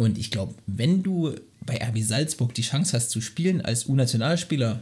Und 0.00 0.16
ich 0.16 0.30
glaube, 0.30 0.54
wenn 0.66 1.02
du 1.02 1.34
bei 1.66 1.76
RB 1.76 1.98
Salzburg 2.00 2.54
die 2.54 2.62
Chance 2.62 2.96
hast 2.96 3.10
zu 3.10 3.20
spielen 3.20 3.60
als 3.60 3.84
U-Nationalspieler, 3.86 4.80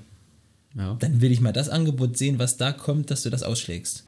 Ja. 0.77 0.95
dann 1.01 1.21
will 1.21 1.33
ich 1.33 1.41
mal 1.41 1.53
das 1.53 1.69
Angebot 1.69 2.17
sehen, 2.17 2.39
was 2.39 2.57
da 2.57 2.71
kommt, 2.71 3.11
dass 3.11 3.25
du 3.25 3.31
das 3.31 3.43
ausschlägst. 3.43 4.05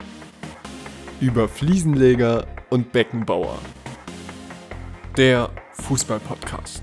über 1.21 1.49
Fliesenleger 1.49 2.47
und 2.71 2.93
Beckenbauer. 2.93 3.59
Der 5.17 5.51
Fußball-Podcast. 5.73 6.83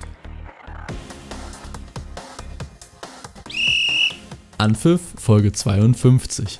Anpfiff 4.57 4.99
Folge 5.17 5.53
52. 5.53 6.59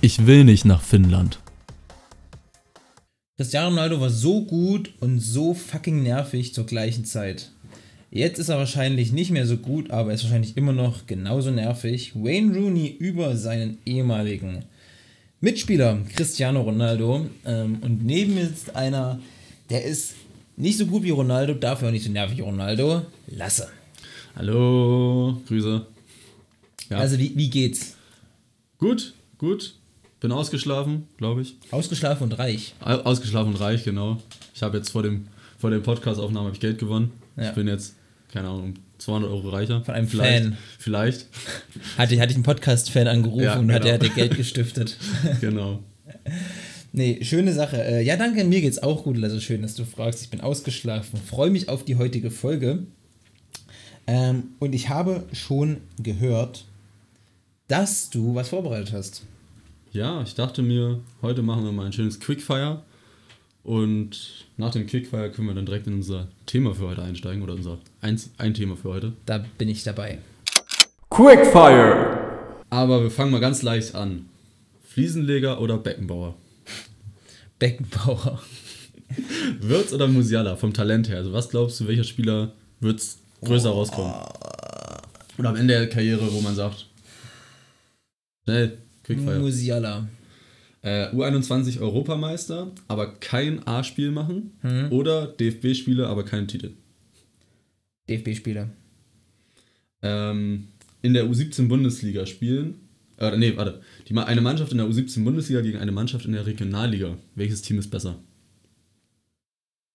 Ich 0.00 0.26
will 0.26 0.42
nicht 0.42 0.64
nach 0.64 0.82
Finnland. 0.82 1.38
Cristiano 3.36 3.68
Ronaldo 3.68 4.00
war 4.00 4.10
so 4.10 4.42
gut 4.42 4.92
und 5.00 5.18
so 5.18 5.54
fucking 5.54 6.04
nervig 6.04 6.54
zur 6.54 6.66
gleichen 6.66 7.04
Zeit. 7.04 7.50
Jetzt 8.12 8.38
ist 8.38 8.48
er 8.48 8.58
wahrscheinlich 8.58 9.10
nicht 9.10 9.32
mehr 9.32 9.44
so 9.44 9.56
gut, 9.56 9.90
aber 9.90 10.10
er 10.10 10.14
ist 10.14 10.22
wahrscheinlich 10.22 10.56
immer 10.56 10.72
noch 10.72 11.08
genauso 11.08 11.50
nervig. 11.50 12.12
Wayne 12.14 12.56
Rooney 12.56 12.86
über 12.86 13.36
seinen 13.36 13.78
ehemaligen 13.84 14.64
Mitspieler 15.40 15.98
Cristiano 16.14 16.60
Ronaldo. 16.60 17.26
Ähm, 17.44 17.78
und 17.80 18.04
neben 18.04 18.34
mir 18.34 18.46
sitzt 18.46 18.76
einer, 18.76 19.18
der 19.68 19.84
ist 19.84 20.14
nicht 20.56 20.78
so 20.78 20.86
gut 20.86 21.02
wie 21.02 21.10
Ronaldo, 21.10 21.54
dafür 21.54 21.88
auch 21.88 21.92
nicht 21.92 22.04
so 22.04 22.12
nervig 22.12 22.38
wie 22.38 22.42
Ronaldo. 22.42 23.02
Lasse. 23.26 23.68
Hallo, 24.36 25.40
Grüße. 25.48 25.84
Ja. 26.88 26.98
Also 26.98 27.18
wie, 27.18 27.36
wie 27.36 27.50
geht's? 27.50 27.96
gut, 28.78 29.14
gut. 29.38 29.74
Bin 30.24 30.32
ausgeschlafen, 30.32 31.06
glaube 31.18 31.42
ich. 31.42 31.54
Ausgeschlafen 31.70 32.22
und 32.22 32.38
reich. 32.38 32.72
Au- 32.80 33.02
Ausgeschlafen 33.02 33.50
und 33.52 33.60
reich, 33.60 33.84
genau. 33.84 34.16
Ich 34.54 34.62
habe 34.62 34.78
jetzt 34.78 34.88
vor 34.88 35.02
dem, 35.02 35.26
vor 35.58 35.68
dem 35.70 35.82
Podcast-Aufnahme 35.82 36.50
ich 36.50 36.60
Geld 36.60 36.78
gewonnen. 36.78 37.10
Ja. 37.36 37.50
Ich 37.50 37.54
bin 37.54 37.68
jetzt, 37.68 37.96
keine 38.32 38.48
Ahnung, 38.48 38.72
200 38.96 39.30
Euro 39.30 39.50
reicher. 39.50 39.84
Von 39.84 39.94
einem 39.94 40.08
vielleicht, 40.08 40.44
Fan. 40.44 40.56
Vielleicht, 40.78 41.26
Hatte, 41.98 42.18
hatte 42.18 42.30
ich 42.30 42.36
einen 42.36 42.42
Podcast-Fan 42.42 43.06
angerufen 43.06 43.42
Ja, 43.44 43.58
und 43.58 43.70
hat, 43.70 43.82
genau. 43.82 43.84
der 43.84 43.92
hat 43.96 44.02
dir 44.02 44.08
Geld 44.14 44.34
gestiftet. 44.34 44.96
genau. 45.42 45.80
Nee, 46.92 47.18
schöne 47.22 47.52
Sache. 47.52 47.84
Äh, 47.84 48.02
ja, 48.02 48.16
danke, 48.16 48.44
mir 48.44 48.62
geht's 48.62 48.82
auch 48.82 49.02
gut. 49.04 49.22
Also 49.22 49.38
schön, 49.40 49.60
dass 49.60 49.74
du 49.74 49.84
fragst. 49.84 50.22
Ich 50.22 50.30
bin 50.30 50.40
ausgeschlafen. 50.40 51.20
Freue 51.20 51.50
mich 51.50 51.68
auf 51.68 51.84
die 51.84 51.96
heutige 51.96 52.30
Folge. 52.30 52.84
Ähm, 54.06 54.44
und 54.58 54.74
ich 54.74 54.88
habe 54.88 55.24
schon 55.34 55.82
gehört, 56.02 56.64
dass 57.68 58.08
du 58.08 58.34
was 58.34 58.48
vorbereitet 58.48 58.94
hast. 58.94 59.22
Ja, 59.94 60.22
ich 60.22 60.34
dachte 60.34 60.60
mir, 60.60 60.98
heute 61.22 61.42
machen 61.42 61.64
wir 61.64 61.70
mal 61.70 61.86
ein 61.86 61.92
schönes 61.92 62.18
Quickfire. 62.18 62.82
Und 63.62 64.44
nach 64.56 64.72
dem 64.72 64.88
Quickfire 64.88 65.30
können 65.30 65.46
wir 65.46 65.54
dann 65.54 65.66
direkt 65.66 65.86
in 65.86 65.94
unser 65.94 66.26
Thema 66.46 66.74
für 66.74 66.88
heute 66.88 67.02
einsteigen. 67.02 67.44
Oder 67.44 67.54
unser 67.54 67.78
eins, 68.00 68.32
ein 68.36 68.54
Thema 68.54 68.76
für 68.76 68.88
heute. 68.88 69.12
Da 69.24 69.44
bin 69.56 69.68
ich 69.68 69.84
dabei. 69.84 70.18
Quickfire! 71.10 72.58
Aber 72.70 73.04
wir 73.04 73.10
fangen 73.12 73.30
mal 73.30 73.40
ganz 73.40 73.62
leicht 73.62 73.94
an. 73.94 74.28
Fliesenleger 74.82 75.60
oder 75.60 75.78
Beckenbauer? 75.78 76.34
Beckenbauer. 77.60 78.42
Wirtz 79.60 79.92
oder 79.92 80.08
Musiala 80.08 80.56
vom 80.56 80.74
Talent 80.74 81.08
her? 81.08 81.18
Also 81.18 81.32
was 81.32 81.50
glaubst 81.50 81.78
du, 81.78 81.86
welcher 81.86 82.02
Spieler 82.02 82.50
wird 82.80 83.00
größer 83.44 83.70
rauskommen? 83.70 84.12
Oder 85.38 85.50
am 85.50 85.56
Ende 85.56 85.74
der 85.74 85.88
Karriere, 85.88 86.32
wo 86.32 86.40
man 86.40 86.56
sagt, 86.56 86.88
schnell, 88.42 88.78
Quickfire. 89.04 89.38
Musiala. 89.38 90.08
Äh, 90.82 91.08
U21 91.14 91.80
Europameister, 91.80 92.72
aber 92.88 93.14
kein 93.14 93.66
A-Spiel 93.66 94.10
machen. 94.10 94.52
Oder 94.90 95.28
DFB-Spieler, 95.28 96.08
aber 96.08 96.24
keinen 96.24 96.46
Titel. 96.48 96.72
DFB-Spieler. 98.08 98.68
Ähm, 100.02 100.68
in 101.00 101.14
der 101.14 101.24
U17 101.24 101.68
Bundesliga 101.68 102.26
spielen. 102.26 102.74
Äh, 103.18 103.36
nee, 103.36 103.56
warte. 103.56 103.80
Die, 104.08 104.16
eine 104.16 104.40
Mannschaft 104.40 104.72
in 104.72 104.78
der 104.78 104.86
U17 104.86 105.24
Bundesliga 105.24 105.60
gegen 105.60 105.78
eine 105.78 105.92
Mannschaft 105.92 106.26
in 106.26 106.32
der 106.32 106.46
Regionalliga. 106.46 107.16
Welches 107.34 107.62
Team 107.62 107.78
ist 107.78 107.90
besser? 107.90 108.18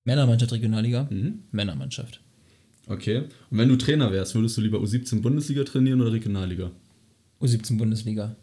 Männermannschaft 0.06 0.53
Regionalliga. 0.53 1.08
Mhm. 1.09 1.44
Männermannschaft. 1.52 2.22
Okay. 2.88 3.24
Und 3.52 3.58
wenn 3.58 3.70
du 3.70 3.76
Trainer 3.76 4.12
wärst, 4.12 4.34
würdest 4.34 4.58
du 4.58 4.62
lieber 4.62 4.80
U17 4.80 5.22
Bundesliga 5.22 5.64
trainieren 5.64 6.02
oder 6.02 6.14
Regionalliga? 6.14 6.72
U17 7.41 7.78
Bundesliga. 7.78 8.36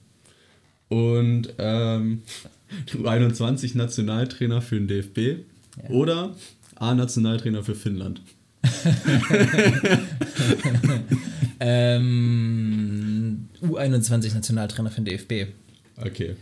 Und 0.88 1.54
ähm, 1.58 2.22
U21 2.92 3.76
Nationaltrainer 3.76 4.62
für 4.62 4.76
den 4.76 4.88
DFB 4.88 5.44
oder 5.88 6.34
A-Nationaltrainer 6.76 7.62
für 7.62 7.74
Finnland. 7.74 8.22
Ähm, 11.60 13.48
U21 13.62 14.34
Nationaltrainer 14.34 14.90
für 14.90 15.00
den 15.00 15.06
DFB. 15.06 15.52
Okay. 15.96 16.36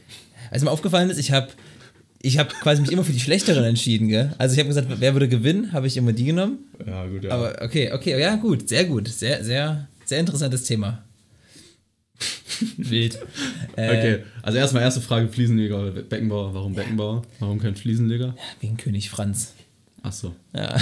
Also 0.50 0.66
mir 0.66 0.72
aufgefallen 0.72 1.11
ist, 1.11 1.19
ich 1.19 1.32
habe 1.32 1.49
ich 2.21 2.38
hab 2.38 2.49
quasi 2.61 2.81
mich 2.81 2.91
immer 2.91 3.05
für 3.05 3.12
die 3.12 3.21
Schlechteren 3.21 3.65
entschieden, 3.65 4.09
gell? 4.09 4.34
Also 4.38 4.55
ich 4.55 4.59
habe 4.59 4.69
gesagt, 4.69 4.88
wer 4.99 5.15
würde 5.15 5.28
gewinnen, 5.28 5.72
habe 5.72 5.87
ich 5.87 5.97
immer 5.97 6.12
die 6.12 6.25
genommen. 6.25 6.59
Ja, 6.84 7.06
gut, 7.06 7.25
ja. 7.25 7.31
Aber 7.31 7.62
okay, 7.62 7.93
okay, 7.93 8.19
ja 8.19 8.37
gut, 8.37 8.69
sehr 8.69 8.84
gut, 8.84 9.09
sehr, 9.09 9.44
sehr, 9.44 9.88
sehr 10.05 10.21
interessantes 10.21 10.65
Thema. 10.65 11.03
Wild. 12.77 13.19
Äh, 13.77 13.89
okay, 13.99 14.19
also 14.43 14.59
erstmal 14.59 14.83
erste 14.83 15.01
Frage, 15.01 15.29
Fliesenleger 15.29 15.81
oder 15.81 15.91
Beckenbauer. 15.91 16.55
Warum 16.55 16.75
Beckenbauer? 16.75 17.23
Warum 17.41 17.59
kein 17.61 17.75
Fliesenleger? 17.77 18.35
Wegen 18.61 18.77
König 18.77 19.11
Franz. 19.11 19.55
Ach 20.03 20.13
so, 20.13 20.35
Ja. 20.55 20.77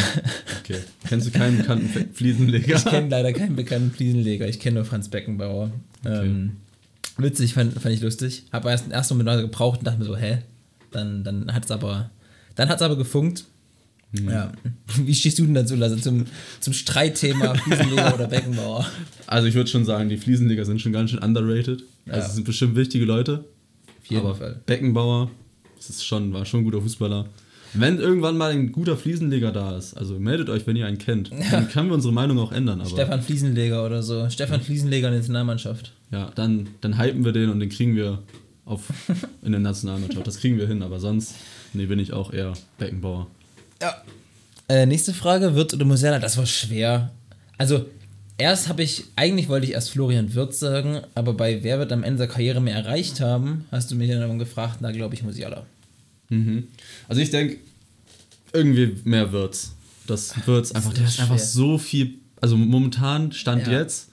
okay. 0.60 0.78
Kennst 1.09 1.28
du 1.28 1.31
keinen 1.31 1.59
bekannten 1.59 2.10
Fliesenleger? 2.15 2.77
Ich 2.77 2.84
kenne 2.84 3.09
leider 3.09 3.33
keinen 3.33 3.55
bekannten 3.55 3.93
Fliesenleger, 3.93 4.49
ich 4.49 4.59
kenne 4.59 4.75
nur 4.77 4.84
Franz 4.84 5.09
Beckenbauer. 5.09 5.71
Ähm, 6.05 6.56
witzig, 7.19 7.55
fand, 7.55 7.75
fand 7.81 7.94
ich 7.94 8.00
lustig. 8.00 8.44
Habe 8.53 8.71
erst 8.71 8.91
erst 8.91 9.15
mal 9.15 9.41
gebraucht 9.41 9.78
und 9.78 9.87
dachte 9.87 10.00
mir 10.00 10.06
so, 10.06 10.16
hä? 10.16 10.39
Dann, 10.91 11.22
dann 11.22 11.54
hat 11.54 11.65
es 11.65 11.71
aber, 11.71 12.10
dann 12.56 12.69
hat's 12.69 12.83
aber 12.83 12.97
gefunkt. 12.97 13.44
Ja. 14.12 14.52
Wie 15.04 15.14
stehst 15.14 15.38
du 15.38 15.44
denn 15.44 15.54
dazu, 15.54 15.74
Lasse, 15.74 15.96
zum, 15.98 16.26
zum 16.60 16.72
Streitthema 16.72 17.54
Fliesenleger 17.64 18.14
oder 18.14 18.26
Beckenbauer? 18.26 18.86
Also 19.26 19.48
ich 19.48 19.54
würde 19.54 19.70
schon 19.70 19.84
sagen, 19.84 20.08
die 20.08 20.18
Fliesenleger 20.18 20.64
sind 20.64 20.80
schon 20.80 20.92
ganz 20.92 21.10
schön 21.10 21.20
underrated. 21.20 21.82
Also 22.06 22.20
Ja. 22.20 22.26
es 22.26 22.34
sind 22.34 22.44
bestimmt 22.44 22.76
wichtige 22.76 23.04
Leute. 23.04 23.44
Auf 24.02 24.06
jeden 24.10 24.26
aber 24.26 24.34
Fall. 24.34 24.60
Beckenbauer, 24.66 25.30
das 25.76 25.88
ist 25.90 26.04
schon, 26.04 26.32
war 26.32 26.44
schon 26.44 26.60
ein 26.60 26.64
guter 26.64 26.82
Fußballer. 26.82 27.26
Wenn 27.74 27.98
irgendwann 27.98 28.36
mal 28.36 28.50
ein 28.52 28.70
guter 28.70 28.98
Fliesenleger 28.98 29.50
da 29.50 29.78
ist, 29.78 29.94
also 29.94 30.18
meldet 30.18 30.50
euch, 30.50 30.66
wenn 30.66 30.76
ihr 30.76 30.84
einen 30.86 30.98
kennt. 30.98 31.30
Dann 31.50 31.70
können 31.70 31.88
wir 31.88 31.94
unsere 31.94 32.12
Meinung 32.12 32.38
auch 32.38 32.52
ändern. 32.52 32.80
Aber 32.82 32.90
Stefan 32.90 33.22
Fliesenleger 33.22 33.86
oder 33.86 34.02
so. 34.02 34.28
Stefan 34.28 34.60
Fliesenleger 34.60 35.06
in 35.08 35.12
der 35.12 35.20
Nationalmannschaft. 35.20 35.94
ja, 36.10 36.30
dann, 36.34 36.68
dann 36.82 36.98
hypen 37.00 37.24
wir 37.24 37.32
den 37.32 37.48
und 37.48 37.60
den 37.60 37.70
kriegen 37.70 37.96
wir 37.96 38.18
auf, 38.66 38.92
in 39.42 39.52
der 39.52 39.60
Nationalmannschaft. 39.62 40.26
Das 40.26 40.36
kriegen 40.36 40.58
wir 40.58 40.66
hin, 40.68 40.82
aber 40.82 41.00
sonst, 41.00 41.34
nee, 41.72 41.86
bin 41.86 41.98
ich 41.98 42.12
auch 42.12 42.30
eher 42.34 42.52
Beckenbauer. 42.78 43.28
Ja. 43.82 44.03
Äh, 44.69 44.87
nächste 44.87 45.12
Frage, 45.12 45.54
Wirtz 45.54 45.75
oder 45.75 45.84
Musiala? 45.84 46.19
Das 46.19 46.37
war 46.38 46.47
schwer. 46.47 47.10
Also, 47.59 47.84
erst 48.38 48.69
habe 48.69 48.82
ich, 48.82 49.04
eigentlich 49.16 49.48
wollte 49.48 49.66
ich 49.66 49.72
erst 49.72 49.91
Florian 49.91 50.34
Wirtz 50.34 50.60
sagen, 50.60 51.00
aber 51.15 51.34
bei 51.34 51.62
Wer 51.62 51.78
wird 51.78 51.92
am 51.92 52.04
Ende 52.04 52.19
der 52.19 52.28
Karriere 52.28 52.60
mehr 52.60 52.76
erreicht 52.76 53.21
haben, 53.21 53.66
hast 53.71 53.91
du 53.91 53.97
mich 53.97 54.09
dann 54.10 54.38
gefragt, 54.38 54.78
na, 54.81 54.92
glaube 54.92 55.15
ich, 55.15 55.22
Musiala. 55.22 55.66
Mhm. 56.28 56.69
Also 57.09 57.21
ich 57.21 57.31
denke, 57.31 57.59
irgendwie 58.53 58.97
mehr 59.04 59.32
wird's. 59.32 59.75
Das 60.06 60.34
wird's 60.47 60.72
einfach, 60.72 60.92
der 60.94 61.04
ist 61.04 61.15
ist 61.15 61.21
einfach 61.21 61.38
so 61.38 61.76
viel, 61.78 62.15
also 62.41 62.56
momentan 62.56 63.32
stand 63.32 63.66
Ja. 63.66 63.81
jetzt, 63.81 64.09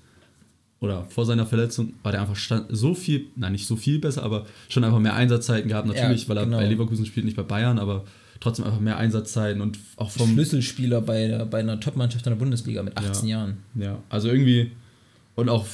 oder 0.81 1.05
vor 1.09 1.25
seiner 1.25 1.45
Verletzung, 1.45 1.93
war 2.03 2.11
der 2.11 2.21
einfach 2.21 2.35
stand, 2.35 2.67
so 2.69 2.93
viel, 2.93 3.27
nein, 3.35 3.51
nicht 3.53 3.67
so 3.67 3.75
viel 3.75 3.99
besser, 3.99 4.23
aber 4.23 4.45
schon 4.69 4.83
einfach 4.83 4.99
mehr 4.99 5.13
Einsatzzeiten 5.15 5.67
gehabt. 5.69 5.87
Natürlich, 5.87 6.23
Ja, 6.23 6.29
weil 6.29 6.37
er 6.37 6.45
genau. 6.45 6.57
bei 6.57 6.65
Leverkusen 6.65 7.05
spielt, 7.05 7.25
nicht 7.25 7.35
bei 7.37 7.43
Bayern, 7.43 7.79
aber 7.79 8.05
trotzdem 8.39 8.65
einfach 8.65 8.79
mehr 8.79 8.97
Einsatzzeiten 8.97 9.61
und 9.61 9.77
auch 9.97 10.09
vom. 10.11 10.33
Schlüsselspieler 10.33 11.01
bei, 11.01 11.27
der, 11.27 11.45
bei 11.45 11.59
einer 11.59 11.79
Topmannschaft 11.79 12.25
in 12.25 12.31
der 12.31 12.37
Bundesliga 12.37 12.83
mit 12.83 12.97
18 12.97 13.27
Ja. 13.27 13.37
Jahren. 13.39 13.57
Ja, 13.75 13.99
also 14.09 14.29
irgendwie, 14.29 14.71
und 15.35 15.49
auch, 15.49 15.65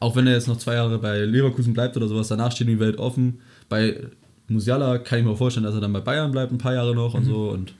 auch 0.00 0.16
wenn 0.16 0.26
er 0.26 0.34
jetzt 0.34 0.48
noch 0.48 0.58
zwei 0.58 0.74
Jahre 0.74 0.98
bei 0.98 1.20
Leverkusen 1.20 1.74
bleibt 1.74 1.96
oder 1.96 2.08
sowas, 2.08 2.28
danach 2.28 2.52
steht 2.52 2.68
die 2.68 2.80
Welt 2.80 2.98
offen. 2.98 3.40
Bei 3.68 3.96
Musiala 4.48 4.98
kann 4.98 5.18
ich 5.20 5.24
mir 5.24 5.36
vorstellen, 5.36 5.64
dass 5.64 5.74
er 5.74 5.80
dann 5.80 5.92
bei 5.92 6.00
Bayern 6.00 6.30
bleibt, 6.32 6.52
ein 6.52 6.58
paar 6.58 6.74
Jahre 6.74 6.94
noch 6.94 7.14
und 7.14 7.24
so. 7.24 7.50
Und 7.50 7.74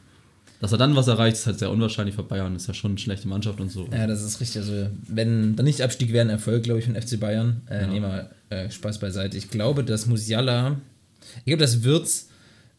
dass 0.60 0.72
er 0.72 0.78
dann 0.78 0.94
was 0.96 1.06
erreicht, 1.08 1.36
ist 1.36 1.46
halt 1.46 1.58
sehr 1.60 1.70
unwahrscheinlich 1.70 2.14
für 2.16 2.24
Bayern. 2.24 2.54
Ist 2.56 2.66
ja 2.66 2.74
schon 2.74 2.90
eine 2.92 2.98
schlechte 2.98 3.28
Mannschaft 3.28 3.60
und 3.60 3.70
so. 3.70 3.88
Ja, 3.92 4.06
das 4.06 4.22
ist 4.22 4.40
richtig. 4.40 4.58
Also, 4.62 4.88
wenn 5.06 5.54
der 5.56 5.64
Nicht-Abstieg 5.64 6.12
wäre 6.12 6.26
ein 6.26 6.30
Erfolg, 6.30 6.64
glaube 6.64 6.80
ich, 6.80 6.86
von 6.86 6.94
FC 7.00 7.18
Bayern. 7.18 7.62
Äh, 7.70 7.82
Ja. 7.82 7.86
Nehmen 7.86 8.10
wir 8.10 8.30
äh, 8.56 8.70
Spaß 8.70 8.98
beiseite. 8.98 9.36
Ich 9.38 9.50
glaube, 9.50 9.84
dass 9.84 10.06
Musiala, 10.06 10.76
ich 11.38 11.44
glaube, 11.46 11.60
dass 11.60 11.84
Wirtz 11.84 12.28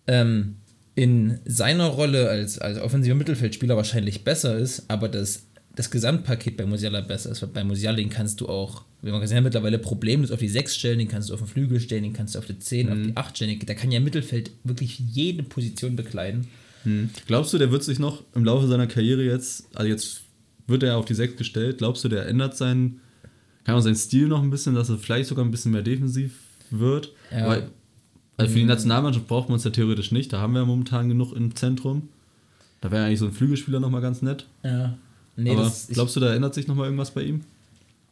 ähm, 0.08 0.58
in 0.96 1.40
seiner 1.46 1.88
Rolle 1.88 2.30
als, 2.30 2.60
als 2.60 2.80
offensiver 2.80 3.16
Mittelfeldspieler 3.16 3.78
wahrscheinlich 3.78 4.24
besser 4.24 4.58
ist, 4.58 4.84
aber 4.90 5.08
das, 5.08 5.48
das 5.76 5.92
Gesamtpaket 5.92 6.58
bei 6.58 6.66
Musiala 6.66 7.02
besser 7.02 7.32
ist. 7.32 7.42
Weil 7.42 7.50
bei 7.50 7.64
Musiala, 7.64 7.98
den 7.98 8.10
kannst 8.10 8.42
du 8.42 8.50
auch, 8.50 8.84
wie 9.02 9.12
man 9.12 9.22
gesehen 9.22 9.38
hat, 9.38 9.46
mittlerweile 9.46 9.80
problemlos 9.80 10.32
auf 10.32 10.40
die 10.40 10.50
6 10.50 10.76
stellen, 10.76 11.00
den 11.00 11.08
kannst 11.08 11.30
du 11.30 11.34
auf 11.34 11.40
den 11.40 11.48
Flügel 11.48 11.80
stellen, 11.80 12.04
den 12.04 12.14
kannst 12.14 12.36
du 12.36 12.40
auf 12.40 12.46
die 12.46 12.60
10, 12.60 12.90
auf 12.90 12.98
die 12.98 13.16
8 13.16 13.36
stellen. 13.38 13.60
Der 13.60 13.76
kann 13.76 13.92
ja 13.92 13.98
im 13.98 14.04
Mittelfeld 14.04 14.52
wirklich 14.64 15.00
jede 15.00 15.44
Position 15.44 15.96
bekleiden. 15.96 16.48
Hm. 16.84 17.10
Glaubst 17.28 17.54
du, 17.54 17.58
der 17.58 17.72
wird 17.72 17.84
sich 17.84 18.00
noch 18.00 18.24
im 18.36 18.44
Laufe 18.44 18.68
seiner 18.68 18.88
Karriere 18.88 19.24
jetzt, 19.24 19.68
also 19.76 19.88
jetzt 19.88 20.22
wird 20.68 20.84
er 20.84 20.98
auf 20.98 21.06
die 21.06 21.16
6 21.16 21.36
gestellt. 21.38 21.80
Glaubst 21.80 22.04
du, 22.04 22.10
der 22.10 22.28
ändert 22.28 22.56
seinen, 22.56 23.02
kann 23.64 23.76
auch 23.76 23.82
seinen 23.82 23.96
Stil 23.96 24.28
noch 24.28 24.42
ein 24.42 24.50
bisschen, 24.50 24.76
dass 24.76 24.90
er 24.90 24.98
vielleicht 24.98 25.28
sogar 25.28 25.44
ein 25.44 25.52
bisschen 25.52 25.72
mehr 25.72 25.82
defensiv 25.82 26.40
wird? 26.72 27.14
Ja. 27.32 27.48
Weil, 27.48 27.72
also 28.40 28.54
für 28.54 28.60
die 28.60 28.66
Nationalmannschaft 28.66 29.28
braucht 29.28 29.50
man 29.50 29.58
es 29.58 29.64
ja 29.64 29.72
theoretisch 29.72 30.12
nicht. 30.12 30.32
Da 30.34 30.40
haben 30.40 30.54
wir 30.54 30.60
ja 30.60 30.66
momentan 30.66 31.10
genug 31.10 31.34
im 31.34 31.56
Zentrum. 31.56 32.10
Da 32.82 32.92
wäre 32.92 33.06
eigentlich 33.06 33.20
so 33.20 33.26
ein 33.26 33.34
Flügelspieler 33.34 33.80
nochmal 33.80 34.02
ganz 34.02 34.22
nett. 34.22 34.46
Ja. 34.64 34.98
Nee, 35.36 35.52
Aber 35.52 35.64
das, 35.64 35.88
glaubst 35.88 36.16
du, 36.16 36.20
da 36.20 36.34
ändert 36.34 36.54
sich 36.54 36.68
nochmal 36.68 36.86
irgendwas 36.86 37.12
bei 37.12 37.24
ihm? 37.24 37.42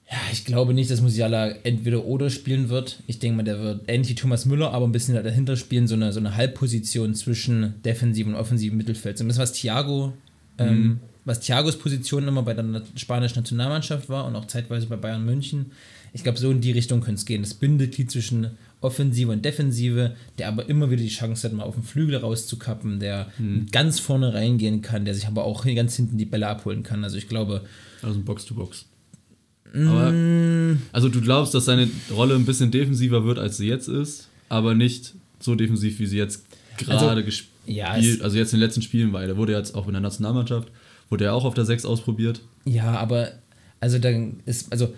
ja, 0.09 0.17
ich 0.31 0.45
glaube 0.45 0.73
nicht, 0.73 0.89
dass 0.89 1.01
Musiala 1.01 1.49
entweder 1.63 2.05
oder 2.05 2.29
spielen 2.29 2.69
wird. 2.69 3.03
Ich 3.07 3.19
denke 3.19 3.37
mal, 3.37 3.43
der 3.43 3.59
wird 3.59 3.81
ähnlich 3.87 4.09
wie 4.09 4.15
Thomas 4.15 4.45
Müller, 4.45 4.73
aber 4.73 4.87
ein 4.87 4.93
bisschen 4.93 5.21
dahinter 5.21 5.57
spielen, 5.57 5.87
so 5.87 5.95
eine, 5.95 6.13
so 6.13 6.19
eine 6.19 6.35
Halbposition 6.35 7.13
zwischen 7.13 7.73
defensiven 7.83 8.33
und 8.33 8.39
offensiven 8.39 8.77
Mittelfeld. 8.77 9.17
So 9.17 9.25
ein 9.25 9.27
bisschen 9.27 9.43
was 9.43 9.51
Thiago, 9.51 10.13
ähm, 10.59 10.99
was 11.27 11.41
Thiagos 11.41 11.77
Position 11.77 12.27
immer 12.27 12.41
bei 12.41 12.53
der 12.53 12.81
spanischen 12.95 13.39
Nationalmannschaft 13.39 14.07
war 14.07 14.25
und 14.25 14.35
auch 14.35 14.47
zeitweise 14.47 14.87
bei 14.87 14.95
Bayern 14.95 15.25
München. 15.25 15.67
Ich 16.13 16.23
glaube, 16.23 16.39
so 16.39 16.49
in 16.49 16.61
die 16.61 16.71
Richtung 16.71 17.01
könnte 17.01 17.19
es 17.19 17.25
gehen. 17.25 17.41
Das 17.43 17.53
Bindeglied 17.53 18.09
zwischen 18.09 18.51
Offensive 18.79 19.31
und 19.31 19.43
Defensive, 19.43 20.15
der 20.37 20.47
aber 20.47 20.69
immer 20.69 20.89
wieder 20.89 21.01
die 21.01 21.09
Chance 21.09 21.47
hat, 21.47 21.53
mal 21.53 21.63
auf 21.63 21.75
den 21.75 21.83
Flügel 21.83 22.15
rauszukappen, 22.15 22.99
der 22.99 23.27
ganz 23.71 23.99
vorne 23.99 24.33
reingehen 24.33 24.81
kann, 24.81 25.03
der 25.03 25.13
sich 25.13 25.27
aber 25.27 25.43
auch 25.43 25.65
ganz 25.65 25.95
hinten 25.95 26.17
die 26.17 26.25
Bälle 26.25 26.47
abholen 26.47 26.83
kann. 26.83 27.03
Also 27.03 27.17
ich 27.17 27.27
glaube, 27.27 27.65
Also 28.01 28.19
ein 28.19 28.25
Box-to-Box. 28.25 28.85
Aber, 29.73 30.13
also 30.93 31.09
du 31.09 31.19
glaubst, 31.19 31.53
dass 31.53 31.65
seine 31.65 31.89
Rolle 32.09 32.35
ein 32.35 32.45
bisschen 32.45 32.71
defensiver 32.71 33.25
wird, 33.25 33.37
als 33.37 33.57
sie 33.57 33.67
jetzt 33.67 33.89
ist, 33.89 34.29
aber 34.47 34.73
nicht 34.75 35.13
so 35.39 35.55
defensiv, 35.55 35.99
wie 35.99 36.05
sie 36.05 36.17
jetzt 36.17 36.45
gerade 36.77 37.09
Also, 37.09 37.23
gespielt, 37.23 37.51
ja, 37.65 37.89
also, 37.89 38.37
jetzt 38.37 38.53
in 38.53 38.59
den 38.59 38.65
letzten 38.65 38.81
Spielen 38.81 39.11
war. 39.11 39.21
er. 39.21 39.27
Der 39.27 39.37
wurde 39.37 39.51
jetzt 39.53 39.75
auch 39.75 39.87
in 39.87 39.93
der 39.93 40.01
Nationalmannschaft, 40.01 40.69
wurde 41.09 41.25
er 41.25 41.33
auch 41.33 41.45
auf 41.45 41.53
der 41.53 41.65
6 41.65 41.85
ausprobiert. 41.85 42.41
Ja, 42.65 42.97
aber 42.97 43.31
also 43.79 43.99
dann 43.99 44.41
ist, 44.45 44.71
also 44.71 44.93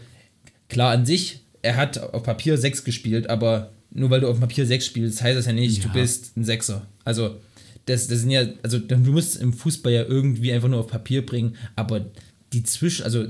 klar 0.70 0.92
an 0.92 1.06
sich, 1.06 1.42
er 1.62 1.76
hat 1.76 1.98
auf 1.98 2.24
Papier 2.24 2.58
6 2.58 2.84
gespielt, 2.84 3.30
aber 3.30 3.72
nur 3.92 4.10
weil 4.10 4.22
du 4.22 4.28
auf 4.28 4.40
Papier 4.40 4.66
6 4.66 4.86
spielst, 4.86 5.22
heißt 5.22 5.38
das 5.38 5.46
ja 5.46 5.54
nicht, 5.54 5.84
du 5.84 5.88
Ja. 5.88 5.94
bist 5.94 6.38
ein 6.38 6.44
Sechser. 6.44 6.86
Also 7.04 7.38
das, 7.86 8.08
das 8.08 8.20
sind 8.20 8.30
ja, 8.32 8.46
also 8.64 8.78
du 8.80 8.96
musst 8.98 9.38
im 9.42 9.52
Fußball 9.54 9.92
ja 9.92 10.04
irgendwie 10.04 10.52
einfach 10.54 10.70
nur 10.70 10.80
auf 10.80 10.88
Papier 10.88 11.26
bringen, 11.26 11.56
aber 11.76 12.06
die 12.54 12.64
Zwischen, 12.64 13.04
also 13.04 13.26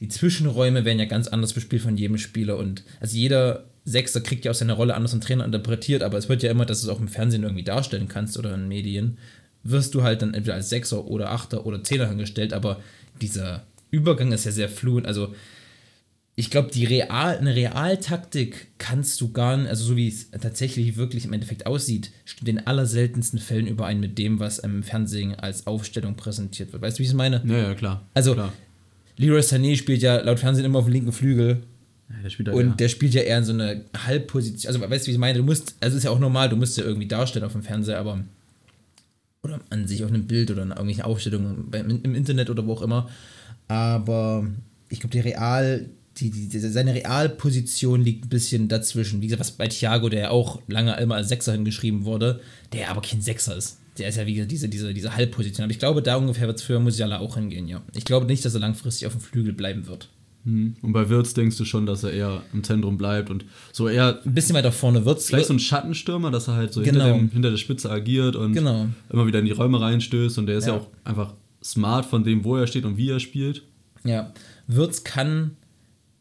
die 0.00 0.08
Zwischenräume 0.08 0.84
werden 0.84 0.98
ja 0.98 1.04
ganz 1.04 1.28
anders 1.28 1.52
bespielt 1.52 1.82
von 1.82 1.96
jedem 1.96 2.18
Spieler 2.18 2.56
und 2.56 2.82
also 3.00 3.16
jeder 3.16 3.64
Sechser 3.86 4.22
kriegt 4.22 4.46
ja 4.46 4.50
auch 4.50 4.54
seine 4.56 4.72
Rolle 4.72 4.94
anders 4.94 5.10
vom 5.12 5.20
Trainer 5.20 5.44
interpretiert, 5.44 6.02
aber 6.02 6.16
es 6.16 6.28
wird 6.30 6.42
ja 6.42 6.50
immer, 6.50 6.64
dass 6.64 6.80
du 6.80 6.86
es 6.88 6.94
auch 6.94 7.00
im 7.00 7.08
Fernsehen 7.08 7.42
irgendwie 7.42 7.62
darstellen 7.64 8.08
kannst 8.08 8.38
oder 8.38 8.54
in 8.54 8.66
Medien, 8.66 9.18
wirst 9.64 9.94
du 9.94 10.02
halt 10.02 10.22
dann 10.22 10.34
entweder 10.34 10.54
als 10.54 10.68
Sechser 10.68 11.06
oder 11.06 11.30
Achter 11.32 11.66
oder 11.66 11.82
Zehner 11.82 12.08
angestellt, 12.08 12.52
aber 12.52 12.80
dieser 13.20 13.64
Übergang 13.90 14.32
ist 14.32 14.44
ja 14.44 14.52
sehr 14.52 14.68
fluid, 14.68 15.06
also 15.06 15.34
ich 16.36 16.50
glaube, 16.50 16.70
die 16.72 16.84
Real, 16.84 17.38
eine 17.38 17.54
Realtaktik 17.54 18.66
kannst 18.78 19.20
du 19.20 19.30
gar 19.30 19.56
nicht, 19.56 19.68
also 19.68 19.84
so 19.84 19.96
wie 19.96 20.08
es 20.08 20.30
tatsächlich 20.32 20.96
wirklich 20.96 21.26
im 21.26 21.32
Endeffekt 21.32 21.64
aussieht, 21.66 22.10
stimmt 22.24 22.48
in 22.48 22.66
allerseltensten 22.66 23.38
Fällen 23.38 23.68
überein 23.68 24.00
mit 24.00 24.18
dem, 24.18 24.40
was 24.40 24.58
im 24.58 24.82
Fernsehen 24.82 25.36
als 25.36 25.68
Aufstellung 25.68 26.16
präsentiert 26.16 26.72
wird. 26.72 26.82
Weißt 26.82 26.98
du, 26.98 27.00
wie 27.00 27.04
ich 27.04 27.10
es 27.10 27.14
meine? 27.14 27.40
Ja, 27.46 27.58
ja, 27.58 27.74
klar. 27.74 28.02
Also- 28.14 28.34
klar. 28.34 28.52
Leroy 29.16 29.40
Sané 29.42 29.76
spielt 29.76 30.02
ja 30.02 30.16
laut 30.22 30.40
Fernsehen 30.40 30.64
immer 30.64 30.80
auf 30.80 30.86
dem 30.86 30.92
linken 30.92 31.12
Flügel 31.12 31.62
Ja, 32.10 32.16
der 32.24 32.30
spielt 32.30 32.48
halt 32.48 32.58
und 32.58 32.66
ja. 32.66 32.74
der 32.74 32.88
spielt 32.88 33.14
ja 33.14 33.22
eher 33.22 33.38
in 33.38 33.44
so 33.44 33.52
eine 33.52 33.84
Halbposition. 34.04 34.74
Also, 34.74 34.90
weißt 34.90 35.06
du, 35.06 35.08
wie 35.08 35.12
ich 35.12 35.18
meine? 35.18 35.38
Du 35.38 35.44
musst, 35.44 35.76
also 35.80 35.96
ist 35.96 36.02
ja 36.02 36.10
auch 36.10 36.18
normal, 36.18 36.48
du 36.48 36.56
musst 36.56 36.76
ja 36.76 36.82
irgendwie 36.82 37.06
darstellen 37.06 37.44
auf 37.44 37.52
dem 37.52 37.62
Fernseher, 37.62 38.00
aber. 38.00 38.24
Oder 39.44 39.60
an 39.70 39.86
sich 39.86 40.02
auf 40.02 40.10
einem 40.10 40.26
Bild 40.26 40.50
oder 40.50 40.62
in 40.62 40.70
irgendwelchen 40.70 41.04
Aufstellungen 41.04 41.70
im 41.72 42.14
Internet 42.14 42.50
oder 42.50 42.66
wo 42.66 42.72
auch 42.72 42.82
immer. 42.82 43.08
Aber 43.68 44.46
ich 44.88 45.00
glaube, 45.00 45.12
die 45.12 45.20
Real, 45.20 45.88
die, 46.16 46.30
die, 46.30 46.58
seine 46.58 46.94
Realposition 46.94 48.02
liegt 48.02 48.26
ein 48.26 48.28
bisschen 48.30 48.68
dazwischen. 48.68 49.20
Wie 49.20 49.26
gesagt, 49.26 49.40
was 49.40 49.50
bei 49.50 49.68
Thiago, 49.68 50.08
der 50.08 50.20
ja 50.20 50.30
auch 50.30 50.60
lange 50.66 50.96
immer 50.98 51.16
als 51.16 51.28
Sechser 51.28 51.52
hingeschrieben 51.52 52.04
wurde, 52.04 52.40
der 52.72 52.90
aber 52.90 53.02
kein 53.02 53.20
Sechser 53.20 53.56
ist. 53.56 53.78
Der 53.98 54.08
ist 54.08 54.16
ja 54.16 54.26
wie 54.26 54.34
gesagt 54.34 54.50
diese, 54.50 54.68
diese, 54.68 54.92
diese 54.92 55.14
Halbposition. 55.14 55.64
Aber 55.64 55.70
ich 55.70 55.78
glaube, 55.78 56.02
da 56.02 56.16
ungefähr 56.16 56.46
wird 56.46 56.58
es 56.58 56.64
für 56.64 56.80
Musiala 56.80 57.18
auch 57.18 57.36
hingehen, 57.36 57.68
ja. 57.68 57.82
Ich 57.94 58.04
glaube 58.04 58.26
nicht, 58.26 58.44
dass 58.44 58.54
er 58.54 58.60
langfristig 58.60 59.06
auf 59.06 59.12
dem 59.12 59.20
Flügel 59.20 59.52
bleiben 59.52 59.86
wird. 59.86 60.08
Mhm. 60.44 60.76
Und 60.82 60.92
bei 60.92 61.08
Wirtz 61.08 61.32
denkst 61.34 61.56
du 61.56 61.64
schon, 61.64 61.86
dass 61.86 62.04
er 62.04 62.12
eher 62.12 62.42
im 62.52 62.62
Zentrum 62.62 62.98
bleibt 62.98 63.30
und 63.30 63.44
so 63.72 63.88
eher 63.88 64.20
Ein 64.24 64.34
bisschen 64.34 64.54
weiter 64.54 64.72
vorne 64.72 65.04
wird 65.04 65.18
es. 65.18 65.26
vielleicht 65.26 65.46
so 65.46 65.54
ein 65.54 65.58
Schattenstürmer, 65.58 66.30
dass 66.30 66.48
er 66.48 66.54
halt 66.54 66.72
so 66.72 66.82
Genau. 66.82 67.04
hinter, 67.04 67.18
dem, 67.18 67.30
hinter 67.30 67.50
der 67.50 67.56
Spitze 67.56 67.90
agiert 67.90 68.36
und 68.36 68.52
Genau. 68.52 68.86
immer 69.10 69.26
wieder 69.26 69.38
in 69.38 69.46
die 69.46 69.52
Räume 69.52 69.80
reinstößt 69.80 70.38
und 70.38 70.46
der 70.46 70.58
ist 70.58 70.66
ja. 70.66 70.74
Ja. 70.74 70.80
auch 70.80 70.88
einfach 71.04 71.34
smart 71.62 72.04
von 72.06 72.24
dem, 72.24 72.44
wo 72.44 72.56
er 72.56 72.66
steht 72.66 72.84
und 72.84 72.96
wie 72.98 73.08
er 73.10 73.20
spielt. 73.20 73.62
Ja, 74.04 74.32
Wirtz 74.66 75.02
kann, 75.02 75.56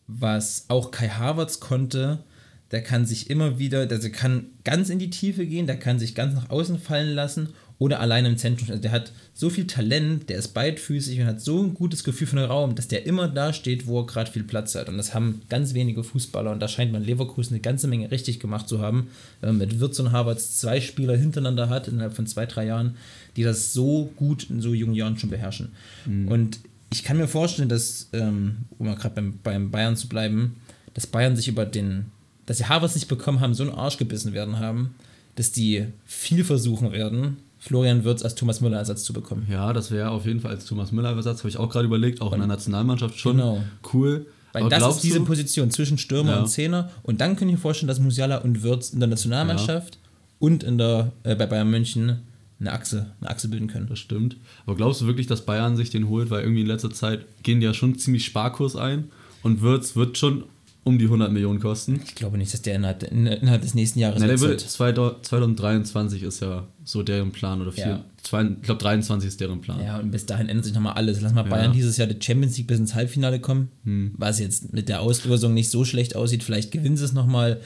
was 0.08 0.66
auch 0.70 0.92
Kai 0.92 1.10
Havertz 1.10 1.60
konnte, 1.60 2.24
der 2.72 2.81
kann 2.81 3.06
sich 3.06 3.30
immer 3.30 3.60
wieder, 3.60 3.88
also 3.90 4.10
kann 4.10 4.46
ganz 4.64 4.90
in 4.90 5.00
die 5.00 5.10
Tiefe 5.10 5.46
gehen, 5.46 5.68
der 5.68 5.78
kann 5.78 6.00
sich 6.00 6.16
ganz 6.16 6.34
nach 6.34 6.50
außen 6.50 6.80
fallen 6.80 7.14
lassen 7.14 7.50
oder 7.80 8.00
allein 8.00 8.25
im 8.25 8.38
Zentrum. 8.38 8.70
Also 8.70 8.81
der 8.81 8.92
hat 8.92 9.12
so 9.34 9.50
viel 9.50 9.68
Talent, 9.68 10.30
der 10.30 10.38
ist 10.38 10.50
beidfüßig 10.50 11.20
und 11.20 11.25
hat 11.25 11.42
so 11.42 11.62
ein 11.62 11.74
gutes 11.74 12.04
Gefühl 12.04 12.28
für 12.28 12.36
den 12.36 12.46
Raum, 12.46 12.75
dass 12.75 12.88
der 12.88 13.06
immer 13.06 13.28
da 13.28 13.52
steht, 13.52 13.88
wo 13.88 14.00
er 14.00 14.06
gerade 14.06 14.31
viel 14.31 14.44
Platz 14.44 14.75
hat. 14.75 14.90
Und 14.90 14.98
das 14.98 15.14
haben 15.14 15.42
ganz 15.50 15.74
wenige 15.74 16.04
Fußballer 16.04 16.52
und 16.52 16.60
da 16.60 16.68
scheint 16.68 16.92
man 16.92 17.04
Leverkusen 17.04 17.56
eine 17.56 17.62
ganze 17.62 17.88
Menge 17.88 18.12
richtig 18.12 18.40
gemacht 18.40 18.70
zu 18.70 18.80
haben, 18.80 19.08
wenn 19.42 19.50
man 19.50 19.58
mit 19.58 19.80
Wirtz 19.80 20.00
und 20.00 20.12
Havertz 20.12 20.58
zwei 20.58 20.81
Spieler 20.81 21.18
hintereinander 21.18 21.70
hat 21.70 21.88
innerhalb 21.88 22.14
von 22.14 22.28
zwei, 22.28 22.46
drei 22.46 22.66
Jahren, 22.68 22.96
die 23.36 23.44
das 23.44 23.74
so 23.74 24.12
gut 24.16 24.50
in 24.50 24.62
so 24.62 24.74
jungen 24.74 24.96
Jahren 24.96 25.18
schon 25.18 25.30
beherrschen. 25.30 25.72
Und 26.06 26.60
ich 26.92 27.04
kann 27.04 27.18
mir 27.18 27.28
vorstellen, 27.28 27.70
dass, 27.70 28.10
ähm, 28.14 28.58
um 28.78 28.86
mal 28.86 28.96
gerade 28.96 29.16
beim, 29.16 29.40
beim 29.42 29.72
Bayern 29.72 29.96
zu 29.96 30.08
bleiben, 30.08 30.58
dass 30.94 31.08
Bayern 31.08 31.36
sich 31.36 31.48
über 31.48 31.66
den, 31.66 32.06
dass 32.46 32.60
sie 32.60 32.66
Havertz 32.66 32.96
nicht 32.96 33.08
bekommen 33.08 33.40
haben, 33.40 33.56
so 33.56 33.64
einen 33.64 33.74
Arsch 33.74 33.98
gebissen 33.98 34.34
werden 34.34 34.60
haben, 34.60 34.96
dass 35.36 35.52
die 35.52 35.88
viel 36.06 36.44
versuchen 36.44 36.92
werden, 36.92 37.38
Florian 37.63 38.04
Wirtz 38.04 38.24
als 38.24 38.36
Thomas 38.36 38.60
Müller 38.62 38.77
Ersatz 38.77 39.04
zu 39.04 39.13
bekommen. 39.13 39.48
Ja, 39.50 39.71
das 39.71 39.89
wäre 39.89 40.10
auf 40.12 40.25
jeden 40.25 40.42
Fall 40.42 40.51
als 40.51 40.65
Thomas 40.65 40.92
Müller-Ersatz, 40.92 41.39
habe 41.39 41.50
ich 41.50 41.57
auch 41.57 41.69
gerade 41.69 41.86
überlegt, 41.86 42.21
auch 42.21 42.33
in 42.33 42.39
der 42.39 42.48
Nationalmannschaft 42.48 43.18
schon 43.18 43.38
Genau. 43.38 43.63
cool. 43.94 44.25
Weil 44.51 44.63
Aber 44.63 44.69
das 44.69 44.80
glaubst 44.80 44.98
ist 44.98 45.04
diese 45.06 45.19
du- 45.19 45.25
Position 45.25 45.71
zwischen 45.71 45.98
Stürmer 45.98 46.33
Ja. 46.33 46.39
und 46.42 46.48
Zehner. 46.48 46.92
Und 47.04 47.21
dann 47.21 47.36
kann 47.38 47.48
ich 47.48 47.56
mir 47.56 47.60
vorstellen, 47.62 47.88
dass 47.88 48.00
Musiala 48.00 48.38
und 48.39 48.63
Wirtz 48.63 48.89
in 48.89 49.00
der 49.00 49.07
Nationalmannschaft 49.07 49.98
und 50.39 50.63
in 50.63 50.77
der, 50.77 51.12
äh, 51.24 51.36
bei 51.36 51.45
Bayern 51.45 51.69
München 51.71 52.19
eine 52.60 52.74
Achse, 52.74 53.07
eine 53.21 53.30
Achse 53.30 53.48
bilden 53.48 53.68
können. 53.68 53.88
Das 53.88 54.00
stimmt. 54.00 54.36
Aber 54.65 54.75
glaubst 54.75 55.00
du 55.01 55.07
wirklich, 55.07 55.27
dass 55.27 55.45
Bayern 55.45 55.75
sich 55.77 55.89
den 55.89 56.07
holt? 56.10 56.30
Weil 56.30 56.42
irgendwie 56.44 56.62
in 56.62 56.68
letzter 56.68 56.92
Zeit 56.92 57.25
gehen 57.44 57.62
die 57.62 57.65
ja 57.65 57.74
schon 57.74 57.98
ziemlich 57.98 58.25
Sparkurs 58.25 58.75
ein 58.75 59.06
und 59.41 59.62
Wirtz 59.62 59.96
wird 59.96 60.17
schon 60.17 60.43
um 60.86 61.00
die 61.00 61.06
100 61.06 61.32
Millionen 61.32 61.60
kosten. 61.60 62.02
Ich 62.06 62.16
glaube 62.16 62.38
nicht, 62.38 62.54
dass 62.54 62.62
der 62.62 62.75
innerhalb, 62.75 63.04
in- 63.04 63.25
innerhalb 63.28 63.62
des 63.62 63.74
nächsten 63.74 64.00
Jahres 64.00 64.20
Na, 64.20 64.28
der 64.28 64.40
wird, 64.40 64.52
wechselt. 64.63 64.70
2023 64.72 66.24
ist 66.24 66.42
ja 66.42 66.68
so 66.84 67.04
deren 67.04 67.32
Plan 67.32 67.62
oder 67.62 67.72
vier, 67.72 67.86
Ja. 67.88 68.06
zwei, 68.22 68.44
ich 68.44 68.62
glaube 68.63 68.82
23 68.82 69.28
ist 69.28 69.40
deren 69.40 69.62
Plan. 69.62 69.82
Ja, 69.84 70.00
und 70.00 70.12
bis 70.12 70.25
dahin 70.25 70.50
ändert 70.50 70.66
sich 70.66 70.74
nochmal 70.74 70.94
alles. 70.94 71.22
Lass 71.22 71.34
mal 71.34 71.44
Bayern 71.44 71.72
dieses 71.74 71.98
Jahr 71.98 72.08
die 72.08 72.22
Champions 72.24 72.58
League 72.58 72.68
bis 72.68 72.80
ins 72.80 72.96
Halbfinale 72.96 73.40
kommen, 73.40 73.70
was 74.18 74.40
jetzt 74.40 74.74
mit 74.74 74.90
der 74.90 75.02
Auslosung 75.02 75.54
nicht 75.54 75.70
so 75.70 75.86
schlecht 75.86 76.16
aussieht. 76.16 76.44
Vielleicht 76.44 76.72
gewinnen 76.72 76.98
sie 76.98 77.06
es 77.06 77.13
nochmal. 77.13 77.60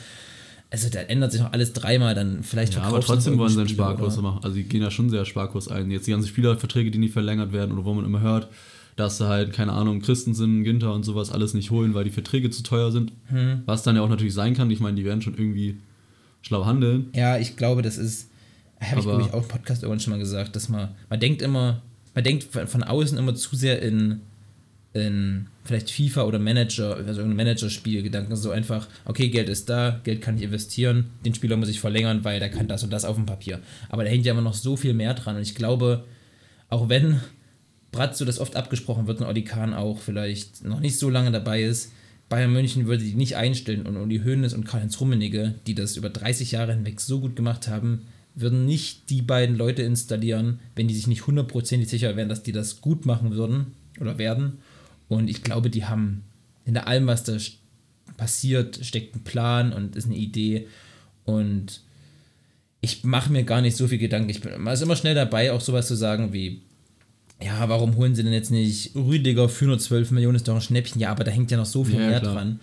Also 0.69 0.89
da 0.89 0.99
ändert 0.99 1.31
sich 1.31 1.39
noch 1.41 1.53
alles 1.53 1.71
dreimal, 1.71 2.13
dann 2.13 2.43
vielleicht 2.43 2.73
Ja, 2.75 2.81
aber 2.81 2.99
trotzdem 2.99 3.37
wollen 3.37 3.49
sie 3.53 3.59
einen 3.61 3.69
Sparkurs 3.69 4.17
machen. 4.21 4.43
Also 4.43 4.57
die 4.57 4.63
gehen 4.63 4.81
ja 4.81 4.91
schon 4.91 5.09
sehr 5.09 5.23
Sparkurs 5.23 5.69
ein. 5.69 5.89
Jetzt 5.91 6.07
die 6.07 6.11
ganzen 6.11 6.27
Spielerverträge, 6.27 6.91
die 6.91 6.97
nicht 6.97 7.13
verlängert 7.13 7.53
werden 7.53 7.71
oder 7.71 7.85
wo 7.85 7.93
man 7.93 8.03
immer 8.03 8.19
hört, 8.19 8.49
dass 8.97 9.19
sie 9.19 9.27
halt, 9.27 9.53
keine 9.53 9.73
Ahnung, 9.73 10.01
Christensen, 10.01 10.63
Ginter 10.63 10.93
und 10.93 11.03
sowas 11.03 11.31
alles 11.31 11.53
nicht 11.53 11.71
holen, 11.71 11.93
weil 11.93 12.03
die 12.03 12.11
Verträge 12.11 12.49
zu 12.49 12.63
teuer 12.63 12.91
sind. 12.91 13.13
Hm. 13.27 13.61
Was 13.65 13.83
dann 13.83 13.95
ja 13.95 14.01
auch 14.01 14.09
natürlich 14.09 14.33
sein 14.33 14.55
kann. 14.55 14.69
Ich 14.71 14.79
meine, 14.79 14.97
die 14.97 15.05
werden 15.05 15.21
schon 15.21 15.35
irgendwie 15.37 15.77
schlau 16.41 16.65
handeln. 16.65 17.09
Ja, 17.13 17.37
ich 17.37 17.55
glaube, 17.55 17.83
das 17.83 17.97
ist, 17.97 18.29
habe 18.81 18.99
ich 18.99 19.05
glaube 19.05 19.21
ich 19.21 19.33
auch 19.33 19.43
im 19.43 19.47
Podcast 19.47 19.83
irgendwann 19.83 19.99
schon 19.99 20.11
mal 20.11 20.19
gesagt, 20.19 20.55
dass 20.55 20.67
man, 20.67 20.89
man 21.09 21.19
denkt 21.19 21.43
immer, 21.43 21.83
man 22.15 22.23
denkt 22.23 22.45
von 22.45 22.83
außen 22.83 23.19
immer 23.19 23.35
zu 23.35 23.55
sehr 23.55 23.83
in, 23.83 24.21
in 24.93 25.45
vielleicht 25.63 25.91
FIFA 25.91 26.23
oder 26.23 26.39
Manager, 26.39 26.95
also 26.95 27.21
irgendein 27.21 27.45
Managerspielgedanken, 27.45 28.35
so 28.35 28.49
einfach, 28.49 28.87
okay, 29.05 29.29
Geld 29.29 29.47
ist 29.47 29.69
da, 29.69 30.01
Geld 30.05 30.21
kann 30.21 30.37
ich 30.37 30.43
investieren, 30.43 31.11
den 31.23 31.35
Spieler 31.35 31.55
muss 31.55 31.69
ich 31.69 31.79
verlängern, 31.79 32.23
weil 32.23 32.39
der 32.39 32.49
kann 32.49 32.67
das 32.67 32.83
und 32.83 32.91
das 32.91 33.05
auf 33.05 33.15
dem 33.15 33.27
Papier. 33.27 33.59
Aber 33.89 34.03
da 34.03 34.09
hängt 34.09 34.25
ja 34.25 34.31
immer 34.31 34.41
noch 34.41 34.55
so 34.55 34.75
viel 34.75 34.95
mehr 34.95 35.13
dran 35.13 35.35
und 35.35 35.43
ich 35.43 35.53
glaube, 35.53 36.05
auch 36.69 36.89
wenn 36.89 37.21
Bratzo 37.97 38.25
das 38.25 38.39
oft 38.39 38.55
abgesprochen 38.55 39.07
wird 39.07 39.21
und 39.21 39.27
Oli 39.27 39.43
Kahn 39.43 39.73
auch 39.73 39.97
vielleicht 39.97 40.63
noch 40.63 40.79
nicht 40.79 40.99
so 40.99 41.09
lange 41.09 41.31
dabei 41.31 41.63
ist, 41.63 41.91
Bayern 42.29 42.53
München 42.53 42.85
würde 42.85 43.03
die 43.03 43.15
nicht 43.15 43.37
einstellen 43.37 43.87
und 43.87 43.97
Uli 43.97 44.19
Hoeneß 44.19 44.53
und 44.53 44.65
Karl-Heinz 44.65 44.99
Rummenigge, 44.99 45.55
die 45.65 45.75
das 45.75 45.97
über 45.97 46.09
30 46.09 46.51
Jahre 46.51 46.73
hinweg 46.73 47.01
so 47.01 47.19
gut 47.19 47.35
gemacht 47.35 47.67
haben, 47.67 48.05
würden 48.35 48.65
nicht 48.65 49.09
die 49.09 49.23
beiden 49.23 49.57
Leute 49.57 49.81
installieren, 49.81 50.59
wenn 50.75 50.87
die 50.87 50.93
sich 50.93 51.07
nicht 51.07 51.25
hundertprozentig 51.25 51.89
sicher 51.89 52.15
wären, 52.15 52.29
dass 52.29 52.43
die 52.43 52.51
das 52.51 52.81
gut 52.81 53.05
machen 53.05 53.31
würden 53.31 53.67
oder 53.99 54.17
werden. 54.17 54.59
Und 55.07 55.27
ich 55.29 55.41
glaube, 55.41 55.69
die 55.69 55.85
haben 55.85 56.23
hinter 56.65 56.85
allem, 56.85 57.07
was 57.07 57.23
da 57.23 57.37
passiert, 58.17 58.79
steckt 58.83 59.15
ein 59.15 59.23
Plan 59.23 59.73
und 59.73 59.95
ist 59.95 60.05
eine 60.05 60.17
Idee. 60.17 60.67
Und 61.23 61.81
ich 62.81 63.03
mache 63.03 63.31
mir 63.31 63.43
gar 63.43 63.61
nicht 63.61 63.77
so 63.77 63.87
viel 63.87 63.97
Gedanken. 63.97 64.29
Ich 64.29 64.41
bin 64.41 64.67
ist 64.67 64.81
immer 64.81 64.95
schnell 64.95 65.15
dabei, 65.15 65.51
auch 65.51 65.61
sowas 65.61 65.87
zu 65.87 65.95
sagen 65.95 66.33
wie, 66.33 66.61
ja, 67.41 67.69
warum 67.69 67.95
holen 67.95 68.15
sie 68.15 68.23
denn 68.23 68.33
jetzt 68.33 68.51
nicht 68.51 68.95
Rüdiger 68.95 69.47
für 69.49 69.65
nur 69.65 69.77
12 69.77 70.11
Millionen, 70.11 70.35
ist 70.35 70.47
doch 70.47 70.55
ein 70.55 70.61
Schnäppchen. 70.61 70.99
Ja, 70.99 71.11
aber 71.11 71.23
da 71.23 71.31
hängt 71.31 71.51
ja 71.51 71.57
noch 71.57 71.65
so 71.65 71.83
viel 71.83 71.99
Ja, 71.99 72.07
mehr 72.07 72.19
klar. 72.19 72.33
dran. 72.33 72.59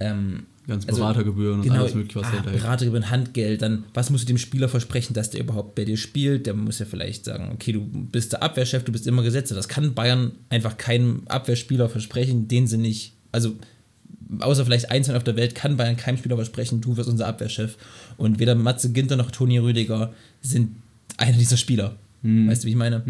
Ähm, 0.00 0.46
Ganz 0.66 0.84
Also, 0.88 1.00
Beratergebühren 1.00 1.60
und 1.60 1.62
genau, 1.62 1.82
alles 1.82 1.94
mögliche, 1.94 2.18
was 2.18 2.26
ah, 2.26 2.32
hängt. 2.32 2.52
Beratergebühren, 2.52 3.08
Handgeld, 3.08 3.62
dann 3.62 3.84
was 3.94 4.10
musst 4.10 4.24
du 4.24 4.26
dem 4.26 4.38
Spieler 4.38 4.68
versprechen, 4.68 5.14
dass 5.14 5.30
der 5.30 5.40
überhaupt 5.40 5.76
bei 5.76 5.84
dir 5.84 5.96
spielt? 5.96 6.46
Der 6.46 6.54
muss 6.54 6.80
ja 6.80 6.86
vielleicht 6.86 7.24
sagen, 7.26 7.50
okay, 7.54 7.72
du 7.72 7.82
bist 7.82 8.32
der 8.32 8.42
Abwehrchef, 8.42 8.82
du 8.82 8.90
bist 8.90 9.06
immer 9.06 9.22
Gesetze. 9.22 9.54
Das 9.54 9.68
kann 9.68 9.94
Bayern 9.94 10.32
einfach 10.48 10.76
keinem 10.76 11.22
Abwehrspieler 11.26 11.88
versprechen, 11.88 12.48
den 12.48 12.66
sie 12.66 12.78
nicht, 12.78 13.12
also 13.30 13.54
außer 14.40 14.64
vielleicht 14.64 14.90
einzeln 14.90 15.16
auf 15.16 15.22
der 15.22 15.36
Welt, 15.36 15.54
kann 15.54 15.76
Bayern 15.76 15.96
keinem 15.96 16.16
Spieler 16.16 16.34
versprechen, 16.34 16.80
du 16.80 16.96
wirst 16.96 17.08
unser 17.08 17.28
Abwehrchef. 17.28 17.76
Und 18.16 18.40
weder 18.40 18.56
Matze 18.56 18.90
Ginter 18.90 19.16
noch 19.16 19.30
Toni 19.30 19.58
Rüdiger 19.58 20.14
sind 20.40 20.70
einer 21.16 21.36
dieser 21.36 21.58
Spieler. 21.58 21.94
Weißt 22.22 22.64
du, 22.64 22.66
wie 22.66 22.70
ich 22.70 22.76
meine? 22.76 23.04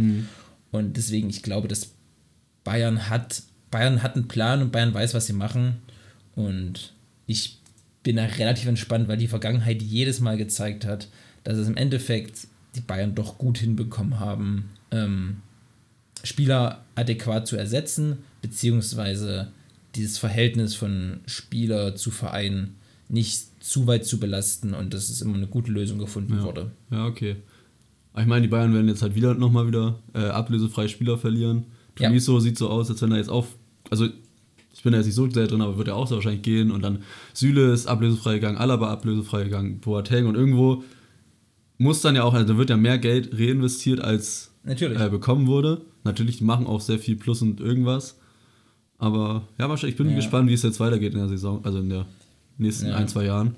Und 0.77 0.97
deswegen, 0.97 1.29
ich 1.31 1.43
glaube, 1.43 1.69
dass 1.69 1.93
Bayern 2.65 3.09
hat, 3.09 3.43
Bayern 3.71 4.03
hat 4.03 4.15
einen 4.17 4.29
Plan 4.29 4.63
und 4.63 4.73
Bayern 4.73 4.95
weiß, 4.95 5.15
was 5.15 5.27
sie 5.27 5.33
machen. 5.33 5.77
Und 6.35 6.93
ich 7.27 7.59
bin 8.03 8.17
da 8.17 8.25
relativ 8.25 8.67
entspannt, 8.69 9.09
weil 9.09 9.17
die 9.17 9.29
Vergangenheit 9.29 9.83
jedes 9.83 10.21
Mal 10.21 10.37
gezeigt 10.37 10.85
hat, 10.85 11.09
dass 11.45 11.57
es 11.59 11.69
im 11.69 11.77
Endeffekt 11.77 12.47
die 12.75 12.81
Bayern 12.81 13.15
doch 13.15 13.39
gut 13.39 13.59
hinbekommen 13.59 14.21
haben, 14.21 14.71
ähm, 14.91 15.39
Spieler 16.23 16.85
adäquat 16.95 17.47
zu 17.47 17.57
ersetzen, 17.57 18.19
beziehungsweise 18.43 19.49
dieses 19.95 20.19
Verhältnis 20.19 20.75
von 20.75 21.21
Spieler 21.27 21.95
zu 21.97 22.11
Verein 22.11 22.75
nicht 23.09 23.63
zu 23.63 23.87
weit 23.87 24.05
zu 24.05 24.19
belasten 24.19 24.75
und 24.75 24.93
dass 24.93 25.09
es 25.09 25.23
immer 25.23 25.37
eine 25.37 25.47
gute 25.47 25.71
Lösung 25.71 25.99
gefunden 25.99 26.39
Ja. 26.39 26.43
wurde. 26.43 26.71
Ja, 26.91 27.07
okay. 27.07 27.37
Aber 28.17 28.23
ich 28.23 28.29
meine, 28.29 28.41
die 28.43 28.49
Bayern 28.49 28.73
werden 28.73 28.89
jetzt 28.89 29.03
halt 29.03 29.15
wieder 29.15 29.35
nochmal 29.35 29.67
wieder 29.67 29.99
äh, 30.15 30.21
ablösefreie 30.25 30.89
Spieler 30.89 31.19
verlieren. 31.19 31.67
Ja. 31.99 32.09
Tolisso 32.09 32.41
sieht 32.41 32.57
so 32.57 32.71
aus, 32.71 32.89
als 32.89 33.03
wenn 33.03 33.11
er 33.13 33.19
jetzt 33.19 33.29
auf. 33.29 33.57
Also, 33.91 34.07
ich 34.73 34.83
bin 34.83 34.93
da 34.93 34.99
jetzt 34.99 35.07
nicht 35.07 35.15
so 35.17 35.29
sehr 35.29 35.47
drin, 35.47 35.61
aber 35.61 35.77
wird 35.77 35.89
er 35.89 35.97
auch 35.97 36.07
so 36.07 36.15
wahrscheinlich 36.15 36.41
gehen. 36.41 36.71
Und 36.71 36.81
dann 36.81 37.01
Süle 37.35 37.73
ist 37.75 37.87
ablösefrei 37.87 38.37
gegangen, 38.37 38.57
Alaba 38.57 38.91
ablösefrei 38.91 39.45
gegangen, 39.45 39.81
Boateng. 39.81 40.25
Und 40.27 40.35
irgendwo 40.35 40.83
muss 41.77 42.01
dann 42.01 42.17
ja 42.17 42.23
auch, 42.23 42.33
also 42.33 42.55
da 42.55 42.59
wird 42.59 42.71
ja 42.71 42.79
mehr 42.79 42.97
Geld 42.97 43.39
reinvestiert, 43.39 44.01
als 44.01 44.51
äh, 44.65 45.11
bekommen 45.11 45.47
wurde. 45.47 45.83
Natürlich, 46.03 46.39
die 46.39 46.45
machen 46.45 46.67
auch 46.67 46.81
sehr 46.81 46.99
viel 46.99 47.17
Plus 47.17 47.43
und 47.43 47.61
irgendwas. 47.61 48.19
Aber 48.97 49.47
ja, 49.59 49.69
wahrscheinlich, 49.69 49.93
ich 49.95 49.99
bin 49.99 50.09
Ja. 50.09 50.17
gespannt, 50.17 50.49
wie 50.49 50.55
es 50.55 50.63
jetzt 50.63 50.81
weitergeht 50.81 51.13
in 51.13 51.19
der 51.19 51.29
Saison, 51.29 51.63
also 51.67 51.81
in 51.81 51.91
der 51.91 52.07
nächsten 52.57 52.87
Ja. 52.89 52.97
ein, 52.97 53.09
zwei 53.09 53.27
Jahren. 53.27 53.57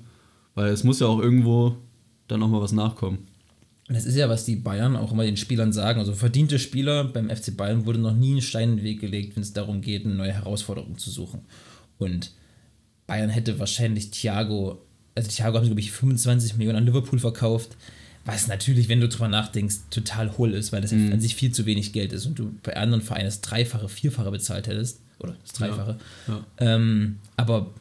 Weil 0.53 0.73
es 0.73 0.83
muss 0.83 0.99
ja 0.99 1.07
auch 1.07 1.21
irgendwo 1.21 1.77
dann 2.27 2.43
auch 2.43 2.49
mal 2.49 2.59
was 2.61 2.73
nachkommen. 2.73 3.19
Und 3.89 3.95
Das 3.95 4.05
ist 4.05 4.15
ja, 4.15 4.29
was 4.29 4.45
die 4.45 4.55
Bayern 4.55 4.95
auch 4.95 5.11
immer 5.11 5.23
den 5.23 5.35
Spielern 5.35 5.73
sagen. 5.73 5.99
Also 5.99 6.13
verdiente 6.13 6.59
Spieler 6.59 7.03
beim 7.03 7.29
FC 7.29 7.57
Bayern 7.57 7.85
wurde 7.85 7.99
noch 7.99 8.15
nie 8.15 8.35
ein 8.35 8.41
Stein 8.41 8.69
in 8.71 8.77
den 8.77 8.85
Weg 8.85 9.01
gelegt, 9.01 9.35
wenn 9.35 9.43
es 9.43 9.51
darum 9.53 9.81
geht, 9.81 10.05
eine 10.05 10.13
neue 10.15 10.31
Herausforderung 10.31 10.97
zu 10.97 11.09
suchen. 11.09 11.41
Und 11.97 12.31
Bayern 13.07 13.29
hätte 13.31 13.57
wahrscheinlich 13.59 14.11
Thiago, 14.11 14.79
also 15.15 15.29
Thiago 15.29 15.57
haben 15.57 15.63
sie, 15.65 15.69
glaube 15.71 15.81
ich, 15.81 15.91
25 15.91 16.55
Millionen 16.57 16.77
an 16.77 16.85
Liverpool 16.85 17.17
verkauft, 17.19 17.75
was 18.25 18.47
natürlich, 18.47 18.89
wenn 18.89 19.01
du 19.01 19.07
drüber 19.09 19.27
nachdenkst, 19.27 19.77
total 19.89 20.37
hohl 20.37 20.53
ist, 20.53 20.71
weil 20.71 20.81
das 20.81 20.91
Mhm. 20.91 21.13
an 21.13 21.19
sich 21.19 21.33
viel 21.35 21.51
zu 21.51 21.65
wenig 21.65 21.91
Geld 21.93 22.13
ist 22.13 22.27
und 22.27 22.37
du 22.37 22.53
bei 22.61 22.77
anderen 22.77 23.01
Vereinen 23.01 23.25
das 23.25 23.41
Dreifache, 23.41 23.89
Vierfache 23.89 24.29
bezahlt 24.29 24.67
hättest. 24.67 24.99
Oder 25.19 25.35
das 25.43 25.53
Dreifache. 25.53 25.97
Ja. 26.27 26.45
Ähm, 26.59 27.17
aber 27.37 27.71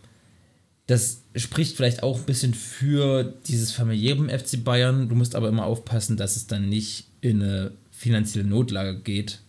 das 0.88 1.22
spricht 1.36 1.76
vielleicht 1.76 2.02
auch 2.02 2.18
ein 2.18 2.24
bisschen 2.24 2.54
für 2.54 3.34
dieses 3.46 3.72
familiäre 3.72 4.26
FC 4.36 4.64
Bayern. 4.64 5.08
Du 5.10 5.14
musst 5.14 5.36
aber 5.36 5.48
immer 5.48 5.66
aufpassen, 5.66 6.16
dass 6.16 6.34
es 6.34 6.46
dann 6.46 6.68
nicht 6.68 7.04
in 7.20 7.42
eine 7.42 7.72
finanzielle 7.90 8.48
Notlage 8.48 8.98
geht. 8.98 9.40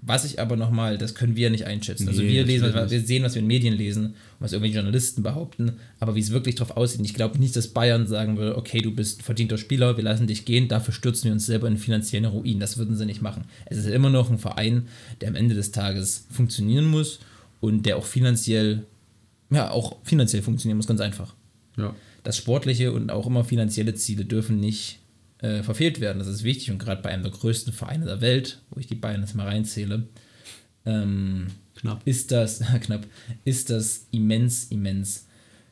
Was 0.00 0.24
ich 0.24 0.40
aber 0.40 0.56
nochmal, 0.56 0.96
das 0.96 1.14
können 1.14 1.36
wir 1.36 1.50
nicht 1.50 1.66
einschätzen. 1.66 2.08
Also 2.08 2.22
Nee, 2.22 2.28
wir 2.28 2.44
lesen, 2.46 2.72
was, 2.72 2.90
wir 2.90 3.02
sehen, 3.02 3.22
was 3.22 3.34
wir 3.34 3.42
in 3.42 3.46
Medien 3.48 3.74
lesen 3.74 4.06
und 4.06 4.14
was 4.38 4.52
irgendwelche 4.52 4.76
Journalisten 4.76 5.22
behaupten, 5.22 5.72
aber 6.00 6.14
wie 6.14 6.20
es 6.20 6.30
wirklich 6.30 6.54
drauf 6.54 6.70
aussieht, 6.76 7.00
ich 7.02 7.12
glaube 7.12 7.38
nicht, 7.38 7.54
dass 7.54 7.68
Bayern 7.68 8.06
sagen 8.06 8.38
würde, 8.38 8.56
okay, 8.56 8.80
du 8.80 8.90
bist 8.90 9.20
ein 9.20 9.24
verdienter 9.24 9.58
Spieler, 9.58 9.98
wir 9.98 10.04
lassen 10.04 10.26
dich 10.26 10.46
gehen, 10.46 10.68
dafür 10.68 10.94
stürzen 10.94 11.24
wir 11.24 11.32
uns 11.32 11.44
selber 11.44 11.68
in 11.68 11.76
finanziellen 11.76 12.24
Ruin. 12.24 12.60
Das 12.60 12.78
würden 12.78 12.96
sie 12.96 13.04
nicht 13.04 13.20
machen. 13.20 13.44
Es 13.66 13.76
ist 13.76 13.88
immer 13.88 14.08
noch 14.08 14.30
ein 14.30 14.38
Verein, 14.38 14.86
der 15.20 15.28
am 15.28 15.34
Ende 15.34 15.54
des 15.54 15.70
Tages 15.70 16.24
funktionieren 16.30 16.86
muss 16.86 17.18
und 17.60 17.84
der 17.84 17.98
auch 17.98 18.06
finanziell, 18.06 18.84
ja, 19.50 19.70
auch 19.70 19.96
finanziell 20.04 20.42
funktionieren 20.42 20.76
muss, 20.76 20.86
ganz 20.86 21.00
einfach 21.00 21.34
Ja. 21.76 21.94
das 22.24 22.36
sportliche 22.36 22.92
und 22.92 23.10
auch 23.10 23.26
immer 23.26 23.44
finanzielle 23.44 23.94
Ziele 23.94 24.24
dürfen 24.24 24.60
nicht 24.60 24.98
äh, 25.40 25.62
verfehlt 25.62 26.00
werden. 26.00 26.18
Das 26.18 26.26
ist 26.28 26.42
wichtig 26.44 26.70
und 26.70 26.78
gerade 26.78 27.00
bei 27.02 27.10
einem 27.10 27.22
der 27.22 27.32
größten 27.32 27.72
Vereine 27.72 28.04
der 28.06 28.20
Welt, 28.20 28.60
wo 28.70 28.80
ich 28.80 28.86
die 28.86 28.94
Bayern 28.96 29.20
jetzt 29.20 29.34
mal 29.36 29.46
reinzähle, 29.46 30.04
ähm, 30.84 31.46
Knapp. 31.76 32.02
ist 32.04 32.32
das 32.32 32.58
knapp, 32.82 33.06
ist 33.44 33.70
das 33.70 34.06
immens, 34.10 34.64
immens 34.70 35.26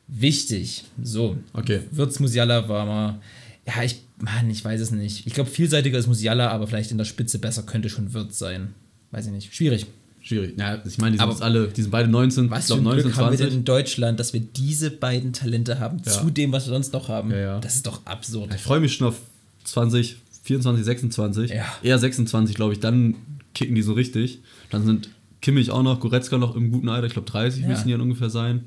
wichtig. 0.07 0.85
So, 1.03 1.37
Okay. 1.53 1.81
Wirtz 1.91 2.19
Musiala 2.19 2.69
war 2.69 2.85
mal, 2.85 3.19
ja, 3.67 3.83
ich, 3.83 4.01
Mann, 4.19 4.49
ich 4.49 4.63
weiß 4.63 4.79
es 4.79 4.91
nicht. 4.91 5.27
Ich 5.27 5.33
glaube, 5.33 5.49
vielseitiger 5.49 5.97
ist 5.99 6.07
Musiala, 6.07 6.49
aber 6.49 6.65
vielleicht 6.67 6.91
in 6.91 6.97
der 6.97 7.05
Spitze 7.05 7.37
besser 7.39 7.63
könnte 7.63 7.89
schon 7.89 8.13
Wirtz 8.13 8.39
sein. 8.39 8.73
Weiß 9.11 9.25
ich 9.25 9.31
nicht. 9.33 9.53
Schwierig. 9.53 9.85
Schwierig. 10.27 10.55
Ja, 10.59 10.81
ich 10.85 10.97
meine, 10.97 11.11
die 11.13 11.17
sind 11.19 11.29
Aber 11.29 11.41
alle, 11.41 11.69
die 11.69 11.81
sind 11.81 11.89
beide 11.91 12.09
19, 12.09 12.49
Was 12.49 12.61
ich 12.61 12.65
glaube 12.67 12.81
Glück 12.81 13.05
19, 13.05 13.15
haben 13.15 13.31
wir 13.31 13.37
denn 13.37 13.47
20. 13.47 13.57
in 13.59 13.63
Deutschland, 13.65 14.19
dass 14.19 14.33
wir 14.33 14.41
diese 14.41 14.91
beiden 14.91 15.31
Talente 15.31 15.79
haben, 15.79 16.01
Ja. 16.05 16.11
zu 16.11 16.29
dem, 16.29 16.51
was 16.51 16.65
wir 16.67 16.73
sonst 16.73 16.91
noch 16.91 17.07
haben. 17.07 17.31
Ja, 17.31 17.37
ja. 17.37 17.59
Das 17.59 17.75
ist 17.75 17.87
doch 17.87 18.05
absurd. 18.05 18.53
Ich 18.53 18.61
freue 18.61 18.81
mich 18.81 18.93
schon 18.95 19.07
auf 19.07 19.15
20, 19.63 20.17
24, 20.43 20.83
26. 20.83 21.51
Ja. 21.51 21.65
Eher 21.81 21.97
26, 21.97 22.55
glaube 22.55 22.73
ich. 22.73 22.79
Dann 22.81 23.15
kicken 23.53 23.73
die 23.75 23.81
so 23.81 23.93
richtig. 23.93 24.39
Dann 24.69 24.85
sind 24.85 25.09
Kimmich 25.41 25.71
auch 25.71 25.83
noch, 25.83 25.99
Goretzka 26.01 26.37
noch 26.37 26.55
im 26.57 26.71
guten 26.71 26.89
Alter. 26.89 27.07
Ich 27.07 27.13
glaube, 27.13 27.29
30 27.29 27.61
Ja. 27.61 27.67
müssen 27.69 27.85
die 27.87 27.91
dann 27.93 28.01
ungefähr 28.01 28.29
sein. 28.29 28.65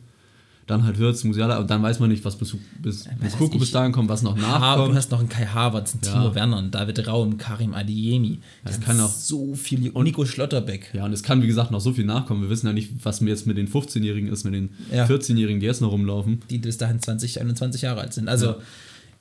Dann 0.70 0.84
halt 0.84 0.98
Würz, 0.98 1.24
Musiala. 1.24 1.58
Und 1.58 1.68
dann 1.70 1.82
weiß 1.82 1.98
man 2.00 2.08
nicht, 2.10 2.24
was 2.24 2.36
bis, 2.36 2.56
bis, 2.78 3.04
bis 3.04 3.08
weiß 3.20 3.36
Koko 3.38 3.58
bis 3.58 3.70
dahin 3.72 3.92
kommt, 3.92 4.08
was 4.08 4.22
noch 4.22 4.36
Ha, 4.36 4.36
du 4.36 4.40
nachkommt. 4.42 4.94
hast 4.94 5.10
noch 5.10 5.18
einen 5.20 5.28
Kai 5.28 5.44
Havertz, 5.46 5.92
einen 5.94 6.02
Ja. 6.04 6.12
Timo 6.12 6.34
Werner, 6.34 6.56
einen 6.58 6.70
David 6.70 7.06
Raum, 7.08 7.36
Karim 7.38 7.74
Adiemi. 7.74 8.38
Das 8.64 8.80
kann 8.80 8.98
auch- 9.00 9.08
so 9.10 9.54
viel. 9.54 9.90
Und 9.90 10.04
Nico 10.04 10.24
Schlotterbeck. 10.24 10.90
Ja, 10.94 11.04
und 11.04 11.12
es 11.12 11.22
kann, 11.22 11.42
wie 11.42 11.46
gesagt, 11.46 11.70
noch 11.70 11.80
so 11.80 11.92
viel 11.92 12.04
nachkommen. 12.06 12.42
Wir 12.42 12.50
wissen 12.50 12.66
ja 12.66 12.72
nicht, 12.72 12.90
was 13.04 13.20
jetzt 13.20 13.46
mit 13.46 13.56
den 13.58 13.68
15-Jährigen 13.68 14.28
ist, 14.32 14.44
mit 14.44 14.54
den 14.54 14.70
Ja. 14.92 15.06
14-Jährigen, 15.06 15.60
die 15.60 15.66
jetzt 15.66 15.80
noch 15.80 15.90
rumlaufen. 15.92 16.40
Die 16.50 16.58
bis 16.58 16.78
dahin 16.78 17.00
20, 17.00 17.40
21 17.40 17.82
Jahre 17.82 18.00
alt 18.00 18.14
sind. 18.14 18.28
Also 18.28 18.46
Ja. 18.46 18.56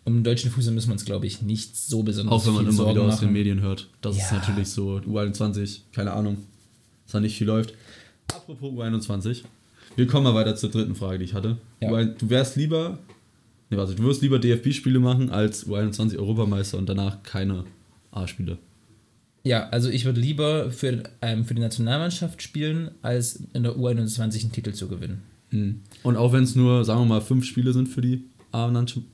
um 0.05 0.15
den 0.15 0.23
deutschen 0.23 0.51
Fußball 0.51 0.73
müssen 0.73 0.89
wir 0.89 0.93
uns, 0.93 1.05
glaube 1.05 1.25
ich, 1.25 1.41
nicht 1.41 1.75
so 1.75 2.03
besonders 2.03 2.33
Auch 2.33 2.45
wenn 2.45 2.53
man 2.53 2.63
immer 2.65 2.73
Sorgen 2.73 2.91
wieder 2.91 3.01
aus 3.03 3.19
den 3.19 3.25
machen. 3.29 3.33
Medien 3.33 3.61
hört. 3.61 3.87
Das 4.01 4.15
ist 4.15 4.29
Ja. 4.31 4.37
natürlich 4.37 4.67
so. 4.69 5.01
U21, 5.07 5.81
keine 5.93 6.13
Ahnung, 6.13 6.37
dass 7.05 7.13
da 7.13 7.19
nicht 7.19 7.37
viel 7.37 7.47
läuft. 7.47 7.73
Apropos 8.31 8.71
U21. 8.71 9.43
Wir 9.95 10.07
kommen 10.07 10.23
mal 10.23 10.35
weiter 10.35 10.55
zur 10.55 10.69
dritten 10.69 10.95
Frage, 10.95 11.19
die 11.19 11.25
ich 11.25 11.33
hatte. 11.33 11.57
Ja. 11.81 11.89
U1 11.89 12.17
Du 12.17 12.29
wärst 12.29 12.55
lieber, 12.55 12.99
nee, 13.69 13.77
warte, 13.77 13.95
du 13.95 14.03
wirst 14.03 14.21
lieber 14.21 14.39
DFB-Spiele 14.39 14.99
machen 14.99 15.29
als 15.29 15.67
U21 15.67 16.17
Europameister 16.17 16.77
und 16.77 16.87
danach 16.87 17.23
keine 17.23 17.65
A-Spiele. 18.11 18.57
Ja, 19.43 19.69
also 19.69 19.89
ich 19.89 20.05
würde 20.05 20.19
lieber 20.19 20.71
für, 20.71 21.03
ähm, 21.21 21.45
für 21.45 21.53
die 21.55 21.61
Nationalmannschaft 21.61 22.41
spielen, 22.41 22.91
als 23.01 23.41
in 23.53 23.63
der 23.63 23.73
U21 23.73 24.41
einen 24.41 24.51
Titel 24.51 24.73
zu 24.73 24.87
gewinnen. 24.87 25.23
Und 26.03 26.17
auch 26.17 26.33
wenn 26.33 26.43
es 26.43 26.55
nur, 26.55 26.85
sagen 26.85 27.01
wir 27.01 27.05
mal, 27.05 27.21
fünf 27.21 27.45
Spiele 27.45 27.73
sind 27.73 27.87
für 27.87 28.01
die 28.01 28.23
A-Mannschaft 28.51 29.05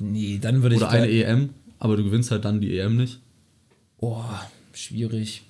Nee, 0.00 0.38
dann 0.40 0.62
würde 0.62 0.76
ich. 0.76 0.80
oder 0.82 0.90
eine 0.90 1.08
EM, 1.10 1.50
aber 1.78 1.96
du 1.96 2.04
gewinnst 2.04 2.30
halt 2.30 2.44
dann 2.44 2.60
die 2.60 2.78
EM 2.78 2.96
nicht. 2.96 3.20
Oh, 3.98 4.22
schwierig. 4.72 5.42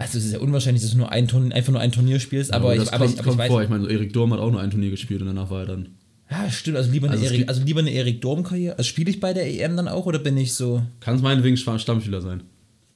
Also 0.00 0.18
es 0.18 0.26
ist 0.26 0.32
ja 0.32 0.38
unwahrscheinlich, 0.38 0.82
dass 0.82 0.92
du 0.92 0.96
nur 0.98 1.10
ein 1.10 1.26
Turnier, 1.26 1.54
einfach 1.54 1.72
nur 1.72 1.80
ein 1.80 1.90
Turnier 1.90 2.20
spielst, 2.20 2.52
aber, 2.52 2.74
das 2.76 2.84
ich, 2.88 2.92
aber, 2.94 3.04
kommt, 3.06 3.14
ich, 3.14 3.18
aber 3.20 3.20
ich 3.20 3.26
kommt 3.26 3.38
weiß. 3.38 3.48
vor. 3.48 3.62
Ich 3.62 3.68
meine, 3.68 3.88
Erik 3.90 4.12
Durm 4.12 4.32
hat 4.32 4.38
auch 4.40 4.50
nur 4.50 4.60
ein 4.60 4.70
Turnier 4.70 4.90
gespielt 4.90 5.20
und 5.20 5.26
danach 5.26 5.50
war 5.50 5.60
er 5.60 5.66
dann. 5.66 5.88
Ja, 6.30 6.48
stimmt, 6.50 6.76
also 6.76 6.90
lieber 6.90 7.08
eine 7.08 7.16
Also 7.20 7.26
Erik, 7.34 7.48
also 7.48 7.62
lieber 7.64 7.80
eine 7.80 7.90
Erik 7.90 8.20
Dorm-Karriere. 8.20 8.76
Also 8.78 8.86
spiele 8.88 9.10
ich 9.10 9.18
bei 9.18 9.32
der 9.32 9.46
EM 9.46 9.76
dann 9.76 9.88
auch 9.88 10.06
oder 10.06 10.18
bin 10.18 10.36
ich 10.36 10.52
so. 10.54 10.82
Kann 11.00 11.16
es 11.16 11.22
meinetwegen 11.22 11.56
Stamm- 11.56 11.78
Stammspieler 11.78 12.20
sein. 12.20 12.42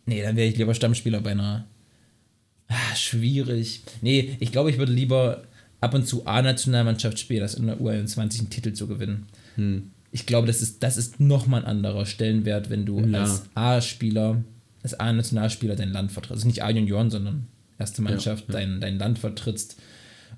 Nee, 0.06 0.22
dann 0.22 0.36
wäre 0.36 0.48
ich 0.48 0.56
lieber 0.56 0.74
Stammspieler 0.74 1.20
bei 1.20 1.30
einer. 1.32 1.66
Ah, 2.68 2.94
schwierig. 2.96 3.82
Nee, 4.00 4.36
ich 4.40 4.52
glaube, 4.52 4.70
ich 4.70 4.78
würde 4.78 4.92
lieber 4.92 5.42
ab 5.80 5.94
und 5.94 6.06
zu 6.06 6.26
A-Nationalmannschaft 6.26 7.18
spielen, 7.18 7.42
als 7.42 7.54
in 7.54 7.66
der 7.66 7.78
U21 7.80 8.38
einen 8.40 8.50
Titel 8.50 8.72
zu 8.72 8.86
gewinnen. 8.86 9.26
Hm. 9.56 9.90
Ich 10.10 10.26
glaube, 10.26 10.46
das 10.46 10.62
ist, 10.62 10.82
das 10.82 10.96
ist 10.96 11.20
nochmal 11.20 11.62
ein 11.62 11.66
anderer 11.66 12.06
Stellenwert, 12.06 12.70
wenn 12.70 12.84
du 12.86 13.00
Ja. 13.00 13.22
als 13.22 13.42
A-Spieler, 13.54 14.42
als 14.82 14.98
A-Nationalspieler 14.98 15.76
dein 15.76 15.90
Land 15.92 16.12
vertrittst. 16.12 16.32
Also 16.38 16.46
nicht 16.48 16.62
A-Junioren, 16.62 17.10
sondern 17.10 17.46
erste 17.78 18.02
Mannschaft, 18.02 18.48
ja. 18.48 18.54
Dein, 18.54 18.80
dein 18.80 18.98
Land 18.98 19.18
vertrittst 19.18 19.76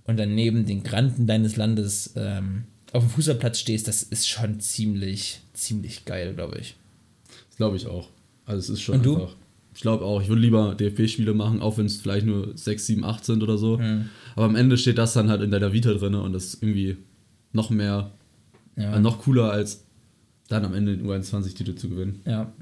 und 0.05 0.19
dann 0.19 0.35
neben 0.35 0.67
den 0.67 0.83
Granten 0.83 1.27
deines 1.27 1.57
Landes 1.57 2.13
ähm, 2.17 2.65
auf 2.93 3.03
dem 3.05 3.11
Fußballplatz 3.11 3.59
stehst, 3.59 3.89
das 3.89 4.03
ist 4.03 4.29
schon 4.29 4.61
ziemlich, 4.61 5.41
ziemlich 5.53 6.05
geil, 6.05 6.35
glaube 6.35 6.59
ich. 6.59 6.77
Das 7.49 7.57
glaube 7.57 7.77
ich 7.77 7.87
auch. 7.87 8.09
Also 8.47 8.59
es 8.61 8.69
ist 8.69 8.83
schon 8.83 8.97
Und 8.97 9.07
du? 9.07 9.15
einfach. 9.17 9.37
Ich 9.75 9.81
glaube 9.81 10.05
auch, 10.05 10.23
ich 10.23 10.29
würde 10.29 10.41
lieber 10.43 10.77
DFB-Spiele 10.77 11.35
machen, 11.35 11.61
auch 11.61 11.79
wenn 11.79 11.87
es 11.87 11.97
vielleicht 11.97 12.27
nur 12.27 12.57
6, 12.57 12.87
7, 12.87 13.05
8 13.05 13.25
sind 13.25 13.43
oder 13.43 13.59
so. 13.59 13.79
Mhm. 13.79 14.09
Aber 14.37 14.45
am 14.45 14.55
Ende 14.55 14.79
steht 14.79 14.99
das 14.99 15.15
dann 15.15 15.29
halt 15.29 15.43
in 15.43 15.51
deiner 15.51 15.73
Vita 15.73 15.93
drin 15.95 16.15
und 16.15 16.33
das 16.33 16.45
ist 16.45 16.63
irgendwie 16.63 16.97
noch 17.53 17.71
mehr, 17.71 18.13
Ja, 18.77 18.95
äh, 18.95 19.01
noch 19.01 19.19
cooler 19.23 19.51
als 19.51 19.85
dann 20.49 20.65
am 20.65 20.75
Ende 20.75 20.97
den 20.97 21.05
U21-Titel 21.07 21.75
zu 21.75 21.89
gewinnen. 21.89 22.21
ja. 22.25 22.53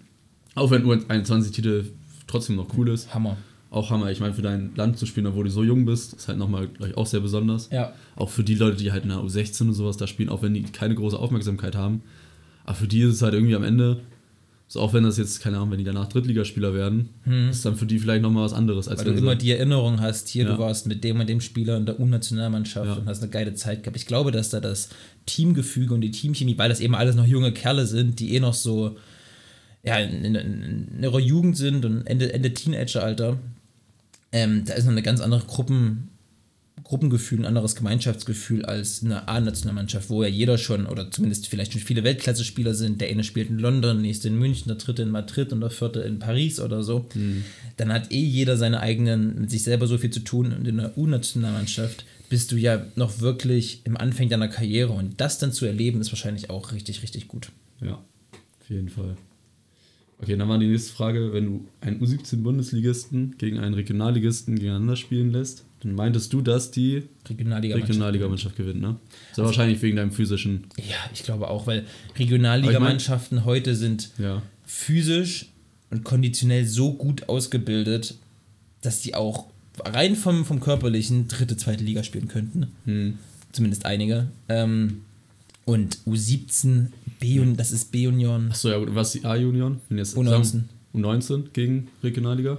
Auch 0.54 0.71
wenn 0.71 0.85
U21-Titel 0.85 1.85
trotzdem 2.26 2.56
noch 2.56 2.66
cool 2.76 2.88
ist. 2.90 3.12
Hammer. 3.14 3.37
Auch 3.71 3.88
Hammer. 3.90 4.11
Ich 4.11 4.21
meine, 4.21 4.35
für 4.35 4.42
dein 4.42 4.73
Land 4.76 4.99
zu 4.99 5.06
spielen, 5.06 5.26
obwohl 5.26 5.44
du 5.44 5.50
so 5.50 5.64
jung 5.64 5.87
bist, 5.87 6.12
ist 6.12 6.28
halt 6.28 6.38
nochmal, 6.38 6.68
glaube 6.68 6.90
ich, 6.90 6.97
auch 6.97 7.06
sehr 7.06 7.21
besonders. 7.21 7.71
Ja. 7.73 7.92
Auch 8.16 8.28
für 8.28 8.44
die 8.44 8.54
Leute, 8.54 8.76
die 8.76 8.92
halt 8.92 9.04
in 9.04 9.09
der 9.09 9.18
U16 9.18 9.62
und 9.62 9.73
sowas 9.75 9.97
da 9.97 10.06
spielen, 10.06 10.28
auch 10.28 10.42
wenn 10.42 10.52
die 10.52 10.62
keine 10.62 10.94
große 10.94 11.18
Aufmerksamkeit 11.18 11.75
haben. 11.75 12.02
Aber 12.64 12.75
für 12.76 12.87
die 12.87 13.00
ist 13.00 13.14
es 13.14 13.23
halt 13.23 13.32
irgendwie 13.35 13.54
am 13.56 13.64
Ende, 13.64 14.00
so 14.68 14.80
auch 14.80 14.92
wenn 14.92 15.04
das 15.04 15.16
jetzt, 15.18 15.40
keine 15.40 15.56
Ahnung, 15.56 15.71
wenn 15.73 15.78
die 15.78 15.85
danach 15.85 16.09
Drittligaspieler 16.09 16.75
werden, 16.75 17.09
ist 17.50 17.64
dann 17.64 17.76
für 17.76 17.87
die 17.87 17.99
vielleicht 17.99 18.23
nochmal 18.23 18.44
was 18.44 18.52
anderes, 18.52 18.88
als 18.88 19.00
Weil 19.00 19.06
wenn 19.09 19.14
du 19.14 19.21
immer 19.21 19.37
die 19.37 19.50
Erinnerung 19.50 20.00
hast, 20.00 20.28
hier, 20.28 20.44
Ja. 20.44 20.52
du 20.52 20.59
warst 20.59 20.87
mit 20.87 21.02
dem 21.02 21.21
und 21.21 21.28
dem 21.28 21.40
Spieler 21.40 21.76
in 21.78 21.87
der 21.87 21.99
U-Nationalmannschaft 21.99 22.87
Ja. 22.87 22.94
und 22.97 23.06
hast 23.06 23.23
eine 23.23 23.30
geile 23.30 23.54
Zeit 23.54 23.82
gehabt. 23.82 23.97
Ich 23.97 24.06
glaube, 24.06 24.30
dass 24.32 24.50
da 24.50 24.61
das 24.61 24.90
Teamgefüge 25.26 25.92
und 25.94 26.00
die 26.02 26.11
Teamchemie, 26.11 26.56
weil 26.59 26.68
das 26.68 26.80
eben 26.80 26.94
alles 26.94 27.16
noch 27.16 27.26
junge 27.26 27.52
Kerle 27.52 27.87
sind, 27.87 28.21
die 28.21 28.35
eh 28.35 28.40
noch 28.40 28.54
so 28.54 28.97
ja, 29.84 29.98
in, 29.98 30.24
in, 30.24 30.34
in 30.34 31.02
ihrer 31.02 31.18
Jugend 31.18 31.56
sind 31.56 31.84
und 31.84 32.06
Ende, 32.06 32.32
Ende 32.32 32.54
Teenageralter, 32.54 33.38
ähm, 34.32 34.64
da 34.64 34.74
ist 34.74 34.84
noch 34.84 34.92
eine 34.92 35.02
ganz 35.02 35.20
andere 35.20 35.42
Gruppen, 35.44 36.08
Gruppengefühl, 36.84 37.40
ein 37.40 37.46
anderes 37.46 37.74
Gemeinschaftsgefühl 37.74 38.64
als 38.64 39.02
in 39.02 39.10
der 39.10 39.28
A-Nationalmannschaft, 39.28 40.10
wo 40.10 40.22
ja 40.22 40.28
jeder 40.28 40.58
schon, 40.58 40.86
oder 40.86 41.10
zumindest 41.10 41.48
vielleicht 41.48 41.72
schon 41.72 41.80
viele 41.80 42.04
Weltklasse-Spieler 42.04 42.74
sind. 42.74 43.00
Der 43.00 43.08
eine 43.08 43.24
spielt 43.24 43.50
in 43.50 43.58
London, 43.58 43.96
der 43.96 44.02
nächste 44.02 44.28
in 44.28 44.38
München, 44.38 44.68
der 44.68 44.76
dritte 44.76 45.02
in 45.02 45.10
Madrid 45.10 45.52
und 45.52 45.60
der 45.60 45.70
vierte 45.70 46.00
in 46.00 46.18
Paris 46.18 46.60
oder 46.60 46.82
so. 46.82 47.06
Dann 47.76 47.92
hat 47.92 48.10
eh 48.10 48.22
jeder 48.22 48.56
seine 48.56 48.80
eigenen, 48.80 49.40
mit 49.40 49.50
sich 49.50 49.62
selber 49.62 49.86
so 49.86 49.98
viel 49.98 50.10
zu 50.10 50.20
tun. 50.20 50.52
Und 50.52 50.66
in 50.66 50.78
der 50.78 50.96
U-Nationalmannschaft 50.96 52.04
bist 52.28 52.52
du 52.52 52.56
ja 52.56 52.84
noch 52.96 53.20
wirklich 53.20 53.82
im 53.84 53.96
Anfang 53.96 54.28
deiner 54.28 54.48
Karriere. 54.48 54.92
Und 54.92 55.20
das 55.20 55.38
dann 55.38 55.52
zu 55.52 55.66
erleben, 55.66 56.00
ist 56.00 56.12
wahrscheinlich 56.12 56.50
auch 56.50 56.72
richtig, 56.72 57.02
richtig 57.02 57.28
gut. 57.28 57.52
Ja, 57.80 58.02
auf 58.60 58.70
jeden 58.70 58.88
Fall. 58.88 59.16
Okay, 60.23 60.37
dann 60.37 60.49
war 60.49 60.57
die 60.59 60.69
nächste 60.69 60.93
Frage, 60.93 61.33
wenn 61.33 61.47
du 61.47 61.69
einen 61.81 62.00
U17-Bundesligisten 62.00 63.37
gegen 63.38 63.59
einen 63.59 63.75
Regionalligisten 63.75 64.55
gegeneinander 64.55 64.95
spielen 64.95 65.33
lässt, 65.33 65.64
dann 65.81 65.97
meintest 65.97 66.33
du, 66.33 66.43
dass 66.43 66.71
die 66.71 67.02
Regionalliga. 67.29 67.75
Regionalligamannschaft 67.75 68.55
gewinnt, 68.55 68.81
ne? 68.81 68.97
Ist 69.33 69.38
ja 69.38 69.45
wahrscheinlich 69.45 69.83
wegen 69.83 69.97
deinem 69.97 70.12
physischen, 70.12 70.69
Ja, 70.79 70.97
ich 71.12 71.25
glaube 71.25 71.49
auch, 71.49 71.67
weil 71.67 71.85
Regionalligamannschaften 72.17 73.45
heute 73.45 73.75
sind 73.75 74.11
ja. 74.19 74.43
physisch 74.64 75.47
und 75.91 76.05
konditionell 76.05 76.67
so 76.67 76.95
gut 76.95 77.29
ausgebildet, 77.29 78.14
dass 78.81 79.00
die 79.00 79.17
auch 79.17 79.47
rein 79.81 80.14
vom, 80.14 80.45
vom 80.45 80.61
körperlichen 80.61 81.26
dritte, 81.26 81.57
zweite 81.57 81.83
Liga 81.83 82.05
spielen 82.05 82.29
könnten. 82.29 82.69
Hm. 82.85 83.19
Zumindest 83.50 83.87
einige. 83.87 84.29
Ähm, 84.49 85.02
und 85.64 85.99
U17, 86.07 86.87
B 87.21 87.40
das 87.57 87.71
ist 87.73 87.92
B-Union. 87.92 88.49
Achso, 88.50 88.69
ja 88.69 88.78
gut, 88.78 88.95
was 88.95 89.12
die 89.12 89.25
A-Union? 89.25 89.81
Wenn 89.88 89.99
jetzt 89.99 90.16
U19. 90.16 90.45
sagen, 90.45 90.69
U19 90.95 91.42
gegen 91.52 91.88
Regionalliga? 92.02 92.59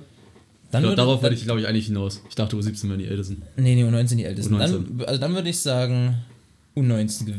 Dann 0.72 0.84
würde- 0.84 0.96
darauf 0.96 1.22
wollte 1.22 1.36
ich, 1.36 1.44
glaube 1.44 1.60
ich, 1.62 1.68
eigentlich 1.68 1.88
hinaus. 1.88 2.22
Ich 2.30 2.36
dachte, 2.36 2.56
U17 2.56 2.88
wären 2.90 3.00
die 3.00 3.06
Ältesten. 3.08 3.42
Nee, 3.58 3.76
nee, 3.76 3.84
U19 3.84 4.16
die 4.16 4.24
Ältesten. 4.24 4.56
U19. 4.56 4.60
Dann, 4.98 5.02
also 5.06 5.20
dann 5.22 5.34
würde 5.36 5.50
ich 5.50 5.60
sagen, 5.60 6.16
U19 6.76 7.26
gew- 7.28 7.34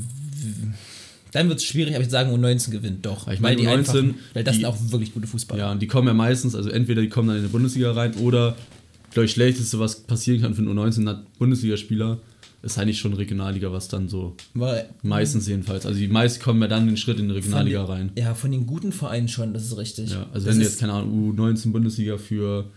Dann 1.33 1.49
wird 1.49 1.59
es 1.59 1.65
schwierig, 1.65 1.95
aber 1.95 2.03
ich 2.03 2.07
würde 2.07 2.13
sagen, 2.13 2.33
U19 2.33 2.71
gewinnt 2.71 3.05
doch. 3.05 3.23
Ich 3.27 3.43
weil 3.43 3.57
meine, 3.57 3.57
die 3.63 3.67
einfach, 3.67 3.95
U19, 3.95 4.15
weil 4.35 4.45
das 4.45 4.55
die- 4.55 4.61
sind 4.61 4.67
auch 4.69 4.77
wirklich 4.93 5.13
gute 5.15 5.27
Fußballer. 5.27 5.61
Ja, 5.65 5.73
und 5.73 5.81
die 5.83 5.89
kommen 5.89 6.07
ja 6.07 6.15
meistens, 6.15 6.55
also 6.55 6.71
entweder 6.71 7.03
die 7.03 7.09
kommen 7.09 7.29
dann 7.29 7.39
in 7.39 7.43
die 7.45 7.49
Bundesliga 7.49 7.91
rein 7.93 8.15
oder, 8.17 8.55
glaube 9.13 9.25
ich, 9.27 9.33
schlechteste, 9.33 9.79
was 9.81 10.01
passieren 10.03 10.41
kann 10.43 10.55
für 10.55 10.63
einen 10.63 10.79
U19-Bundesligaspieler, 10.79 12.19
ist 12.65 12.79
eigentlich 12.79 12.99
schon 12.99 13.13
Regionalliga, 13.13 13.73
was 13.73 13.89
dann 13.89 14.09
so 14.09 14.37
Weil 14.55 14.89
Meistens 15.03 15.47
jedenfalls. 15.47 15.85
Also 15.87 15.99
die 15.99 16.09
meisten 16.09 16.43
kommen 16.43 16.63
ja 16.63 16.69
dann 16.69 16.87
den 16.87 16.97
Schritt 16.97 17.19
in 17.19 17.29
die 17.29 17.35
Regionalliga 17.35 17.83
den, 17.83 17.91
rein. 17.91 18.13
Ja, 18.17 18.35
von 18.35 18.51
den 18.51 18.67
guten 18.67 18.93
Vereinen 18.93 19.29
schon, 19.29 19.53
das 19.53 19.65
ist 19.65 19.77
richtig. 19.77 20.11
Ja, 20.11 20.27
also 20.33 20.47
das 20.47 20.55
wenn 20.55 20.61
du 20.61 20.65
jetzt, 20.65 20.81
keine 20.81 20.95
Ahnung, 20.95 21.35
U19 21.37 21.73
Bundesliga 21.73 22.17
für 22.17 22.71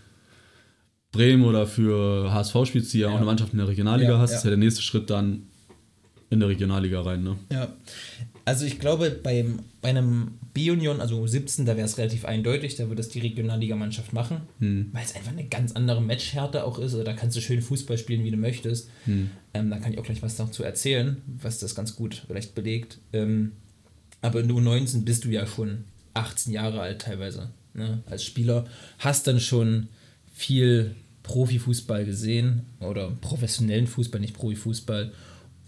Bremen 1.10 1.44
oder 1.44 1.66
für 1.66 2.32
HSV 2.32 2.54
spielst, 2.66 2.92
die 2.92 2.98
ja, 2.98 3.08
auch 3.08 3.16
eine 3.16 3.24
Mannschaft 3.24 3.52
in 3.52 3.58
der 3.58 3.68
Regionalliga 3.68 4.10
Ja, 4.10 4.18
hast, 4.18 4.32
ist 4.32 4.44
ja 4.44 4.50
der 4.50 4.58
nächste 4.58 4.82
Schritt 4.82 5.08
dann 5.08 5.44
in 6.30 6.40
der 6.40 6.48
Regionalliga 6.48 7.00
rein, 7.00 7.22
ne? 7.22 7.36
Ja. 7.50 7.72
Also 8.44 8.64
ich 8.64 8.78
glaube, 8.78 9.10
beim, 9.10 9.60
bei 9.82 9.90
einem 9.90 10.38
B-Union, 10.54 11.00
also 11.00 11.26
17, 11.26 11.66
da 11.66 11.76
wäre 11.76 11.86
es 11.86 11.98
relativ 11.98 12.24
eindeutig, 12.24 12.76
da 12.76 12.88
würde 12.88 13.02
es 13.02 13.10
die 13.10 13.20
Regionalligamannschaft 13.20 14.12
machen, 14.12 14.40
Hm. 14.60 14.88
weil 14.92 15.04
es 15.04 15.14
einfach 15.14 15.32
eine 15.32 15.44
ganz 15.44 15.72
andere 15.72 16.00
Matchhärte 16.00 16.64
auch 16.64 16.78
ist. 16.78 16.94
Also 16.94 17.04
da 17.04 17.12
kannst 17.12 17.36
du 17.36 17.40
schön 17.40 17.60
Fußball 17.60 17.98
spielen, 17.98 18.24
wie 18.24 18.30
du 18.30 18.36
möchtest. 18.38 18.88
Hm. 19.04 19.30
Ähm, 19.54 19.70
da 19.70 19.78
kann 19.78 19.92
ich 19.92 19.98
auch 19.98 20.04
gleich 20.04 20.22
was 20.22 20.36
dazu 20.36 20.62
erzählen, 20.62 21.18
was 21.40 21.58
das 21.58 21.74
ganz 21.74 21.94
gut 21.94 22.22
vielleicht 22.26 22.54
belegt. 22.54 22.98
Ähm, 23.12 23.52
aber 24.22 24.40
in 24.40 24.48
der 24.48 24.56
U19 24.56 25.04
bist 25.04 25.24
du 25.24 25.28
ja 25.28 25.46
schon 25.46 25.84
18 26.14 26.52
Jahre 26.52 26.80
alt 26.80 27.02
teilweise 27.02 27.50
ne, 27.74 28.02
als 28.06 28.24
Spieler, 28.24 28.66
hast 28.98 29.26
dann 29.26 29.40
schon 29.40 29.88
viel 30.32 30.94
Profifußball 31.22 32.04
gesehen 32.04 32.62
oder 32.80 33.10
professionellen 33.20 33.86
Fußball, 33.86 34.20
nicht 34.20 34.34
Profifußball 34.34 35.12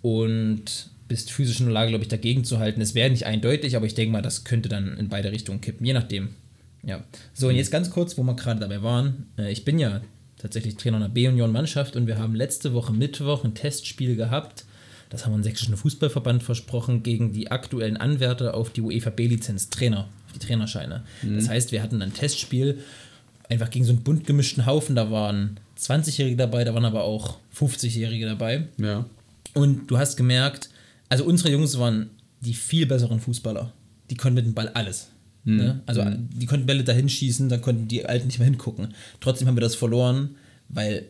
und 0.03 0.91
bist 1.09 1.33
physisch 1.33 1.59
in 1.61 1.67
der 1.67 1.75
Lage, 1.75 1.89
glaube 1.91 2.05
ich, 2.05 2.09
dagegen 2.09 2.45
zu 2.45 2.59
halten. 2.59 2.81
Es 2.81 2.95
wäre 2.95 3.11
nicht 3.11 3.27
eindeutig, 3.27 3.77
aber 3.77 3.87
ich 3.87 3.95
denke 3.95 4.13
mal, 4.13 4.23
das 4.23 4.45
könnte 4.45 4.69
dann 4.69 4.97
in 4.97 5.09
beide 5.09 5.33
Richtungen 5.33 5.61
kippen, 5.61 5.85
je 5.85 5.93
nachdem. 5.93 6.31
Ja. 6.85 7.03
So, 7.35 7.49
und 7.49 7.57
jetzt 7.57 7.71
ganz 7.71 7.91
kurz, 7.91 8.17
wo 8.17 8.23
wir 8.23 8.35
gerade 8.37 8.61
dabei 8.61 8.83
waren. 8.83 9.27
Äh, 9.37 9.51
Ich 9.51 9.65
bin 9.65 9.79
ja 9.79 10.01
tatsächlich 10.39 10.77
Trainer 10.77 10.97
einer 10.97 11.09
B-Union-Mannschaft 11.09 11.97
und 11.97 12.07
wir 12.07 12.19
haben 12.19 12.35
letzte 12.35 12.73
Woche 12.73 12.93
Mittwoch 12.93 13.45
ein 13.45 13.55
Testspiel 13.55 14.17
gehabt. 14.17 14.65
Das 15.11 15.25
haben 15.25 15.33
wir 15.33 15.37
im 15.37 15.43
Sächsischen 15.43 15.77
Fußballverband 15.77 16.43
versprochen, 16.43 17.03
gegen 17.03 17.33
die 17.33 17.51
aktuellen 17.51 17.97
Anwärter 17.97 18.55
auf 18.55 18.71
die 18.71 18.81
UEFA 18.81 19.11
B-Lizenz 19.11 19.69
Trainer, 19.69 20.09
auf 20.27 20.33
die 20.35 20.39
Trainerscheine. 20.39 21.03
Das 21.23 21.49
heißt, 21.49 21.73
wir 21.73 21.83
hatten 21.83 22.01
ein 22.01 22.15
Testspiel 22.15 22.79
einfach 23.49 23.71
gegen 23.71 23.85
so 23.85 23.93
einen 23.93 24.03
bunt 24.03 24.27
gemischten 24.27 24.65
Haufen. 24.67 24.95
Da 24.95 25.11
waren 25.11 25.59
20-Jährige 25.79 26.37
dabei, 26.37 26.63
da 26.63 26.73
waren 26.75 26.85
aber 26.85 27.03
auch 27.03 27.39
50-Jährige 27.59 28.27
dabei. 28.27 28.69
Ja. 28.79 29.05
Und 29.55 29.87
du 29.89 29.99
hast 29.99 30.17
gemerkt, 30.17 30.71
also 31.09 31.25
unsere 31.25 31.51
Jungs 31.51 31.79
waren 31.79 32.11
die 32.41 32.55
viel 32.55 32.87
besseren 32.87 33.21
Fußballer. 33.21 33.73
Die 34.11 34.17
konnten 34.17 34.37
mit 34.37 34.47
dem 34.47 34.55
Ball 34.55 34.69
alles. 34.69 35.09
Ne? 35.45 35.81
Also 35.87 36.05
die 36.05 36.47
konnten 36.47 36.67
Bälle 36.67 36.85
dahin 36.85 37.09
schießen, 37.09 37.49
da 37.49 37.59
konnten 37.59 37.89
die 37.89 38.05
Alten 38.05 38.27
nicht 38.27 38.39
mehr 38.39 38.49
hingucken. 38.49 38.95
Trotzdem 39.21 39.49
haben 39.49 39.57
wir 39.57 39.63
das 39.63 39.75
verloren, 39.75 40.37
weil 40.69 41.09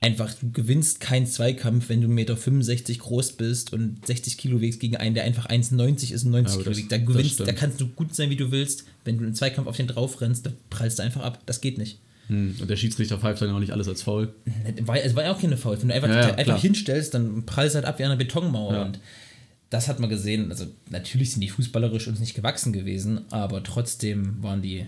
einfach 0.00 0.34
du 0.34 0.50
gewinnst 0.50 1.00
keinen 1.00 1.26
Zweikampf, 1.26 1.88
wenn 1.88 2.00
du 2.00 2.08
1,65 2.08 2.10
Meter 2.10 2.94
groß 2.98 3.32
bist 3.32 3.72
und 3.72 4.04
60 4.06 4.36
Kilo 4.36 4.60
wiegst 4.60 4.80
gegen 4.80 4.96
einen, 4.96 5.14
der 5.14 5.24
einfach 5.24 5.48
1,90 5.48 6.12
ist 6.12 6.24
und 6.24 6.32
90 6.32 6.54
Ja, 6.54 6.60
aber 6.60 6.64
Kilo 6.64 6.76
wiegt. 6.76 6.92
Da, 6.92 6.98
gewinnst, 6.98 7.40
da 7.40 7.52
kannst 7.52 7.80
du 7.80 7.88
gut 7.88 8.14
sein, 8.14 8.30
wie 8.30 8.36
du 8.36 8.50
willst. 8.50 8.84
Wenn 9.04 9.18
du 9.18 9.24
einen 9.24 9.34
Zweikampf 9.34 9.68
auf 9.68 9.76
den 9.76 9.86
drauf 9.86 10.20
rennst, 10.20 10.46
da 10.46 10.52
prallst 10.70 10.98
du 10.98 11.02
einfach 11.02 11.22
ab. 11.22 11.42
Das 11.46 11.60
geht 11.60 11.78
nicht. 11.78 12.00
Hm. 12.28 12.56
Und 12.60 12.68
der 12.68 12.76
Schiedsrichter 12.76 13.18
pfeift 13.18 13.42
dann 13.42 13.50
auch 13.50 13.60
nicht 13.60 13.72
alles 13.72 13.88
als 13.88 14.02
faul. 14.02 14.34
War, 14.80 14.96
es 14.96 15.14
war 15.14 15.24
ja 15.24 15.32
auch 15.32 15.40
keine 15.40 15.56
Foul. 15.56 15.80
Wenn 15.80 15.88
du 15.88 15.94
einfach, 15.94 16.08
Ja, 16.08 16.28
ja, 16.28 16.34
einfach 16.34 16.60
hinstellst, 16.60 17.14
dann 17.14 17.46
prallst 17.46 17.74
du 17.74 17.76
halt 17.76 17.86
ab 17.86 17.98
wie 17.98 18.04
eine 18.04 18.16
Betonmauer. 18.16 18.74
Ja. 18.74 18.82
Und 18.82 19.00
das 19.70 19.88
hat 19.88 20.00
man 20.00 20.10
gesehen. 20.10 20.50
Also, 20.50 20.66
natürlich 20.90 21.32
sind 21.32 21.40
die 21.40 21.48
fußballerisch 21.48 22.08
uns 22.08 22.20
nicht 22.20 22.34
gewachsen 22.34 22.72
gewesen, 22.72 23.20
aber 23.30 23.62
trotzdem 23.62 24.42
waren 24.42 24.62
die. 24.62 24.86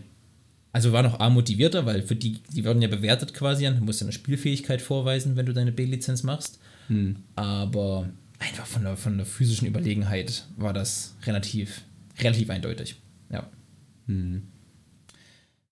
Also 0.70 0.92
waren 0.92 1.06
auch 1.06 1.18
A 1.18 1.30
motivierter, 1.30 1.86
weil 1.86 2.02
für 2.02 2.14
die, 2.14 2.40
die 2.54 2.62
werden 2.62 2.82
ja 2.82 2.88
bewertet 2.88 3.32
quasi. 3.32 3.64
Du 3.64 3.84
musst 3.84 4.00
ja 4.00 4.04
eine 4.04 4.12
Spielfähigkeit 4.12 4.82
vorweisen, 4.82 5.34
wenn 5.34 5.46
du 5.46 5.54
deine 5.54 5.72
B-Lizenz 5.72 6.22
machst. 6.22 6.58
Hm. 6.88 7.16
Aber 7.36 8.08
einfach 8.38 8.66
von 8.66 8.82
der, 8.82 8.96
von 8.96 9.16
der 9.16 9.26
physischen 9.26 9.66
Überlegenheit 9.66 10.46
war 10.56 10.72
das 10.72 11.16
relativ, 11.24 11.82
relativ 12.20 12.50
eindeutig. 12.50 12.96
Ja. 13.32 13.48
Hm. 14.06 14.42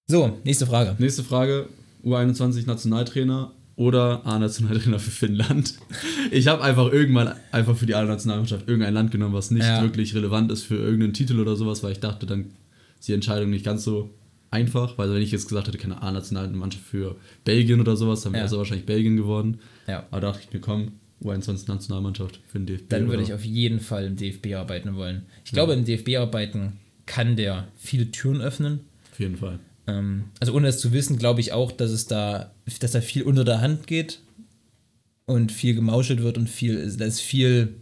So, 0.09 0.38
nächste 0.45 0.66
Frage. 0.66 0.95
Nächste 1.01 1.25
Frage: 1.25 1.69
U21 2.05 2.64
Nationaltrainer 2.66 3.51
oder 3.75 4.25
A-Nationaltrainer 4.25 5.01
für 5.01 5.11
Finnland? 5.11 5.75
Ich 6.31 6.47
habe 6.47 6.62
einfach 6.62 6.92
irgendwann 6.92 7.35
einfach 7.51 7.77
für 7.77 7.87
die 7.87 7.95
A-Nationalmannschaft 7.97 8.69
irgendein 8.69 8.95
Land 8.95 9.11
genommen, 9.11 9.35
was 9.35 9.51
nicht 9.51 9.64
Ja. 9.64 9.83
wirklich 9.83 10.14
relevant 10.14 10.53
ist 10.53 10.62
für 10.62 10.77
irgendeinen 10.77 11.12
Titel 11.12 11.40
oder 11.40 11.57
sowas, 11.57 11.83
weil 11.83 11.90
ich 11.90 11.99
dachte, 12.01 12.25
dann 12.25 12.53
ist 13.01 13.09
die 13.09 13.14
Entscheidung 13.14 13.51
nicht 13.51 13.64
ganz 13.64 13.83
so 13.83 14.11
einfach, 14.53 14.97
weil 14.97 15.12
wenn 15.12 15.21
ich 15.21 15.33
jetzt 15.33 15.49
gesagt 15.49 15.66
hätte, 15.66 15.77
keine 15.79 16.01
A-Nationalmannschaft 16.01 16.85
für 16.85 17.16
Belgien 17.45 17.81
oder 17.81 17.97
sowas, 17.97 18.23
dann 18.23 18.33
wäre 18.33 18.42
Ja. 18.42 18.47
es 18.47 18.53
ja 18.53 18.59
wahrscheinlich 18.59 18.87
Belgien 18.87 19.16
geworden. 19.16 19.59
Ja. 19.88 20.07
Aber 20.12 20.21
dachte 20.21 20.40
ich 20.47 20.53
mir, 20.55 20.61
komm, 20.61 20.92
U21 21.21 21.66
Nationalmannschaft 21.66 22.38
für 22.47 22.59
den 22.61 22.66
DFB. 22.66 22.88
Dann 22.90 23.09
würde 23.09 23.25
ich 23.25 23.33
auf 23.35 23.45
jeden 23.45 23.81
Fall 23.81 24.05
im 24.05 24.14
DFB 24.16 24.55
arbeiten 24.55 24.95
wollen. 24.95 25.23
Ich 25.45 25.51
glaube, 25.51 25.73
im 25.73 25.85
DFB 25.85 26.16
arbeiten 26.16 26.75
kann 27.07 27.35
der 27.35 27.66
viele 27.77 28.12
Türen 28.12 28.40
öffnen. 28.40 28.81
Auf 29.12 29.19
jeden 29.19 29.37
Fall. 29.37 29.59
Ähm, 29.87 30.25
also 30.40 30.53
ohne 30.55 30.68
es 30.68 30.79
zu 30.79 30.92
wissen, 30.92 31.18
glaube 31.18 31.40
ich 31.40 31.53
auch, 31.53 31.70
dass 31.72 31.90
es 31.90 32.07
da, 32.07 32.51
dass 32.81 32.92
da 32.92 33.01
viel 33.01 33.22
unter 33.22 33.44
der 33.44 33.61
Hand 33.61 33.87
geht 33.87 34.20
und 35.27 35.53
viel 35.53 35.75
gemauschelt 35.75 36.22
wird 36.22 36.38
und 36.38 36.49
viel, 36.49 36.90
da 36.96 37.05
ist 37.05 37.20
viel, 37.20 37.75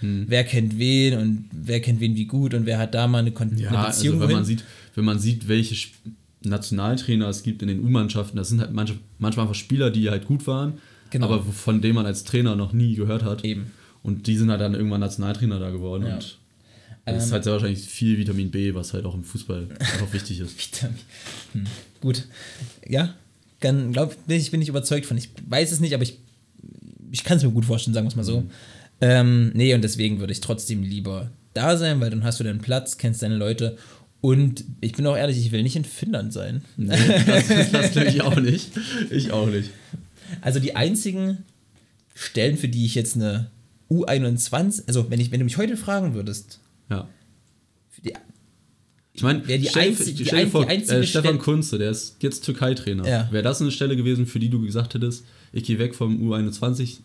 Hm. 0.00 0.24
wer 0.28 0.44
kennt 0.44 0.78
wen 0.78 1.18
und 1.18 1.44
wer 1.52 1.80
kennt 1.80 2.00
wen 2.00 2.16
wie 2.16 2.24
gut 2.24 2.54
und 2.54 2.64
wer 2.64 2.78
hat 2.78 2.94
da 2.94 3.06
mal 3.06 3.18
eine, 3.18 3.32
Kon 3.32 3.54
Ja, 3.58 3.68
eine 3.68 3.78
also 3.80 3.98
Beziehung 3.98 4.14
wenn 4.20 4.26
man 4.28 4.34
wohin. 4.36 4.44
sieht, 4.46 4.64
wenn 4.94 5.04
man 5.04 5.18
sieht, 5.18 5.46
welche 5.48 5.74
Sp- 5.76 5.96
Nationaltrainer 6.42 7.28
es 7.28 7.42
gibt 7.42 7.60
in 7.60 7.68
den 7.68 7.84
U-Mannschaften, 7.84 8.36
das 8.38 8.48
sind 8.48 8.60
halt 8.60 8.72
manche, 8.72 8.94
manchmal 9.18 9.44
einfach 9.44 9.54
Spieler, 9.54 9.90
die 9.90 10.08
halt 10.08 10.24
gut 10.26 10.46
waren, 10.46 10.74
Genau. 11.10 11.26
aber 11.26 11.42
von 11.42 11.82
denen 11.82 11.94
man 11.96 12.06
als 12.06 12.24
Trainer 12.24 12.56
noch 12.56 12.72
nie 12.72 12.94
gehört 12.94 13.24
hat. 13.24 13.44
Eben. 13.44 13.72
Und 14.02 14.26
die 14.26 14.36
sind 14.38 14.48
halt 14.50 14.62
dann 14.62 14.72
irgendwann 14.74 15.00
Nationaltrainer 15.00 15.58
da 15.58 15.68
geworden. 15.70 16.06
Ja. 16.06 16.14
Und 16.14 16.38
Das 17.06 17.24
ist 17.24 17.28
Ähm, 17.28 17.32
halt 17.34 17.44
sehr 17.44 17.52
wahrscheinlich 17.54 17.80
viel 17.80 18.18
Vitamin 18.18 18.50
B, 18.50 18.74
was 18.74 18.92
halt 18.92 19.04
auch 19.04 19.14
im 19.14 19.24
Fußball 19.24 19.68
einfach 19.78 20.12
wichtig 20.12 20.40
ist. 20.40 20.56
Vitamin. 20.58 20.98
Hm. 21.52 21.64
Gut. 22.00 22.24
Ja, 22.88 23.14
kann, 23.60 23.92
glaub, 23.92 24.14
bin, 24.26 24.36
ich, 24.38 24.50
bin 24.50 24.62
ich 24.62 24.68
überzeugt 24.68 25.06
von. 25.06 25.16
Ich 25.16 25.30
weiß 25.48 25.72
es 25.72 25.80
nicht, 25.80 25.94
aber 25.94 26.02
ich, 26.02 26.18
ich 27.10 27.24
kann 27.24 27.36
es 27.36 27.42
mir 27.42 27.50
gut 27.50 27.64
vorstellen, 27.64 27.94
sagen 27.94 28.06
wir 28.06 28.10
es 28.10 28.16
mal 28.16 28.24
so. 28.24 28.44
Ähm, 29.00 29.50
nee, 29.54 29.74
und 29.74 29.82
deswegen 29.82 30.20
würde 30.20 30.32
ich 30.32 30.40
trotzdem 30.40 30.82
lieber 30.82 31.30
da 31.54 31.76
sein, 31.76 32.00
weil 32.00 32.10
dann 32.10 32.24
hast 32.24 32.38
du 32.40 32.44
deinen 32.44 32.60
Platz, 32.60 32.98
kennst 32.98 33.22
deine 33.22 33.36
Leute. 33.36 33.76
Und 34.20 34.64
ich 34.82 34.92
bin 34.92 35.06
auch 35.06 35.16
ehrlich, 35.16 35.38
ich 35.38 35.50
will 35.50 35.62
nicht 35.62 35.76
in 35.76 35.84
Finnland 35.84 36.32
sein. 36.32 36.62
Nee, 36.76 36.94
das, 37.26 37.70
das 37.72 37.92
glaube 37.92 38.08
ich 38.08 38.20
auch 38.20 38.36
nicht. 38.36 38.70
Ich 39.10 39.32
auch 39.32 39.46
nicht. 39.48 39.70
Also 40.42 40.60
die 40.60 40.76
einzigen 40.76 41.38
Stellen, 42.14 42.58
für 42.58 42.68
die 42.68 42.84
ich 42.84 42.94
jetzt 42.94 43.16
eine 43.16 43.50
U21, 43.90 44.86
also 44.86 45.10
wenn, 45.10 45.20
ich, 45.20 45.32
wenn 45.32 45.40
du 45.40 45.44
mich 45.44 45.56
heute 45.56 45.76
fragen 45.76 46.14
würdest, 46.14 46.60
Ja. 46.90 47.08
die, 48.04 48.12
Ich 49.12 49.22
meine, 49.22 49.46
Wäre 49.46 49.58
die 49.58 49.68
die 49.68 50.32
ein- 50.32 50.50
vor, 50.50 50.64
die 50.64 50.70
einzige 50.70 51.00
äh, 51.00 51.06
Stefan 51.06 51.38
Kunze, 51.38 51.78
der 51.78 51.90
ist 51.90 52.16
jetzt 52.22 52.44
Türkei-Trainer. 52.44 53.06
Ja. 53.08 53.28
Wäre 53.30 53.42
das 53.42 53.60
eine 53.60 53.70
Stelle 53.70 53.96
gewesen, 53.96 54.26
für 54.26 54.38
die 54.38 54.48
du 54.48 54.60
gesagt 54.62 54.94
hättest, 54.94 55.24
ich 55.52 55.64
gehe 55.64 55.78
weg 55.78 55.94
vom 55.94 56.16
U21 56.30 56.98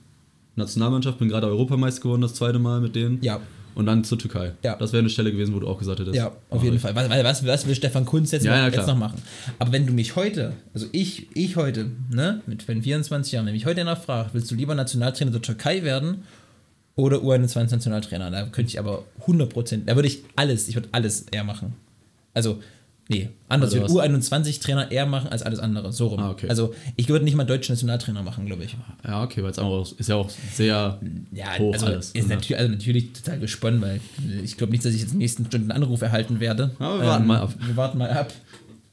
Nationalmannschaft, 0.56 1.20
bin 1.20 1.30
gerade 1.30 1.48
Europameister 1.48 2.02
geworden, 2.02 2.22
das 2.22 2.34
zweite 2.34 2.60
Mal 2.60 2.80
mit 2.80 2.96
denen. 2.96 3.22
ja, 3.22 3.42
Und 3.76 3.88
dann 3.88 4.06
zur 4.06 4.18
Türkei. 4.18 4.54
Ja. 4.64 4.78
Das 4.78 4.94
wäre 4.94 5.02
eine 5.02 5.10
Stelle 5.10 5.32
gewesen, 5.34 5.54
wo 5.54 5.60
du 5.60 5.68
auch 5.68 5.78
gesagt 5.78 6.00
hättest. 6.00 6.16
Ja, 6.16 6.28
auf 6.28 6.36
mach 6.52 6.64
jeden 6.64 6.76
ich. 6.78 6.82
Fall. 6.82 6.96
Weil, 6.96 7.10
weil 7.10 7.24
was, 7.26 7.46
was 7.46 7.68
will 7.68 7.76
Stefan 7.76 8.06
Kunz 8.06 8.32
jetzt, 8.32 8.46
Ja, 8.46 8.52
noch, 8.66 8.72
ja, 8.74 8.80
jetzt 8.80 8.88
noch 8.88 8.98
machen? 8.98 9.22
Aber 9.60 9.74
wenn 9.74 9.86
du 9.86 9.92
mich 9.92 10.16
heute, 10.16 10.54
also 10.74 10.86
ich, 10.94 11.28
ich 11.36 11.58
heute, 11.58 11.92
ne, 12.10 12.42
mit 12.48 12.66
wenn 12.70 12.82
24 12.84 13.34
Jahren, 13.34 13.46
wenn 13.48 13.54
mich 13.54 13.66
heute 13.66 13.82
einer 13.82 13.98
fragt, 13.98 14.34
willst 14.34 14.50
du 14.50 14.56
lieber 14.56 14.76
Nationaltrainer 14.76 15.32
der 15.32 15.42
Türkei 15.42 15.84
werden 15.84 16.24
oder 16.96 17.18
U21 17.18 17.72
Nationaltrainer? 17.72 18.32
Da 18.32 18.46
könnte 18.46 18.70
ich 18.70 18.80
aber 18.80 19.04
100 19.22 19.50
Prozent, 19.52 19.90
da 19.90 19.96
würde 19.96 20.08
ich 20.08 20.24
alles, 20.36 20.68
ich 20.68 20.76
würde 20.76 20.90
alles 20.92 21.26
eher 21.32 21.44
machen. 21.44 21.74
Also, 22.34 22.62
nee, 23.10 23.30
anders. 23.48 23.74
Also 23.74 23.86
ich 23.86 23.94
würde 23.94 24.16
U21-Trainer 24.16 24.92
eher 24.92 25.06
machen 25.06 25.30
als 25.30 25.42
alles 25.42 25.60
andere, 25.60 25.92
so 25.94 26.08
rum. 26.08 26.20
Ah, 26.20 26.32
okay. 26.32 26.48
Also, 26.50 26.74
ich 26.96 27.08
würde 27.10 27.24
nicht 27.26 27.36
mal 27.36 27.46
deutschen 27.46 27.74
Nationaltrainer 27.74 28.24
machen, 28.24 28.46
glaube 28.46 28.64
ich. 28.64 28.76
Ja, 29.06 29.24
okay, 29.24 29.42
weil 29.44 29.52
es 29.52 29.60
auch 29.60 29.92
ist 29.98 30.10
ja 30.10 30.16
auch 30.16 30.30
sehr 30.54 31.00
Ja, 31.32 31.58
hoch 31.58 31.74
also, 31.74 31.86
alles. 31.86 32.12
Ist 32.12 32.28
ne? 32.28 32.36
natürlich, 32.36 32.58
also 32.58 32.72
natürlich 32.72 33.14
total 33.14 33.40
gesponnen, 33.40 33.82
weil 33.82 34.00
ich 34.44 34.58
glaube 34.58 34.72
nicht, 34.72 34.84
dass 34.84 34.94
ich 34.94 35.02
jetzt 35.02 35.12
in 35.12 35.16
den 35.16 35.20
nächsten 35.20 35.46
Stunden 35.46 35.72
einen 35.72 35.84
Anruf 35.84 36.02
erhalten 36.02 36.40
werde. 36.40 36.72
Ähm, 36.80 36.86
Aber 36.86 37.00
wir 37.00 37.08
warten 37.08 37.28
mal 37.28 37.40
ab. 37.40 37.54
Wir 37.66 37.78
warten 37.78 37.98
mal 37.98 38.10
ab. 38.10 38.34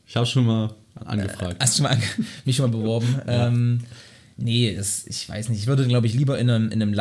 Ich 0.07 0.17
habe 0.17 0.27
schon 0.27 0.45
mal 0.45 0.75
angefragt. 0.95 1.57
Hast 1.61 1.79
du 1.79 1.83
mal 1.85 1.97
mich 2.45 2.57
schon 2.57 2.71
mal 2.71 2.77
beworben? 2.77 3.21
Ähm, 3.27 3.81
nee, 4.37 4.75
das, 4.77 5.07
ich 5.07 5.29
weiß 5.29 5.49
nicht. 5.49 5.61
Ich 5.61 5.67
würde, 5.67 5.87
glaube 5.87 6.07
ich, 6.07 6.15
lieber 6.15 6.39
in 6.39 6.51
einem, 6.51 6.71
in 6.71 6.83
einem 6.83 6.93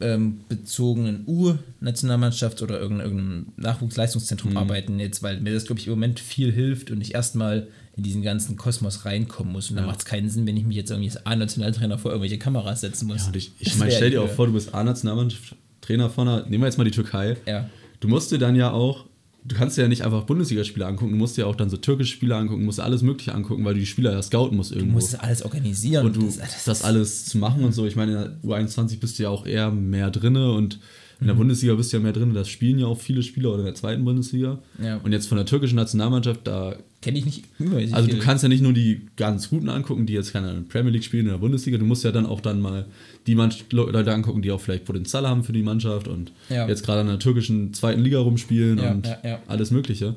leistungsbezogenen 0.00 1.24
U-Nationalmannschaft 1.26 2.62
oder 2.62 2.80
irgendeinem, 2.80 3.10
irgendeinem 3.10 3.46
Nachwuchsleistungszentrum 3.56 4.52
Mhm. 4.52 4.56
arbeiten, 4.56 5.00
jetzt, 5.00 5.22
weil 5.22 5.40
mir 5.40 5.52
das, 5.54 5.66
glaube 5.66 5.80
ich, 5.80 5.86
im 5.86 5.92
Moment 5.92 6.20
viel 6.20 6.52
hilft 6.52 6.90
und 6.90 7.00
ich 7.00 7.14
erstmal 7.14 7.68
in 7.96 8.02
diesen 8.04 8.22
ganzen 8.22 8.56
Kosmos 8.56 9.04
reinkommen 9.04 9.52
muss. 9.52 9.70
Und 9.70 9.76
da 9.76 9.82
Ja. 9.82 9.88
macht 9.88 9.98
es 10.00 10.04
keinen 10.04 10.28
Sinn, 10.30 10.46
wenn 10.46 10.56
ich 10.56 10.64
mich 10.64 10.76
jetzt 10.76 10.90
irgendwie 10.90 11.10
als 11.10 11.26
A-Nationaltrainer 11.26 11.98
vor 11.98 12.12
irgendwelche 12.12 12.38
Kameras 12.38 12.80
setzen 12.80 13.06
muss. 13.08 13.26
ja, 13.26 13.32
ich, 13.34 13.52
ich 13.58 13.76
meine, 13.76 13.90
stell 13.90 14.10
dir 14.10 14.22
auch 14.22 14.28
vor, 14.30 14.46
du 14.46 14.52
bist 14.52 14.72
A-Nationalmannschaft-Trainer 14.74 16.10
von 16.10 16.28
einer, 16.28 16.42
nehmen 16.46 16.62
wir 16.62 16.66
jetzt 16.68 16.78
mal 16.78 16.84
die 16.84 16.90
Türkei. 16.92 17.36
Ja. 17.46 17.68
Du 18.00 18.06
musst 18.08 18.30
dir 18.30 18.38
dann 18.38 18.54
ja 18.54 18.70
auch, 18.70 19.06
du 19.44 19.54
kannst 19.56 19.76
dir 19.78 19.82
ja 19.82 19.88
nicht 19.88 20.04
einfach 20.04 20.24
Bundesligaspiele 20.24 20.86
angucken, 20.86 21.12
du 21.12 21.18
musst 21.18 21.36
dir 21.36 21.46
auch 21.46 21.56
dann 21.56 21.70
so 21.70 21.76
türkische 21.76 22.12
Spiele 22.12 22.36
angucken, 22.36 22.64
musst 22.64 22.78
dir 22.78 22.84
alles 22.84 23.02
Mögliche 23.02 23.34
angucken, 23.34 23.64
weil 23.64 23.74
du 23.74 23.80
die 23.80 23.86
Spieler 23.86 24.12
ja 24.12 24.22
scouten 24.22 24.56
musst 24.56 24.72
Du 24.72 24.76
irgendwo. 24.76 24.94
musst 24.94 25.14
das 25.14 25.20
alles 25.20 25.42
organisieren. 25.42 26.06
und 26.06 26.16
du 26.16 26.22
das, 26.26 26.36
das, 26.38 26.64
das, 26.64 26.82
alles 26.84 27.24
zu 27.26 27.38
machen 27.38 27.64
und 27.64 27.72
so. 27.72 27.86
Ich 27.86 27.96
meine, 27.96 28.12
in 28.12 28.18
der 28.18 28.36
U21 28.58 29.00
bist 29.00 29.18
du 29.18 29.22
ja 29.24 29.28
auch 29.30 29.46
eher 29.46 29.70
mehr 29.70 30.10
drinne 30.10 30.52
und 30.52 30.78
in 31.20 31.26
der 31.26 31.34
Mhm. 31.34 31.38
Bundesliga 31.40 31.74
bist 31.74 31.92
du 31.92 31.96
ja 31.96 32.02
mehr 32.02 32.12
drin. 32.12 32.32
Das 32.34 32.48
spielen 32.48 32.78
ja 32.78 32.86
auch 32.86 33.00
viele 33.00 33.22
Spieler 33.24 33.48
oder 33.50 33.60
in 33.60 33.64
der 33.64 33.74
zweiten 33.74 34.04
Bundesliga. 34.04 34.58
Ja. 34.80 34.98
Und 34.98 35.10
jetzt 35.12 35.26
von 35.26 35.36
der 35.36 35.46
türkischen 35.46 35.76
Nationalmannschaft, 35.76 36.46
da. 36.46 36.76
Kenne 37.00 37.18
ich 37.18 37.24
nicht 37.26 37.44
übermäßig 37.58 37.94
Also 37.94 38.08
viel. 38.08 38.18
du 38.18 38.24
kannst 38.24 38.42
ja 38.42 38.48
nicht 38.48 38.62
nur 38.62 38.72
die 38.72 39.02
ganz 39.16 39.50
guten 39.50 39.68
angucken, 39.68 40.04
die 40.06 40.14
jetzt 40.14 40.32
keine 40.32 40.62
Premier 40.62 40.90
League 40.92 41.04
spielen 41.04 41.26
in 41.26 41.32
der 41.32 41.38
Bundesliga, 41.38 41.78
du 41.78 41.84
musst 41.84 42.02
ja 42.04 42.10
dann 42.12 42.26
auch 42.26 42.40
dann 42.40 42.60
mal 42.60 42.86
die 43.26 43.34
Mannschaft, 43.36 43.72
Leute 43.72 44.12
angucken, 44.12 44.42
die 44.42 44.50
auch 44.50 44.60
vielleicht 44.60 44.84
Potenzial 44.84 45.26
haben 45.28 45.44
für 45.44 45.52
die 45.52 45.62
Mannschaft 45.62 46.08
und 46.08 46.32
Ja. 46.48 46.66
jetzt 46.68 46.84
gerade 46.84 47.02
in 47.02 47.06
der 47.06 47.18
türkischen 47.20 47.72
zweiten 47.72 48.00
Liga 48.02 48.18
rumspielen 48.18 48.78
Ja, 48.78 48.90
und 48.90 49.06
ja, 49.06 49.40
alles 49.46 49.70
Mögliche. 49.70 50.16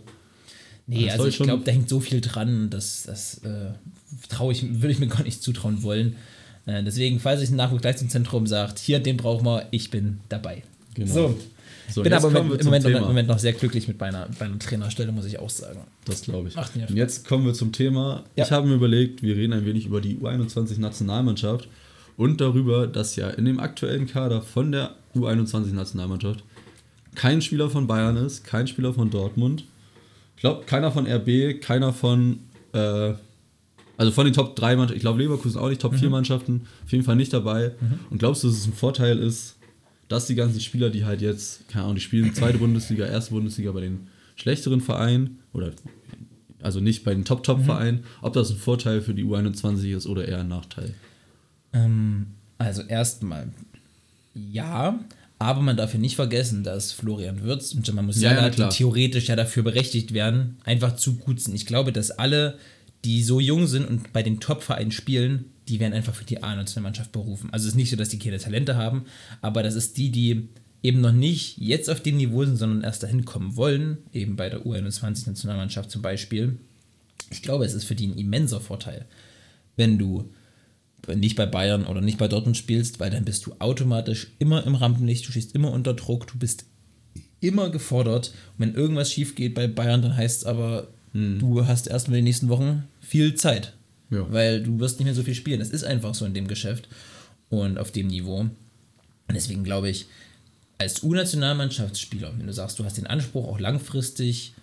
Nee, 0.88 1.06
Das 1.06 1.14
also 1.14 1.28
ich 1.28 1.38
glaube, 1.38 1.64
da 1.64 1.72
hängt 1.72 1.88
so 1.88 2.00
viel 2.00 2.20
dran, 2.22 2.70
dass 2.72 3.04
das 3.04 3.38
äh, 3.44 3.72
traue 4.30 4.52
ich, 4.52 4.64
würde 4.82 4.92
ich 4.92 5.00
mir 5.00 5.08
gar 5.08 5.24
nicht 5.24 5.42
zutrauen 5.44 5.84
wollen. 5.84 6.16
Äh, 6.66 6.84
deswegen, 6.84 7.20
falls 7.20 7.40
sich 7.42 7.50
ein 7.52 7.56
Nachwuchsleistungszentrum 7.58 8.48
sagt, 8.48 8.80
hier, 8.80 9.00
den 9.00 9.18
brauchen 9.18 9.46
wir, 9.46 9.68
ich 9.72 9.92
bin 9.92 10.20
dabei. 10.30 10.64
Genau. 10.96 11.14
So, 11.14 11.38
So, 11.90 12.04
bin 12.04 12.12
jetzt 12.12 12.24
aber 12.24 12.40
im 12.40 12.48
Moment, 12.48 12.62
im, 12.62 12.66
Moment, 12.66 12.86
im. 12.86 13.02
Moment 13.02 13.28
noch 13.28 13.40
sehr 13.40 13.54
glücklich 13.54 13.88
mit 13.88 14.00
meiner, 14.00 14.28
meiner 14.40 14.58
Trainerstelle, 14.60 15.12
muss 15.12 15.26
ich 15.26 15.40
auch 15.40 15.50
sagen. 15.50 15.80
Das 16.06 16.22
glaube 16.22 16.50
ich. 16.50 16.56
Mir 16.76 16.88
Und 16.90 16.96
jetzt 16.96 17.28
kommen 17.28 17.46
wir 17.46 17.54
zum 17.54 17.72
Thema. 17.72 18.24
Ja. 18.36 18.46
Ich 18.46 18.52
habe 18.52 18.68
mir 18.68 18.76
überlegt, 18.76 19.22
wir 19.24 19.36
reden 19.36 19.54
ein 19.54 19.66
wenig 19.66 19.86
über 19.86 20.00
die 20.00 20.18
U21-Nationalmannschaft 20.18 21.68
und 22.18 22.40
darüber, 22.40 22.88
dass 22.88 23.16
ja 23.16 23.30
in 23.30 23.46
dem 23.46 23.60
aktuellen 23.60 24.08
Kader 24.08 24.42
von 24.42 24.72
der 24.72 24.96
U21-Nationalmannschaft 25.16 26.44
kein 27.16 27.42
Spieler 27.42 27.70
von 27.70 27.88
Bayern 27.88 28.16
ist, 28.16 28.46
kein 28.46 28.68
Spieler 28.68 28.94
von 28.94 29.10
Dortmund. 29.10 29.66
Ich 30.38 30.42
glaube, 30.42 30.64
keiner 30.66 30.92
von 30.92 31.06
RB, 31.06 31.62
keiner 31.62 31.92
von, 31.94 32.40
äh, 32.74 33.14
also 33.98 34.12
von 34.12 34.26
den 34.26 34.34
Top 34.34 34.56
3 34.56 34.76
Mannschaften, 34.76 34.96
ich 34.96 35.02
glaube 35.02 35.22
Leverkusen 35.22 35.60
auch 35.60 35.70
nicht, 35.70 35.82
Top 35.82 35.94
4 35.96 36.10
Mannschaften, 36.10 36.68
auf 36.86 36.92
jeden 36.92 37.04
Fall 37.04 37.18
nicht 37.18 37.34
dabei. 37.34 37.74
Und 38.10 38.20
glaubst 38.20 38.44
du, 38.44 38.48
dass 38.48 38.58
es 38.58 38.66
ein 38.66 38.74
Vorteil 38.74 39.20
ist, 39.20 39.58
dass 40.12 40.28
die 40.28 40.36
ganzen 40.36 40.60
Spieler, 40.60 40.90
die 40.90 41.06
halt 41.06 41.22
jetzt, 41.22 41.68
keine 41.70 41.84
Ahnung, 41.86 41.96
die 41.96 42.02
spielen 42.02 42.34
zweite 42.34 42.58
Bundesliga, 42.58 43.06
erste 43.06 43.32
Bundesliga 43.32 43.72
bei 43.72 43.82
den 43.82 44.08
schlechteren 44.36 44.82
Vereinen 44.82 45.40
oder 45.54 45.72
also 46.62 46.80
nicht 46.80 47.04
bei 47.04 47.14
den 47.14 47.26
Top-Top-Vereinen, 47.26 48.04
ob 48.22 48.34
das 48.34 48.52
ein 48.52 48.58
Vorteil 48.58 49.02
für 49.02 49.14
die 49.14 49.24
U21 49.24 49.96
ist 49.96 50.06
oder 50.06 50.28
eher 50.28 50.42
ein 50.42 50.48
Nachteil. 50.48 50.94
Ähm, 51.74 52.28
also 52.58 52.84
erstmal, 52.84 53.50
ja, 54.34 55.00
aber 55.40 55.62
man 55.62 55.76
darf 55.76 55.94
ja 55.94 56.00
nicht 56.00 56.16
vergessen, 56.16 56.64
dass 56.64 56.92
Florian 56.92 57.42
Würz 57.42 57.74
und 57.74 57.88
Jamal 57.88 58.04
Ja, 58.04 58.08
Musiala, 58.08 58.42
ja, 58.44 58.50
klar. 58.52 58.70
theoretisch 58.70 59.28
ja 59.28 59.36
dafür 59.36 59.64
berechtigt 59.64 60.14
werden, 60.14 60.58
einfach 60.64 60.96
zu 60.96 61.16
gut 61.16 61.42
sind. 61.42 61.56
Ich 61.56 61.66
glaube, 61.66 61.92
dass 61.92 62.12
alle, 62.12 62.60
die 63.06 63.24
so 63.24 63.40
jung 63.40 63.66
sind 63.66 63.88
und 63.88 64.14
bei 64.14 64.22
den 64.22 64.40
Top-Vereinen 64.40 64.92
spielen, 64.92 65.46
die 65.72 65.80
werden 65.80 65.94
einfach 65.94 66.14
für 66.14 66.26
die 66.26 66.44
A-Nationalmannschaft 66.44 67.12
berufen. 67.12 67.50
Also 67.52 67.64
es 67.64 67.70
ist 67.70 67.78
nicht 67.78 67.90
so, 67.90 67.96
dass 67.96 68.10
die 68.10 68.20
keine 68.20 68.38
Talente 68.38 68.76
haben, 68.76 69.06
aber 69.42 69.64
das 69.64 69.76
ist 69.76 69.98
die, 69.98 70.12
die 70.12 70.50
eben 70.84 71.00
noch 71.00 71.12
nicht 71.12 71.58
jetzt 71.58 71.90
auf 71.90 72.02
dem 72.02 72.18
Niveau 72.18 72.44
sind, 72.44 72.58
sondern 72.58 72.84
erst 72.84 73.04
dahin 73.04 73.24
kommen 73.24 73.56
wollen, 73.56 73.98
eben 74.14 74.36
bei 74.36 74.50
der 74.50 74.66
U21-Nationalmannschaft 74.66 75.90
zum 75.90 76.02
Beispiel. 76.02 76.58
Ich 77.30 77.42
glaube, 77.42 77.66
es 77.66 77.74
ist 77.74 77.86
für 77.86 77.96
die 77.96 78.08
ein 78.08 78.18
immenser 78.18 78.60
Vorteil, 78.60 79.06
wenn 79.78 79.98
du 79.98 80.30
nicht 81.16 81.36
bei 81.36 81.46
Bayern 81.46 81.86
oder 81.86 82.02
nicht 82.02 82.18
bei 82.18 82.28
Dortmund 82.28 82.58
spielst, 82.58 83.00
weil 83.00 83.10
dann 83.10 83.26
bist 83.26 83.46
du 83.46 83.56
automatisch 83.60 84.34
immer 84.40 84.66
im 84.66 84.76
Rampenlicht, 84.76 85.28
du 85.28 85.32
stehst 85.32 85.56
immer 85.56 85.72
unter 85.72 85.94
Druck, 85.94 86.28
du 86.28 86.38
bist 86.38 86.66
immer 87.40 87.70
gefordert. 87.70 88.34
Und 88.58 88.60
wenn 88.60 88.76
irgendwas 88.76 89.12
schief 89.12 89.36
geht 89.36 89.56
bei 89.56 89.68
Bayern, 89.68 90.02
dann 90.02 90.18
heißt 90.18 90.42
es 90.42 90.46
aber, 90.46 90.90
du 91.14 91.66
hast 91.66 91.88
erstmal 91.88 92.18
in 92.18 92.26
den 92.26 92.30
nächsten 92.30 92.50
Wochen 92.50 92.84
viel 93.00 93.36
Zeit. 93.36 93.74
Ja. 94.12 94.32
Weil 94.32 94.62
du 94.62 94.80
wirst 94.80 95.00
nicht 95.00 95.06
mehr 95.06 95.16
so 95.16 95.24
viel 95.24 95.36
spielen. 95.36 95.60
Das 95.60 95.70
ist 95.70 95.84
einfach 95.84 96.14
so 96.14 96.26
in 96.26 96.34
dem 96.34 96.48
Geschäft 96.48 96.88
und 97.50 97.80
auf 97.80 97.92
dem 97.92 98.08
Niveau. 98.08 98.40
Und 98.40 98.54
deswegen 99.34 99.64
glaube 99.64 99.90
ich, 99.90 100.06
als 100.78 101.04
U-Nationalmannschaftsspieler, 101.04 102.34
wenn 102.38 102.48
du 102.48 102.54
sagst, 102.54 102.78
du 102.80 102.84
hast 102.84 102.98
den 102.98 103.08
Anspruch, 103.08 103.48
auch 103.48 103.60
langfristig 103.60 104.54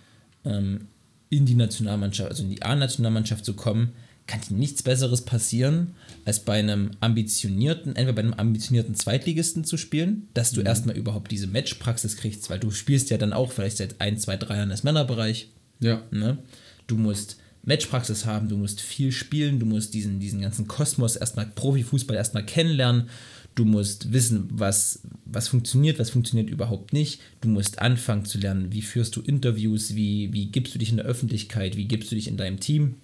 ähm, 0.45 0.87
in 1.29 1.45
die 1.45 1.55
Nationalmannschaft, 1.55 2.29
also 2.29 2.43
in 2.43 2.49
die 2.49 2.61
A-Nationalmannschaft 2.61 3.45
zu 3.45 3.53
kommen, 3.53 3.93
kann 4.27 4.41
dir 4.47 4.55
nichts 4.55 4.83
Besseres 4.83 5.23
passieren, 5.23 5.95
als 6.23 6.41
bei 6.41 6.59
einem 6.59 6.91
ambitionierten, 6.99 7.95
entweder 7.95 8.13
bei 8.13 8.21
einem 8.21 8.33
ambitionierten 8.33 8.93
Zweitligisten 8.93 9.63
zu 9.63 9.75
spielen, 9.75 10.27
dass 10.35 10.51
du 10.51 10.61
erstmal 10.61 10.95
überhaupt 10.95 11.31
diese 11.31 11.47
Matchpraxis 11.47 12.15
kriegst, 12.15 12.49
weil 12.49 12.59
du 12.59 12.69
spielst 12.69 13.09
ja 13.09 13.17
dann 13.17 13.33
auch 13.33 13.51
vielleicht 13.51 13.77
seit 13.77 13.99
ein, 13.99 14.19
zwei, 14.19 14.37
drei 14.37 14.57
Jahren 14.57 14.69
das 14.69 14.83
Männerbereich. 14.83 15.49
Ja. 15.79 16.03
Ne? 16.11 16.37
Du 16.85 16.95
musst 16.95 17.37
Matchpraxis 17.63 18.25
haben, 18.25 18.49
du 18.49 18.57
musst 18.57 18.81
viel 18.81 19.11
spielen, 19.11 19.59
du 19.59 19.65
musst 19.65 19.93
diesen, 19.93 20.19
diesen 20.19 20.41
ganzen 20.41 20.67
Kosmos 20.67 21.15
erstmal 21.15 21.45
Profifußball 21.47 22.15
erstmal 22.15 22.45
kennenlernen, 22.45 23.09
du 23.55 23.65
musst 23.65 24.13
wissen, 24.13 24.47
was, 24.51 25.01
was 25.25 25.49
funktioniert, 25.49 25.99
was 25.99 26.09
funktioniert 26.09 26.49
überhaupt 26.49 26.93
nicht, 26.93 27.21
du 27.41 27.49
musst 27.49 27.79
anfangen 27.79 28.25
zu 28.25 28.37
lernen, 28.37 28.71
wie 28.71 28.81
führst 28.81 29.15
du 29.15 29.21
Interviews, 29.21 29.95
wie, 29.95 30.31
wie 30.33 30.47
gibst 30.47 30.73
du 30.73 30.79
dich 30.79 30.91
in 30.91 30.97
der 30.97 31.05
Öffentlichkeit, 31.05 31.75
wie 31.75 31.85
gibst 31.85 32.11
du 32.11 32.15
dich 32.15 32.27
in 32.27 32.37
deinem 32.37 32.59
Team. 32.59 32.95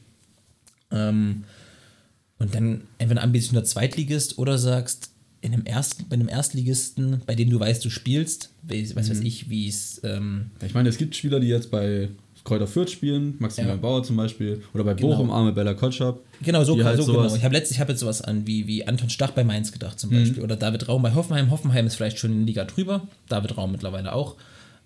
Ähm, 0.91 1.43
und 2.37 2.55
dann 2.55 2.81
entweder 2.97 3.21
ein 3.21 3.25
ambitionierter 3.25 3.67
Zweitligist 3.67 4.37
oder 4.37 4.57
sagst, 4.57 5.11
in 5.41 5.53
einem 5.53 5.63
Erst, 5.65 6.09
bei 6.09 6.15
einem 6.15 6.27
Erstligisten, 6.27 7.21
bei 7.25 7.35
dem 7.35 7.49
du 7.49 7.59
weißt, 7.59 7.85
du 7.85 7.89
spielst, 7.89 8.49
weiß, 8.63 8.95
was 8.95 9.11
weiß 9.11 9.19
ich, 9.19 9.49
wie 9.49 9.67
es 9.67 10.01
ähm, 10.03 10.49
Ich 10.65 10.73
meine, 10.73 10.89
es 10.89 10.97
gibt 10.97 11.15
Spieler, 11.15 11.39
die 11.39 11.47
jetzt 11.47 11.69
bei 11.69 12.09
Kräuter 12.45 12.67
Fürth 12.67 12.89
spielen, 12.91 13.35
Maximilian 13.39 13.77
Ja. 13.79 13.81
Bauer 13.81 14.03
zum 14.03 14.15
Beispiel, 14.15 14.61
oder 14.73 14.83
bei 14.85 14.93
Genau. 14.93 15.09
Bochum, 15.09 15.31
Arme 15.31 15.51
Bella 15.51 15.73
Kotschap. 15.73 16.19
Genau, 16.41 16.63
so, 16.63 16.81
halt 16.83 17.01
so 17.03 17.11
genau. 17.11 17.35
Ich 17.35 17.43
habe 17.43 17.53
letztlich 17.55 17.79
hab 17.81 17.89
jetzt 17.89 17.99
sowas 17.99 18.21
an 18.21 18.45
wie, 18.47 18.67
wie 18.67 18.87
Anton 18.87 19.09
Stach 19.09 19.31
bei 19.31 19.43
Mainz 19.43 19.71
gedacht 19.73 19.95
Mhm. 19.95 19.97
zum 19.99 20.09
Beispiel. 20.11 20.43
Oder 20.43 20.55
David 20.55 20.87
Raum 20.87 21.01
bei 21.01 21.13
Hoffenheim. 21.13 21.49
Hoffenheim 21.51 21.87
ist 21.87 21.95
vielleicht 21.95 22.19
schon 22.19 22.31
in 22.31 22.37
der 22.39 22.45
Liga 22.45 22.63
drüber. 22.65 23.01
David 23.27 23.57
Raum 23.57 23.71
mittlerweile 23.71 24.13
auch. 24.13 24.35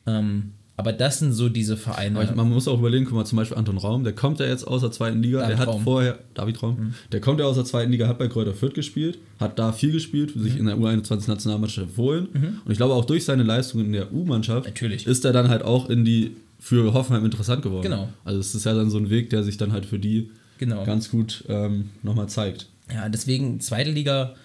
Ähm, 0.07 0.53
aber 0.77 0.93
das 0.93 1.19
sind 1.19 1.33
so 1.33 1.49
diese 1.49 1.75
Vereine. 1.75 2.15
Aber 2.17 2.29
ich, 2.29 2.33
man 2.33 2.47
muss 2.49 2.65
auch 2.69 2.79
überlegen, 2.79 3.03
guck 3.03 3.15
mal, 3.15 3.25
zum 3.25 3.35
Beispiel 3.35 3.57
Anton 3.57 3.77
Raum, 3.77 4.05
der 4.05 4.13
kommt 4.13 4.39
ja 4.39 4.45
jetzt 4.45 4.65
aus 4.65 4.79
der 4.79 4.91
zweiten 4.91 5.21
Liga, 5.21 5.39
David 5.39 5.51
der 5.51 5.57
hat 5.59 5.67
Raum. 5.67 5.81
Mhm. 5.81 5.83
vorher, 5.83 6.19
David 6.35 6.63
Raum, 6.63 6.93
der 7.11 7.19
kommt 7.19 7.41
ja 7.41 7.45
aus 7.45 7.55
der 7.55 7.65
zweiten 7.65 7.91
Liga, 7.91 8.07
hat 8.07 8.17
bei 8.17 8.29
Kräuter 8.29 8.53
Fürth 8.53 8.73
gespielt, 8.73 9.17
hat 9.41 9.59
da 9.59 9.73
viel 9.73 9.91
gespielt, 9.91 10.31
sich 10.37 10.53
Mhm. 10.53 10.59
in 10.61 10.65
der 10.67 10.77
U21-Nationalmannschaft 10.77 11.87
empfohlen. 11.89 12.27
Und 12.63 12.71
ich 12.71 12.77
glaube 12.77 12.93
auch 12.93 13.03
durch 13.03 13.25
seine 13.25 13.43
Leistung 13.43 13.81
in 13.81 13.91
der 13.91 14.13
U-Mannschaft 14.13 14.69
ist 14.81 15.25
er 15.25 15.33
dann 15.33 15.49
halt 15.49 15.63
auch 15.63 15.89
in 15.89 16.05
die, 16.05 16.37
für 16.59 16.93
Hoffenheim 16.93 17.25
interessant 17.25 17.61
geworden. 17.61 17.83
Genau. 17.83 18.09
Also 18.25 18.39
es 18.39 18.53
ist 18.53 18.65
ja 18.65 18.73
dann 18.73 18.89
so 18.89 18.97
ein 18.97 19.09
Weg, 19.09 19.29
der 19.29 19.43
sich 19.43 19.57
dann 19.57 19.71
halt 19.71 19.85
für 19.85 19.99
die 19.99 20.29
Genau. 20.57 20.83
ganz 20.83 21.09
gut 21.09 21.45
ähm, 21.47 21.89
nochmal 22.03 22.27
zeigt. 22.27 22.67
Ja, 22.93 23.07
deswegen 23.07 23.59
zweite 23.61 23.91
Liga 23.91 24.35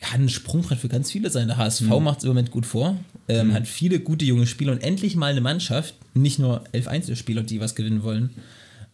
kann 0.00 0.22
ein 0.22 0.28
Sprungbrett 0.28 0.78
für 0.78 0.88
ganz 0.88 1.10
viele 1.12 1.30
sein. 1.30 1.48
Der 1.48 1.58
HSV 1.58 1.82
Mhm. 1.82 2.02
macht 2.04 2.18
es 2.18 2.24
im 2.24 2.28
Moment 2.30 2.50
gut 2.50 2.66
vor, 2.66 2.96
ähm, 3.28 3.52
hat 3.52 3.68
viele 3.68 4.00
gute 4.00 4.24
junge 4.24 4.46
Spieler 4.46 4.72
und 4.72 4.82
endlich 4.82 5.14
mal 5.16 5.30
eine 5.30 5.40
Mannschaft, 5.40 5.94
nicht 6.14 6.38
nur 6.38 6.64
elf 6.72 6.88
Einzelspieler, 6.88 7.42
die 7.42 7.60
was 7.60 7.74
gewinnen 7.74 8.02
wollen. 8.02 8.30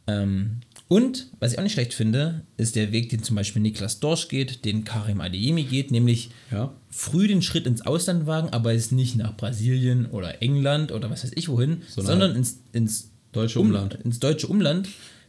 Ähm, 0.06 0.58
und 0.88 1.30
was 1.38 1.52
ich 1.52 1.58
auch 1.58 1.62
nicht 1.62 1.72
schlecht 1.74 1.92
finde, 1.94 2.42
ist 2.56 2.74
der 2.76 2.92
Weg, 2.92 3.10
den 3.10 3.22
zum 3.22 3.36
Beispiel 3.36 3.60
Niklas 3.62 4.00
Dorsch 4.00 4.28
geht, 4.28 4.64
den 4.64 4.84
Karim 4.84 5.20
Adeyemi 5.20 5.64
geht, 5.64 5.90
nämlich 5.90 6.30
Ja. 6.50 6.72
früh 6.90 7.28
den 7.28 7.42
Schritt 7.42 7.66
ins 7.66 7.82
Ausland 7.82 8.26
wagen, 8.26 8.48
aber 8.50 8.72
es 8.74 8.90
nicht 8.90 9.16
nach 9.16 9.36
Brasilien 9.36 10.06
oder 10.06 10.40
England 10.42 10.90
oder 10.92 11.10
was 11.10 11.24
weiß 11.24 11.32
ich 11.36 11.48
wohin, 11.48 11.82
Sondern 11.88 12.12
sondern 12.20 12.36
ins, 12.36 12.58
ins 12.72 13.10
Deutsche 13.32 13.60
Umland. 13.60 13.94
ins 14.04 14.18
deutsche 14.18 14.46
Umland, 14.46 14.88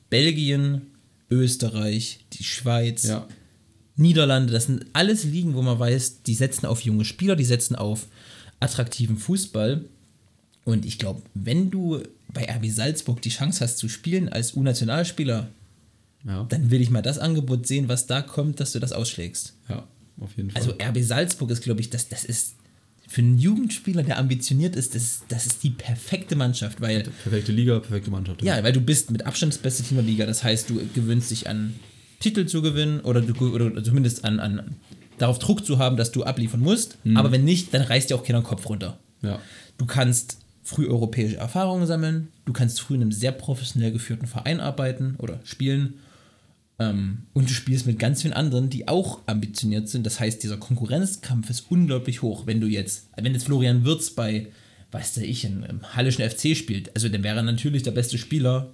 Belgien, 0.09 0.81
Österreich, 1.29 2.19
die 2.33 2.43
Schweiz, 2.43 3.03
Ja. 3.03 3.27
Niederlande, 3.97 4.53
das 4.53 4.65
sind 4.67 4.85
alles 4.93 5.25
Ligen, 5.25 5.55
wo 5.55 5.61
man 5.61 5.77
weiß, 5.77 6.23
die 6.23 6.33
setzen 6.35 6.65
auf 6.65 6.81
junge 6.81 7.03
Spieler, 7.03 7.35
die 7.35 7.43
setzen 7.43 7.75
auf 7.75 8.07
attraktiven 8.61 9.17
Fußball. 9.17 9.83
Und 10.63 10.85
ich 10.85 10.99
glaube, 10.99 11.21
wenn 11.33 11.69
du 11.69 12.01
bei 12.33 12.45
RB 12.49 12.67
Salzburg 12.69 13.21
die 13.21 13.29
Chance 13.29 13.63
hast 13.63 13.77
zu 13.77 13.89
spielen 13.89 14.29
als 14.29 14.55
U-Nationalspieler, 14.55 15.47
Ja. 16.25 16.45
dann 16.49 16.69
will 16.71 16.81
ich 16.81 16.89
mal 16.89 17.01
das 17.01 17.17
Angebot 17.17 17.65
sehen, 17.67 17.87
was 17.89 18.07
da 18.07 18.21
kommt, 18.21 18.59
dass 18.59 18.71
du 18.73 18.79
das 18.79 18.91
ausschlägst. 18.91 19.53
ja, 19.69 19.87
auf 20.19 20.35
jeden 20.37 20.51
Fall. 20.51 20.61
Also 20.61 20.73
RB 20.81 21.01
Salzburg 21.01 21.49
ist, 21.51 21.61
glaube 21.63 21.81
ich, 21.81 21.89
das, 21.89 22.07
das 22.09 22.23
ist 22.25 22.55
für 23.07 23.21
einen 23.21 23.39
Jugendspieler, 23.39 24.03
der 24.03 24.19
ambitioniert 24.19 24.75
ist, 24.75 24.93
das, 24.93 25.23
das 25.29 25.47
ist 25.47 25.63
die 25.63 25.71
perfekte 25.71 26.35
Mannschaft, 26.35 26.79
weil 26.81 27.01
perfekte 27.23 27.51
Liga, 27.51 27.79
perfekte 27.79 28.11
Mannschaft. 28.11 28.43
ja, 28.43 28.61
weil 28.63 28.73
du 28.73 28.81
bist 28.81 29.09
mit 29.09 29.25
Abstand 29.25 29.53
das 29.53 29.59
beste 29.59 29.81
Team 29.81 29.97
der 29.97 30.05
Liga. 30.05 30.25
Das 30.27 30.43
heißt, 30.43 30.69
du 30.69 30.79
gewöhnst 30.93 31.31
dich 31.31 31.49
an 31.49 31.73
Titel 32.19 32.45
zu 32.45 32.61
gewinnen 32.61 32.99
oder, 32.99 33.21
du, 33.21 33.33
oder 33.55 33.83
zumindest 33.83 34.25
an, 34.25 34.39
an 34.39 34.75
darauf 35.17 35.39
Druck 35.39 35.65
zu 35.65 35.79
haben, 35.79 35.97
dass 35.97 36.11
du 36.11 36.23
abliefern 36.23 36.59
musst. 36.59 36.97
Aber 37.15 37.31
wenn 37.31 37.43
nicht, 37.45 37.73
dann 37.73 37.81
reißt 37.81 38.09
dir 38.11 38.15
auch 38.15 38.23
keiner 38.23 38.41
den 38.41 38.45
Kopf 38.45 38.67
runter. 38.69 38.99
Ja. 39.23 39.39
Du 39.79 39.85
kannst 39.87 40.37
früh 40.69 40.87
europäische 40.87 41.37
Erfahrungen 41.37 41.87
sammeln, 41.87 42.27
du 42.45 42.53
kannst 42.53 42.79
früh 42.79 42.93
in 42.93 43.01
einem 43.01 43.11
sehr 43.11 43.31
professionell 43.31 43.91
geführten 43.91 44.27
Verein 44.27 44.59
arbeiten 44.59 45.15
oder 45.17 45.39
spielen. 45.43 45.95
Ähm, 46.77 47.23
und 47.33 47.49
du 47.49 47.53
spielst 47.53 47.87
mit 47.87 47.97
ganz 47.97 48.21
vielen 48.21 48.35
anderen, 48.35 48.69
die 48.69 48.87
auch 48.87 49.21
ambitioniert 49.25 49.89
sind. 49.89 50.05
Das 50.05 50.19
heißt, 50.19 50.43
dieser 50.43 50.57
Konkurrenzkampf 50.57 51.49
ist 51.49 51.65
unglaublich 51.71 52.21
hoch. 52.21 52.45
Wenn 52.45 52.61
du 52.61 52.67
jetzt, 52.67 53.09
wenn 53.17 53.33
jetzt 53.33 53.45
Florian 53.45 53.83
Wirz 53.83 54.11
bei, 54.11 54.47
weiß 54.91 55.15
der 55.15 55.23
ich, 55.23 55.43
im, 55.43 55.63
im 55.63 55.95
Hallischen 55.95 56.29
FC 56.29 56.55
spielt, 56.55 56.95
also 56.95 57.09
dann 57.09 57.23
wäre 57.23 57.37
er 57.37 57.43
natürlich 57.43 57.81
der 57.81 57.91
beste 57.91 58.19
Spieler. 58.19 58.69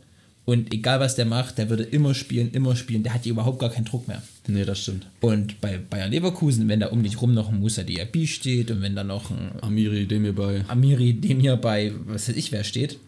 Und 0.46 0.72
egal 0.72 1.00
was 1.00 1.16
der 1.16 1.26
macht, 1.26 1.58
der 1.58 1.70
würde 1.72 1.84
immer 1.84 2.14
spielen, 2.14 2.52
immer 2.52 2.76
spielen. 2.76 3.02
Der 3.02 3.16
hat 3.16 3.24
hier 3.24 3.32
überhaupt 3.32 3.60
gar 3.60 3.72
keinen 3.72 3.86
Druck 3.86 4.08
mehr. 4.08 4.22
Nee, 4.48 4.64
das 4.64 4.80
stimmt. 4.80 5.08
Und 5.20 5.60
bei 5.60 5.80
Bayer 5.80 6.08
Leverkusen, 6.08 6.68
wenn 6.68 6.80
da 6.80 6.88
um 6.88 7.02
dich 7.02 7.20
rum 7.20 7.34
noch 7.34 7.50
ein 7.50 7.60
Musa 7.60 7.82
Diaby 7.82 8.28
steht 8.28 8.70
und 8.70 8.82
wenn 8.82 8.96
da 8.96 9.04
noch 9.04 9.32
ein 9.32 9.52
Amiri, 9.62 10.06
dem 10.06 10.24
hier 10.24 10.36
bei. 10.36 10.64
Amiri, 10.68 11.14
dem 11.14 11.40
hier 11.40 11.58
bei, 11.58 11.94
was 12.06 12.30
weiß 12.30 12.36
ich, 12.36 12.52
wer 12.52 12.64
steht, 12.64 13.00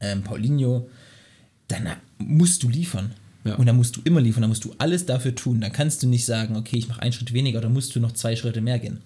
ähm, 0.00 0.22
Paulinho, 0.22 0.90
dann 1.68 1.88
musst 2.18 2.62
du 2.62 2.68
liefern. 2.68 3.12
Ja. 3.44 3.54
Und 3.56 3.66
dann 3.66 3.76
musst 3.76 3.96
du 3.96 4.02
immer 4.04 4.20
liefern, 4.20 4.42
dann 4.42 4.50
musst 4.50 4.64
du 4.64 4.74
alles 4.76 5.06
dafür 5.06 5.34
tun. 5.34 5.60
Dann 5.60 5.72
kannst 5.72 6.02
du 6.02 6.06
nicht 6.06 6.26
sagen, 6.26 6.56
okay, 6.56 6.76
ich 6.76 6.88
mache 6.88 7.00
einen 7.00 7.12
Schritt 7.14 7.32
weniger, 7.32 7.62
dann 7.62 7.72
musst 7.72 7.96
du 7.96 8.00
noch 8.00 8.12
zwei 8.12 8.36
Schritte 8.36 8.60
mehr 8.60 8.78
gehen. 8.78 8.98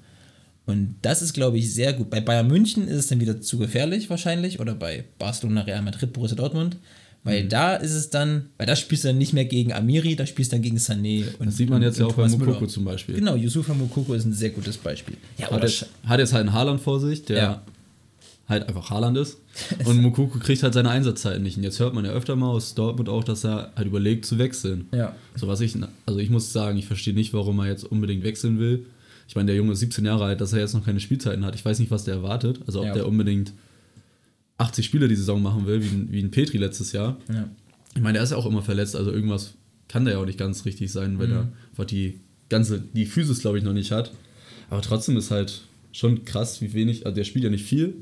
Und 0.66 0.96
das 1.02 1.22
ist, 1.22 1.32
glaube 1.32 1.58
ich, 1.58 1.72
sehr 1.72 1.92
gut. 1.92 2.10
Bei 2.10 2.20
Bayern 2.20 2.48
München 2.48 2.88
ist 2.88 2.96
es 2.96 3.06
dann 3.06 3.20
wieder 3.20 3.40
zu 3.40 3.56
gefährlich 3.56 4.10
wahrscheinlich 4.10 4.58
oder 4.58 4.74
bei 4.74 5.04
Barcelona, 5.18 5.62
Real 5.62 5.80
Madrid, 5.80 6.12
Borussia 6.12 6.36
Dortmund. 6.36 6.76
Weil 7.26 7.44
Mhm. 7.44 7.48
da 7.48 7.74
ist 7.74 7.92
es 7.92 8.08
dann, 8.10 8.46
weil 8.56 8.66
da 8.66 8.76
spielst 8.76 9.04
du 9.04 9.08
dann 9.08 9.18
nicht 9.18 9.32
mehr 9.32 9.44
gegen 9.44 9.72
Amiri, 9.72 10.14
da 10.16 10.24
spielst 10.26 10.52
du 10.52 10.56
dann 10.56 10.62
gegen 10.62 10.76
Sané. 10.78 11.24
Und, 11.38 11.46
Das 11.46 11.56
sieht 11.56 11.68
man 11.68 11.82
jetzt 11.82 11.98
ja 11.98 12.06
und 12.06 12.12
auch 12.12 12.16
bei 12.16 12.28
Mukoko 12.28 12.66
zum 12.66 12.84
Beispiel. 12.84 13.16
Genau, 13.16 13.34
Yusufa 13.34 13.74
Mukoko 13.74 14.14
ist 14.14 14.24
ein 14.24 14.32
sehr 14.32 14.50
gutes 14.50 14.76
Beispiel. 14.78 15.16
Ja, 15.36 15.50
Hat 15.50 15.62
jetzt, 15.62 15.86
hat 16.06 16.20
jetzt 16.20 16.32
halt 16.32 16.42
einen 16.46 16.52
Haaland 16.52 16.80
vor 16.80 17.00
sich, 17.00 17.24
der 17.24 17.36
Ja. 17.36 17.62
halt 18.48 18.68
einfach 18.68 18.90
Haaland 18.90 19.18
ist. 19.18 19.38
Und 19.86 20.00
Mukoko 20.02 20.38
kriegt 20.38 20.62
halt 20.62 20.74
seine 20.74 20.90
Einsatzzeiten 20.90 21.42
nicht. 21.42 21.56
Und 21.56 21.64
jetzt 21.64 21.80
hört 21.80 21.94
man 21.94 22.04
ja 22.04 22.12
öfter 22.12 22.36
mal 22.36 22.48
aus 22.50 22.74
Dortmund 22.74 23.08
auch, 23.08 23.24
dass 23.24 23.44
er 23.44 23.72
halt 23.74 23.86
überlegt 23.88 24.24
zu 24.24 24.38
wechseln. 24.38 24.86
Ja. 24.94 25.14
So 25.34 25.48
was 25.48 25.60
ich, 25.60 25.74
also 26.06 26.20
ich 26.20 26.30
muss 26.30 26.52
sagen, 26.52 26.78
ich 26.78 26.86
verstehe 26.86 27.14
nicht, 27.14 27.34
warum 27.34 27.58
er 27.58 27.66
jetzt 27.66 27.84
unbedingt 27.84 28.22
wechseln 28.22 28.58
will. 28.60 28.86
Ich 29.28 29.34
meine, 29.34 29.46
der 29.46 29.56
Junge 29.56 29.72
ist 29.72 29.80
17 29.80 30.04
Jahre 30.04 30.24
alt, 30.26 30.40
dass 30.40 30.52
er 30.52 30.60
jetzt 30.60 30.74
noch 30.74 30.84
keine 30.84 31.00
Spielzeiten 31.00 31.44
hat. 31.44 31.56
Ich 31.56 31.64
weiß 31.64 31.80
nicht, 31.80 31.90
was 31.90 32.04
der 32.04 32.14
erwartet. 32.14 32.60
Also 32.68 32.78
ob 32.80 32.86
Ja. 32.86 32.92
der 32.94 33.08
unbedingt 33.08 33.52
80 34.58 34.84
Spiele 34.86 35.08
die 35.08 35.16
Saison 35.16 35.42
machen 35.42 35.66
will, 35.66 35.82
wie, 35.82 35.88
ein- 35.94 36.08
wie 36.12 36.20
ein 36.22 36.30
Petri 36.30 36.58
letztes 36.58 36.92
Jahr. 36.92 37.18
Ja. 37.32 37.48
Ich 37.94 38.00
meine, 38.02 38.14
der 38.14 38.22
ist 38.22 38.30
ja 38.30 38.36
auch 38.36 38.46
immer 38.46 38.62
verletzt, 38.62 38.96
also 38.96 39.10
irgendwas 39.10 39.54
kann 39.88 40.04
der 40.04 40.14
ja 40.14 40.20
auch 40.20 40.26
nicht 40.26 40.38
ganz 40.38 40.64
richtig 40.64 40.90
sein, 40.92 41.18
weil 41.18 41.30
er 41.32 41.48
einfach 41.70 41.84
die 41.84 42.20
ganze, 42.48 42.80
die 42.80 43.06
Physis, 43.06 43.40
glaube 43.40 43.58
ich, 43.58 43.64
noch 43.64 43.72
nicht 43.72 43.90
hat. 43.92 44.12
Aber 44.70 44.82
trotzdem 44.82 45.16
ist 45.16 45.30
halt 45.30 45.62
schon 45.92 46.24
krass, 46.24 46.60
wie 46.60 46.72
wenig, 46.74 47.06
also 47.06 47.14
der 47.16 47.24
spielt 47.24 47.44
ja 47.44 47.50
nicht 47.50 47.64
viel, 47.64 47.94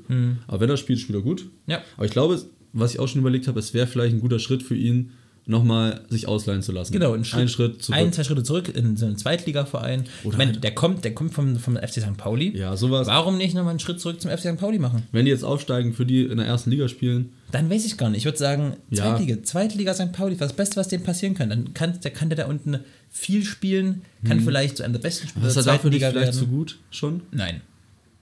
aber 0.49 0.61
wenn 0.61 0.71
er 0.71 0.77
spielt, 0.77 0.99
spielt 0.99 1.19
er 1.19 1.23
gut. 1.23 1.47
Ja. 1.67 1.83
Aber 1.97 2.07
ich 2.07 2.12
glaube, 2.12 2.43
was 2.73 2.93
ich 2.95 2.99
auch 3.01 3.07
schon 3.07 3.21
überlegt 3.21 3.47
habe, 3.47 3.59
es 3.61 3.73
wäre 3.75 3.87
vielleicht 3.87 4.14
ein 4.14 4.21
guter 4.21 4.38
Schritt 4.40 4.62
für 4.62 4.75
ihn, 4.77 5.11
nochmal 5.47 6.01
sich 6.09 6.27
ausleihen 6.27 6.63
zu 6.63 6.73
lassen. 6.73 6.93
Genau, 6.93 7.13
einen 7.13 7.25
Schritt, 7.25 7.83
zurück. 7.83 7.99
Ein, 7.99 8.13
zwei 8.15 8.25
Schritte 8.25 8.43
zurück 8.43 8.75
in 8.75 8.97
so 8.97 9.05
einen 9.05 9.19
Zweitligaverein. 9.19 10.05
Ich 10.21 10.27
Oder 10.27 10.39
meine, 10.39 10.53
halt- 10.53 10.65
der 10.65 10.75
kommt, 10.75 11.05
der 11.05 11.13
kommt 11.15 11.35
vom, 11.35 11.57
vom 11.59 11.77
FC 11.77 12.01
St. 12.01 12.17
Pauli. 12.17 12.57
ja, 12.57 12.77
sowas. 12.77 13.07
Warum 13.09 13.37
nicht 13.37 13.55
nochmal 13.55 13.71
einen 13.73 13.79
Schritt 13.81 14.01
zurück 14.01 14.21
zum 14.23 14.31
FC 14.31 14.41
St. 14.53 14.57
Pauli 14.59 14.79
machen? 14.79 15.03
Wenn 15.13 15.27
die 15.27 15.31
jetzt 15.31 15.45
aufsteigen, 15.45 15.93
für 15.93 16.07
die 16.07 16.23
in 16.25 16.39
der 16.39 16.47
ersten 16.47 16.71
Liga 16.71 16.89
spielen, 16.89 17.31
Dann 17.53 17.69
weiß 17.71 17.85
ich 17.85 17.97
gar 17.99 18.09
nicht. 18.11 18.19
Ich 18.21 18.25
würde 18.25 18.39
sagen, 18.39 18.75
Ja. 18.91 19.05
Zweitliga, 19.17 19.43
Zweitliga 19.43 19.95
St. 19.95 20.13
Pauli, 20.13 20.37
das 20.37 20.55
Beste, 20.55 20.77
was 20.77 20.89
dem 20.89 21.03
passieren 21.03 21.35
kann. 21.35 21.51
Dann 21.51 21.75
kann 21.75 22.01
der, 22.03 22.11
kann 22.11 22.31
der 22.31 22.37
da 22.39 22.47
unten 22.47 22.79
viel 23.11 23.45
spielen, 23.45 24.03
kann 24.27 24.41
vielleicht 24.41 24.79
zu 24.79 24.83
einem 24.83 24.95
der 24.95 25.01
besten 25.01 25.29
Spieler 25.29 25.47
ist 25.47 25.55
der 25.57 25.63
er 25.63 25.67
dafür 25.75 25.91
nicht 25.91 25.99
Liga 26.01 26.11
vielleicht 26.11 26.27
werden. 26.33 26.39
zu 26.39 26.47
gut 26.47 26.79
schon? 26.91 27.21
Nein, 27.31 27.61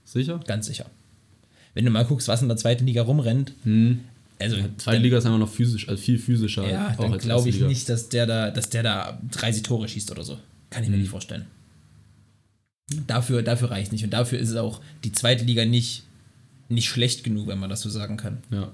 Sicher? 0.05 0.39
ganz 0.45 0.67
sicher. 0.67 0.85
Wenn 1.73 1.85
du 1.85 1.89
mal 1.89 2.05
guckst, 2.05 2.27
was 2.27 2.41
in 2.43 2.47
der 2.49 2.57
zweiten 2.57 2.85
Liga 2.85 3.01
rumrennt, 3.01 3.53
also 4.43 4.57
Zweite 4.77 5.01
Liga 5.01 5.17
ist 5.17 5.25
einfach 5.25 5.39
noch 5.39 5.49
physisch, 5.49 5.87
also 5.89 6.01
viel 6.01 6.19
physischer. 6.19 6.69
Ja, 6.69 6.95
dann 6.97 7.17
glaube 7.17 7.49
ich 7.49 7.59
nicht, 7.61 7.89
dass 7.89 8.09
der 8.09 8.25
da, 8.25 8.51
dass 8.51 8.69
der 8.69 8.83
da 8.83 9.19
30 9.31 9.63
Tore 9.63 9.87
schießt 9.87 10.11
oder 10.11 10.23
so. 10.23 10.37
Kann 10.69 10.83
ich 10.83 10.89
mir 10.89 10.97
nicht 10.97 11.09
vorstellen. 11.09 11.45
Dafür, 13.07 13.41
dafür 13.41 13.71
reicht 13.71 13.91
nicht. 13.91 14.03
Und 14.03 14.11
dafür 14.11 14.39
ist 14.39 14.49
es 14.49 14.55
auch 14.55 14.81
die 15.03 15.11
zweite 15.11 15.45
Liga 15.45 15.65
nicht, 15.65 16.03
nicht 16.69 16.89
schlecht 16.89 17.23
genug, 17.23 17.47
wenn 17.47 17.59
man 17.59 17.69
das 17.69 17.81
so 17.81 17.89
sagen 17.89 18.17
kann. 18.17 18.39
Ja. 18.51 18.71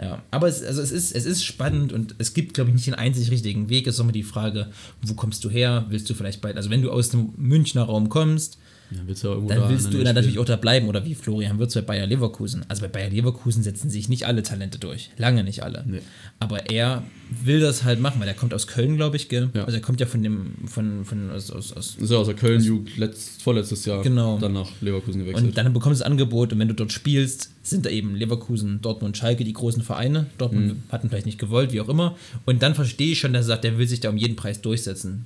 Ja. 0.00 0.22
Aber 0.30 0.48
es, 0.48 0.62
also 0.62 0.82
es, 0.82 0.90
ist, 0.90 1.14
es 1.14 1.24
ist 1.24 1.44
spannend 1.44 1.92
und 1.92 2.14
es 2.18 2.34
gibt, 2.34 2.54
glaube 2.54 2.70
ich, 2.70 2.74
nicht 2.74 2.86
den 2.86 2.94
einzig 2.94 3.30
richtigen 3.30 3.68
Weg. 3.68 3.86
Es 3.86 3.94
ist 3.94 4.00
immer 4.00 4.12
die 4.12 4.22
Frage, 4.22 4.68
wo 5.00 5.14
kommst 5.14 5.44
du 5.44 5.50
her? 5.50 5.86
Willst 5.90 6.08
du 6.10 6.14
vielleicht 6.14 6.40
bald, 6.40 6.56
also 6.56 6.70
wenn 6.70 6.82
du 6.82 6.90
aus 6.90 7.10
dem 7.10 7.34
Münchner 7.36 7.82
Raum 7.82 8.08
kommst, 8.08 8.58
Ja, 8.94 9.00
willst 9.06 9.24
du 9.24 9.28
ja 9.28 9.34
dann 9.34 9.46
da 9.60 9.68
willst 9.70 9.92
du 9.92 10.02
dann 10.04 10.14
natürlich 10.14 10.38
auch 10.38 10.44
da 10.44 10.56
bleiben 10.56 10.88
oder 10.88 11.04
wie 11.04 11.14
Florian 11.14 11.58
Wirtz 11.58 11.74
bei 11.74 11.80
Bayer 11.80 12.06
Leverkusen. 12.06 12.64
Also 12.68 12.82
bei 12.82 12.88
Bayer 12.88 13.10
Leverkusen 13.10 13.62
setzen 13.62 13.88
sich 13.90 14.08
nicht 14.08 14.26
alle 14.26 14.42
Talente 14.42 14.78
durch. 14.78 15.10
Lange 15.16 15.44
nicht 15.44 15.62
alle. 15.62 15.82
Nee. 15.86 16.00
Aber 16.40 16.70
er 16.70 17.02
will 17.42 17.60
das 17.60 17.84
halt 17.84 18.00
machen, 18.00 18.20
weil 18.20 18.28
er 18.28 18.34
kommt 18.34 18.52
aus 18.52 18.66
Köln, 18.66 18.96
glaube 18.96 19.16
ich, 19.16 19.28
gell? 19.30 19.48
Ja. 19.54 19.64
Also 19.64 19.78
er 19.78 19.82
kommt 19.82 20.00
ja 20.00 20.06
von 20.06 20.22
dem, 20.22 20.52
von, 20.66 21.04
von 21.04 21.30
aus, 21.30 21.50
aus, 21.50 21.72
aus 21.72 21.96
Ist 21.96 22.10
ja 22.10 22.18
aus 22.18 22.26
der 22.26 22.36
Köln-Jugend 22.36 22.96
letzt, 22.98 23.42
vorletztes 23.42 23.84
Jahr 23.86 24.02
Genau. 24.02 24.38
dann 24.38 24.52
nach 24.52 24.68
Leverkusen 24.82 25.20
gewechselt. 25.22 25.46
und 25.46 25.56
dann 25.56 25.72
bekommst 25.72 26.00
du 26.00 26.04
das 26.04 26.10
Angebot 26.10 26.52
und 26.52 26.58
wenn 26.58 26.68
du 26.68 26.74
dort 26.74 26.92
spielst, 26.92 27.50
sind 27.62 27.86
da 27.86 27.90
eben 27.90 28.14
Leverkusen, 28.14 28.80
Dortmund, 28.82 29.16
Schalke 29.16 29.44
die 29.44 29.52
großen 29.54 29.82
Vereine. 29.82 30.26
Dortmund 30.36 30.66
Mhm. 30.66 30.82
hatten 30.90 31.08
vielleicht 31.08 31.26
nicht 31.26 31.38
gewollt, 31.38 31.72
wie 31.72 31.80
auch 31.80 31.88
immer. 31.88 32.16
Und 32.44 32.62
dann 32.62 32.74
verstehe 32.74 33.12
ich 33.12 33.20
schon, 33.20 33.32
dass 33.32 33.44
er 33.46 33.48
sagt, 33.48 33.64
der 33.64 33.78
will 33.78 33.86
sich 33.88 34.00
da 34.00 34.10
um 34.10 34.16
jeden 34.18 34.36
Preis 34.36 34.60
durchsetzen. 34.60 35.24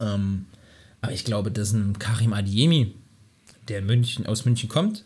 Ähm, 0.00 0.46
aber 1.00 1.12
ich 1.12 1.24
glaube, 1.24 1.50
dass 1.50 1.72
ein 1.72 1.98
Karim 1.98 2.32
Adiemi, 2.32 2.92
der 3.68 3.82
München, 3.82 4.26
aus 4.26 4.44
München 4.44 4.68
kommt, 4.68 5.04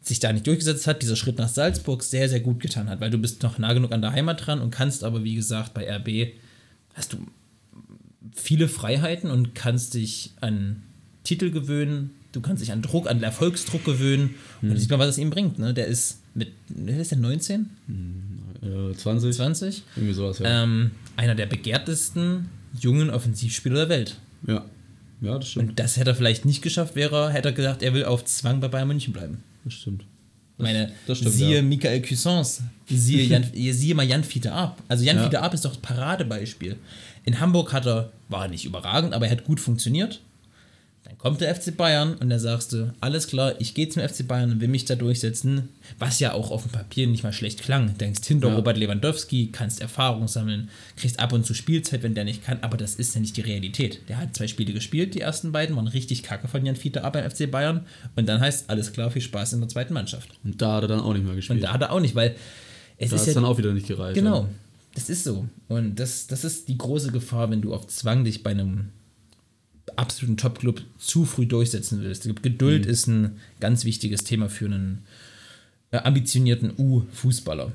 sich 0.00 0.18
da 0.18 0.32
nicht 0.32 0.46
durchgesetzt 0.46 0.86
hat, 0.86 1.02
dieser 1.02 1.14
Schritt 1.16 1.38
nach 1.38 1.48
Salzburg 1.48 2.02
sehr, 2.02 2.28
sehr 2.28 2.40
gut 2.40 2.58
getan 2.60 2.88
hat, 2.88 3.00
weil 3.00 3.10
du 3.10 3.18
bist 3.18 3.42
noch 3.42 3.58
nah 3.58 3.72
genug 3.72 3.92
an 3.92 4.02
der 4.02 4.12
Heimat 4.12 4.44
dran 4.46 4.60
und 4.60 4.70
kannst 4.72 5.04
aber, 5.04 5.22
wie 5.22 5.34
gesagt, 5.36 5.74
bei 5.74 5.88
RB 5.88 6.32
hast 6.94 7.12
du 7.12 7.18
viele 8.34 8.68
Freiheiten 8.68 9.30
und 9.30 9.54
kannst 9.54 9.94
dich 9.94 10.32
an 10.40 10.82
Titel 11.24 11.50
gewöhnen, 11.50 12.10
du 12.32 12.40
kannst 12.40 12.62
dich 12.62 12.72
an 12.72 12.82
Druck, 12.82 13.08
an 13.08 13.22
Erfolgsdruck 13.22 13.84
gewöhnen 13.84 14.34
und 14.62 14.70
Mhm. 14.70 14.76
sieht 14.76 14.90
man, 14.90 14.98
was 14.98 15.08
es 15.10 15.18
ihm 15.18 15.30
bringt. 15.30 15.58
Ne? 15.58 15.72
Der 15.74 15.86
ist 15.86 16.18
mit, 16.34 16.48
wie 16.68 16.90
ist 16.92 17.10
der, 17.12 17.18
19, 17.18 17.66
äh, 18.62 18.94
20, 18.96 19.36
20? 19.36 19.82
irgendwie 19.96 20.14
sowas, 20.14 20.38
ja. 20.40 20.64
Ähm, 20.64 20.92
einer 21.16 21.34
der 21.34 21.46
begehrtesten 21.46 22.48
jungen 22.80 23.10
Offensivspieler 23.10 23.76
der 23.76 23.88
Welt. 23.88 24.16
ja. 24.46 24.64
Ja, 25.22 25.38
das 25.38 25.48
stimmt. 25.50 25.70
Und 25.70 25.78
das 25.78 25.96
hätte 25.96 26.10
er 26.10 26.14
vielleicht 26.16 26.44
nicht 26.44 26.60
geschafft, 26.62 26.94
wäre, 26.94 27.16
er- 27.16 27.30
hätte 27.30 27.48
er 27.48 27.52
gesagt, 27.52 27.82
er 27.82 27.94
will 27.94 28.04
auf 28.04 28.24
Zwang 28.26 28.60
bei 28.60 28.68
Bayern 28.68 28.88
München 28.88 29.12
bleiben. 29.14 29.42
Das 29.64 29.72
stimmt. 29.74 30.04
meine, 30.58 30.92
das 31.06 31.18
stimmt, 31.18 31.32
siehe 31.34 31.56
ja. 31.56 31.62
Michael 31.62 32.02
Cuisance, 32.02 32.62
siehe, 32.88 33.24
Jan, 33.24 33.44
siehe 33.54 33.94
mal 33.94 34.04
Jan 34.06 34.22
Fiete 34.24 34.52
Ab. 34.52 34.82
Also 34.88 35.04
Jan 35.04 35.16
Ja. 35.16 35.22
Fiete 35.24 35.40
Ab 35.40 35.54
ist 35.54 35.64
doch 35.64 35.70
das 35.70 35.80
Paradebeispiel. 35.80 36.76
In 37.24 37.38
Hamburg 37.40 37.72
hat 37.72 37.86
er, 37.86 38.10
war 38.28 38.48
nicht 38.48 38.64
überragend, 38.64 39.14
aber 39.14 39.26
er 39.26 39.32
hat 39.32 39.44
gut 39.44 39.60
funktioniert. 39.60 40.20
Dann 41.22 41.30
kommt 41.30 41.40
der 41.40 41.54
FC 41.54 41.76
Bayern 41.76 42.14
und 42.16 42.30
da 42.30 42.38
sagst 42.40 42.72
du, 42.72 42.92
alles 43.00 43.28
klar, 43.28 43.54
ich 43.60 43.74
gehe 43.74 43.88
zum 43.88 44.02
FC 44.02 44.26
Bayern 44.26 44.50
und 44.52 44.60
will 44.60 44.66
mich 44.68 44.84
da 44.86 44.96
durchsetzen, 44.96 45.68
was 45.98 46.18
ja 46.18 46.32
auch 46.32 46.50
auf 46.50 46.62
dem 46.62 46.72
Papier 46.72 47.06
nicht 47.06 47.22
mal 47.22 47.32
schlecht 47.32 47.62
klang. 47.62 47.96
Denkst 47.96 48.26
hinter 48.26 48.48
Ja. 48.48 48.56
Robert 48.56 48.76
Lewandowski, 48.76 49.50
kannst 49.52 49.80
Erfahrung 49.80 50.26
sammeln, 50.26 50.68
kriegst 50.96 51.20
ab 51.20 51.32
und 51.32 51.46
zu 51.46 51.54
Spielzeit, 51.54 52.02
wenn 52.02 52.14
der 52.14 52.24
nicht 52.24 52.44
kann, 52.44 52.58
aber 52.62 52.76
das 52.76 52.96
ist 52.96 53.14
ja 53.14 53.20
nicht 53.20 53.36
die 53.36 53.42
Realität. 53.42 54.00
Der 54.08 54.18
hat 54.18 54.34
zwei 54.36 54.48
Spiele 54.48 54.72
gespielt, 54.72 55.14
die 55.14 55.20
ersten 55.20 55.52
beiden 55.52 55.76
waren 55.76 55.86
richtig 55.86 56.24
kacke 56.24 56.48
von 56.48 56.66
Jan 56.66 56.74
Fiete 56.76 57.04
ab 57.04 57.12
beim 57.12 57.30
FC 57.30 57.48
Bayern 57.50 57.86
und 58.16 58.28
dann 58.28 58.40
heißt 58.40 58.68
alles 58.68 58.92
klar, 58.92 59.10
viel 59.12 59.22
Spaß 59.22 59.52
in 59.52 59.60
der 59.60 59.68
zweiten 59.68 59.94
Mannschaft. 59.94 60.28
Und 60.42 60.60
da 60.60 60.74
hat 60.76 60.82
er 60.84 60.88
dann 60.88 61.00
auch 61.00 61.12
nicht 61.12 61.22
mehr 61.22 61.30
Und 61.32 61.36
gespielt. 61.36 61.62
da 61.62 61.72
hat 61.72 61.82
er 61.82 61.92
auch 61.92 62.00
nicht, 62.00 62.14
weil 62.16 62.34
es 62.98 63.10
da 63.10 63.16
ist 63.16 63.26
ja 63.28 63.34
dann 63.34 63.44
auch 63.44 63.58
wieder 63.58 63.72
nicht 63.72 63.86
gereicht. 63.86 64.14
Genau, 64.16 64.48
das 64.94 65.08
ist 65.08 65.22
so. 65.24 65.46
Und 65.68 65.96
das, 66.00 66.26
das 66.26 66.42
ist 66.44 66.68
die 66.68 66.78
große 66.78 67.12
Gefahr, 67.12 67.48
wenn 67.50 67.60
du 67.62 67.72
auf 67.74 67.86
Zwang 67.86 68.24
dich 68.24 68.42
bei 68.42 68.50
einem 68.50 68.88
absoluten 69.96 70.36
Top-Club 70.36 70.82
zu 70.98 71.24
früh 71.24 71.46
durchsetzen 71.46 72.00
willst. 72.02 72.28
Geduld 72.42 72.86
ist 72.86 73.06
ein 73.06 73.36
ganz 73.60 73.84
wichtiges 73.84 74.24
Thema 74.24 74.48
für 74.48 74.66
einen 74.66 75.04
äh, 75.90 75.98
ambitionierten 75.98 76.72
U-Fußballer. 76.76 77.72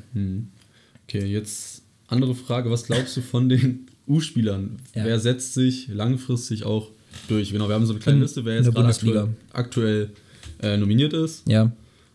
Okay, 1.08 1.26
jetzt 1.26 1.84
andere 2.08 2.36
Frage. 2.36 2.70
Was 2.72 2.86
glaubst 2.86 3.16
du 3.18 3.22
von 3.22 3.50
den 3.50 3.88
U-Spielern? 4.08 4.78
Ja. 4.96 5.06
Wer 5.06 5.20
setzt 5.20 5.54
sich 5.54 5.88
langfristig 5.90 6.64
auch 6.64 6.92
durch? 7.28 7.52
Genau, 7.52 7.68
wir 7.68 7.76
haben 7.76 7.86
so 7.86 7.94
eine 7.94 8.00
kleine 8.02 8.18
In- 8.18 8.24
Liste, 8.24 8.46
wer 8.46 8.56
jetzt 8.56 8.72
gerade 8.74 8.88
aktuell, 8.90 9.30
aktuell 9.54 10.10
äh, 10.62 10.78
nominiert 10.78 11.14
ist. 11.14 11.48
Ja. 11.48 11.72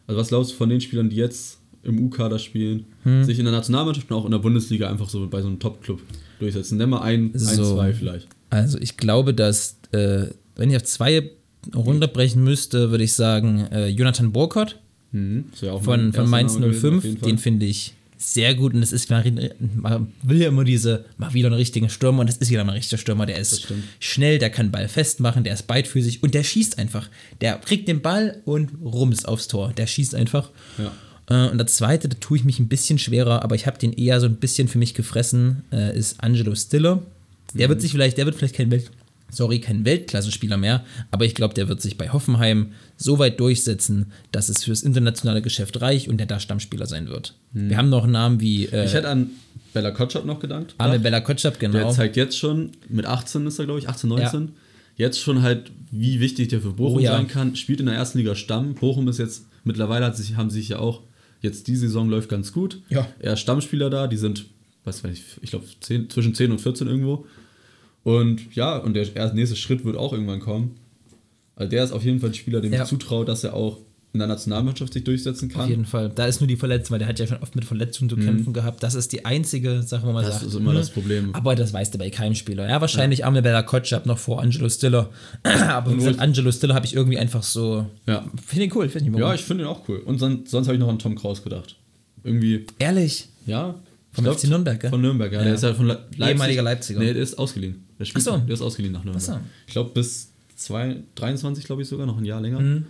Also 0.06 0.20
was 0.20 0.28
glaubst 0.28 0.52
du 0.52 0.56
von 0.56 0.68
den 0.68 0.80
Spielern, 0.80 1.10
die 1.10 1.16
jetzt 1.16 1.58
im 1.84 1.98
U-Kader 1.98 2.38
spielen, 2.38 2.84
Hm. 3.04 3.24
sich 3.24 3.38
in 3.38 3.44
der 3.44 3.52
Nationalmannschaft 3.52 4.08
und 4.10 4.16
auch 4.16 4.24
in 4.24 4.30
der 4.30 4.38
Bundesliga 4.38 4.88
einfach 4.88 5.08
so 5.08 5.26
bei 5.28 5.40
so 5.42 5.48
einem 5.48 5.58
Top-Club 5.58 6.00
durchsetzen? 6.38 6.78
Nenn 6.78 6.90
mal 6.90 7.02
ein, 7.02 7.32
ein 7.34 7.38
So. 7.38 7.74
zwei 7.74 7.92
vielleicht. 7.92 8.28
Also 8.52 8.78
ich 8.78 8.96
glaube, 8.96 9.34
dass, 9.34 9.76
äh, 9.92 10.26
wenn 10.56 10.70
ich 10.70 10.76
auf 10.76 10.84
zwei 10.84 11.30
runterbrechen 11.74 12.42
müsste, 12.42 12.90
würde 12.90 13.04
ich 13.04 13.12
sagen, 13.14 13.66
äh, 13.72 13.88
Jonathan 13.88 14.32
Burkhardt 14.32 14.78
Mhm. 15.14 15.44
Ja 15.60 15.78
von, 15.78 16.12
von 16.14 16.28
Mainz 16.30 16.54
Name 16.54 16.68
gewesen, 16.68 16.80
05, 16.80 16.96
auf 16.98 17.04
jeden 17.04 17.18
Fall. 17.18 17.28
den 17.30 17.38
finde 17.38 17.66
ich 17.66 17.92
sehr 18.16 18.54
gut 18.54 18.72
und 18.72 18.80
das 18.80 18.92
ist, 18.92 19.10
man 19.10 19.24
will 20.22 20.40
ja 20.40 20.48
immer 20.48 20.64
diese, 20.64 21.04
mal 21.18 21.34
wieder 21.34 21.48
einen 21.48 21.56
richtigen 21.56 21.90
Stürmer 21.90 22.20
und 22.20 22.28
das 22.28 22.38
ist 22.38 22.50
wieder 22.50 22.64
mal 22.64 22.72
ein 22.72 22.76
richtiger 22.78 22.96
Stürmer, 22.96 23.26
der 23.26 23.36
ist 23.36 23.66
schnell, 24.00 24.38
der 24.38 24.48
kann 24.48 24.70
Ball 24.70 24.88
festmachen, 24.88 25.44
der 25.44 25.52
ist 25.52 25.66
beidfüßig 25.66 26.22
und 26.22 26.32
der 26.32 26.44
schießt 26.44 26.78
einfach. 26.78 27.10
Der 27.42 27.56
kriegt 27.56 27.88
den 27.88 28.00
Ball 28.00 28.40
und 28.46 28.70
rums 28.82 29.24
aufs 29.26 29.48
Tor, 29.48 29.72
der 29.76 29.86
schießt 29.86 30.14
einfach. 30.14 30.50
Ja. 30.78 30.92
Äh, 31.46 31.50
Und 31.50 31.58
der 31.58 31.66
zweite, 31.66 32.08
da 32.08 32.16
tue 32.20 32.38
ich 32.38 32.44
mich 32.44 32.58
ein 32.58 32.68
bisschen 32.68 32.98
schwerer, 32.98 33.42
aber 33.42 33.54
ich 33.54 33.66
habe 33.66 33.78
den 33.78 33.92
eher 33.92 34.18
so 34.20 34.26
ein 34.26 34.36
bisschen 34.36 34.66
für 34.68 34.78
mich 34.78 34.94
gefressen, 34.94 35.64
äh, 35.72 35.94
ist 35.98 36.22
Angelo 36.22 36.54
Stiller. 36.54 37.02
Der 37.54 37.66
Mhm. 37.68 37.70
wird 37.72 37.80
sich 37.82 37.92
vielleicht, 37.92 38.18
der 38.18 38.26
wird 38.26 38.34
vielleicht 38.36 38.54
kein 38.56 38.70
Welt, 38.70 38.90
sorry, 39.30 39.60
kein 39.60 39.84
Weltklasse-Spieler 39.84 40.56
mehr, 40.58 40.84
aber 41.10 41.24
ich 41.24 41.34
glaube, 41.34 41.54
der 41.54 41.68
wird 41.68 41.80
sich 41.80 41.96
bei 41.96 42.10
Hoffenheim 42.10 42.72
so 42.96 43.18
weit 43.18 43.40
durchsetzen, 43.40 44.12
dass 44.30 44.48
es 44.48 44.64
fürs 44.64 44.82
internationale 44.82 45.40
Geschäft 45.42 45.80
reicht 45.80 46.08
und 46.08 46.18
der 46.18 46.26
da 46.26 46.38
Stammspieler 46.40 46.86
sein 46.86 47.08
wird. 47.08 47.34
Wir 47.52 47.76
haben 47.76 47.88
noch 47.88 48.06
Namen 48.06 48.40
wie 48.40 48.66
äh, 48.66 48.80
Mhm. 48.82 48.86
Ich 48.86 48.94
hätte 48.94 49.08
an 49.08 49.30
Bella 49.72 49.90
Kotschap 49.90 50.24
noch. 50.26 50.34
Arme 50.34 50.40
gedacht. 50.42 51.02
Bella 51.02 51.20
Kotschap, 51.20 51.58
Der 51.58 51.68
genau. 51.70 51.92
zeigt 51.92 52.16
jetzt 52.16 52.36
schon, 52.38 52.72
mit 52.88 53.06
18 53.06 53.46
ist 53.46 53.58
er, 53.58 53.64
glaube 53.64 53.80
ich, 53.80 53.88
18, 53.88 54.08
19, 54.10 54.50
jetzt 54.96 55.18
schon 55.18 55.40
halt, 55.42 55.70
wie 55.90 56.20
wichtig 56.20 56.48
der 56.48 56.60
für 56.60 56.72
Bochum 56.72 56.98
Oh 56.98 57.00
ja. 57.00 57.12
sein 57.16 57.26
kann. 57.26 57.56
Spielt 57.56 57.80
in 57.80 57.86
der 57.86 57.94
ersten 57.94 58.18
Liga 58.18 58.34
Stamm. 58.34 58.74
Bochum 58.74 59.08
ist 59.08 59.18
jetzt, 59.18 59.46
mittlerweile 59.64 60.04
hat 60.04 60.16
sich, 60.16 60.36
haben 60.36 60.50
sie 60.50 60.60
sich 60.60 60.68
ja 60.70 60.78
auch, 60.78 61.00
jetzt 61.40 61.66
die 61.68 61.76
Saison 61.76 62.08
läuft 62.10 62.28
ganz 62.28 62.52
gut. 62.52 62.82
Ja. 62.90 63.06
Er 63.18 63.32
ist 63.32 63.40
Stammspieler 63.40 63.88
da, 63.88 64.06
die 64.08 64.18
sind, 64.18 64.44
was 64.84 65.02
weiß 65.04 65.12
ich, 65.12 65.22
ich 65.42 65.50
glaube, 65.50 65.64
zwischen 66.08 66.34
10 66.34 66.50
und 66.52 66.60
14 66.60 66.86
irgendwo. 66.86 67.26
Und 68.04 68.54
ja, 68.54 68.76
und 68.78 68.94
der 68.94 69.32
nächste 69.34 69.56
Schritt 69.56 69.84
wird 69.84 69.96
auch 69.96 70.12
irgendwann 70.12 70.40
kommen. 70.40 70.76
Also 71.54 71.70
der 71.70 71.84
ist 71.84 71.92
auf 71.92 72.02
jeden 72.04 72.18
Fall 72.20 72.30
ein 72.30 72.34
Spieler, 72.34 72.60
dem 72.60 72.72
Ja. 72.72 72.82
ich 72.82 72.88
zutraue, 72.88 73.24
dass 73.24 73.44
er 73.44 73.54
auch 73.54 73.78
in 74.14 74.18
der 74.18 74.28
Nationalmannschaft 74.28 74.92
sich 74.92 75.04
durchsetzen 75.04 75.48
kann. 75.48 75.62
Auf 75.62 75.68
jeden 75.70 75.86
Fall. 75.86 76.10
Da 76.14 76.26
ist 76.26 76.40
nur 76.40 76.46
die 76.48 76.56
Verletzung, 76.56 76.92
weil 76.92 76.98
der 76.98 77.08
hat 77.08 77.18
ja 77.18 77.26
schon 77.26 77.38
oft 77.38 77.54
mit 77.56 77.64
Verletzungen 77.64 78.10
zu 78.10 78.16
kämpfen 78.16 78.52
gehabt. 78.52 78.82
Das 78.82 78.94
ist 78.94 79.10
die 79.12 79.24
einzige 79.24 79.82
Sache, 79.82 80.06
wo 80.06 80.12
man 80.12 80.22
Mhm. 80.24 80.26
Das 80.28 80.34
sagt. 80.40 80.46
ist 80.48 80.54
immer 80.54 80.70
hm, 80.72 80.76
das 80.76 80.90
Problem. 80.90 81.34
Aber 81.34 81.54
das 81.54 81.72
weißt 81.72 81.94
du 81.94 81.98
bei 81.98 82.10
keinem 82.10 82.34
Spieler. 82.34 82.68
Ja, 82.68 82.80
wahrscheinlich 82.82 83.20
ja. 83.20 83.26
Arme 83.26 83.40
Bella 83.40 83.62
Kotschap 83.62 84.04
noch 84.04 84.18
vor 84.18 84.42
Angelo 84.42 84.68
Stiller. 84.68 85.08
aber 85.44 85.94
gesagt, 85.94 86.18
Angelo 86.18 86.52
Stiller 86.52 86.74
habe 86.74 86.84
ich 86.84 86.94
irgendwie 86.94 87.16
einfach 87.18 87.42
so. 87.42 87.86
Ja. 88.06 88.26
Finde 88.44 88.64
ihn 88.66 88.72
cool. 88.74 88.84
Ich 88.84 88.94
weiß 88.94 89.00
nicht, 89.02 89.12
warum. 89.12 89.26
Ja, 89.28 89.34
ich 89.34 89.42
finde 89.42 89.64
ihn 89.64 89.68
auch 89.68 89.88
cool. 89.88 89.98
Und 89.98 90.18
sonst, 90.18 90.50
sonst 90.50 90.66
habe 90.66 90.74
ich 90.74 90.80
noch 90.80 90.88
an 90.88 90.98
Tom 90.98 91.14
Kraus 91.14 91.42
gedacht. 91.42 91.76
Irgendwie, 92.24 92.66
Ehrlich. 92.80 93.28
ja. 93.46 93.76
Vom 94.12 94.24
glaub, 94.24 94.38
FC 94.38 94.48
Nürnberg, 94.48 94.78
gell? 94.78 94.90
Von 94.90 95.00
Nürnberg, 95.00 95.32
ja. 95.32 95.38
Ja. 95.38 95.44
Der 95.44 95.54
ist 95.54 95.62
halt 95.62 95.76
von 95.76 95.86
Le 95.86 95.94
Leipzig. 96.16 96.28
Ehemaliger 96.28 96.62
Leipziger. 96.62 97.00
Nee, 97.00 97.14
der 97.14 97.22
ist 97.22 97.38
ausgeliehen. 97.38 97.84
Der, 97.98 98.04
spielt, 98.04 98.24
so. 98.24 98.36
der 98.36 98.54
ist 98.54 98.60
ausgeliehen 98.60 98.92
nach 98.92 99.04
Nürnberg. 99.04 99.24
So. 99.24 99.38
Ich 99.66 99.72
glaube, 99.72 99.90
bis 99.94 100.32
zwei, 100.56 101.02
23, 101.14 101.64
glaube 101.64 101.82
ich 101.82 101.88
sogar, 101.88 102.06
noch 102.06 102.18
ein 102.18 102.24
Jahr 102.24 102.40
länger. 102.40 102.60
Mhm. 102.60 102.86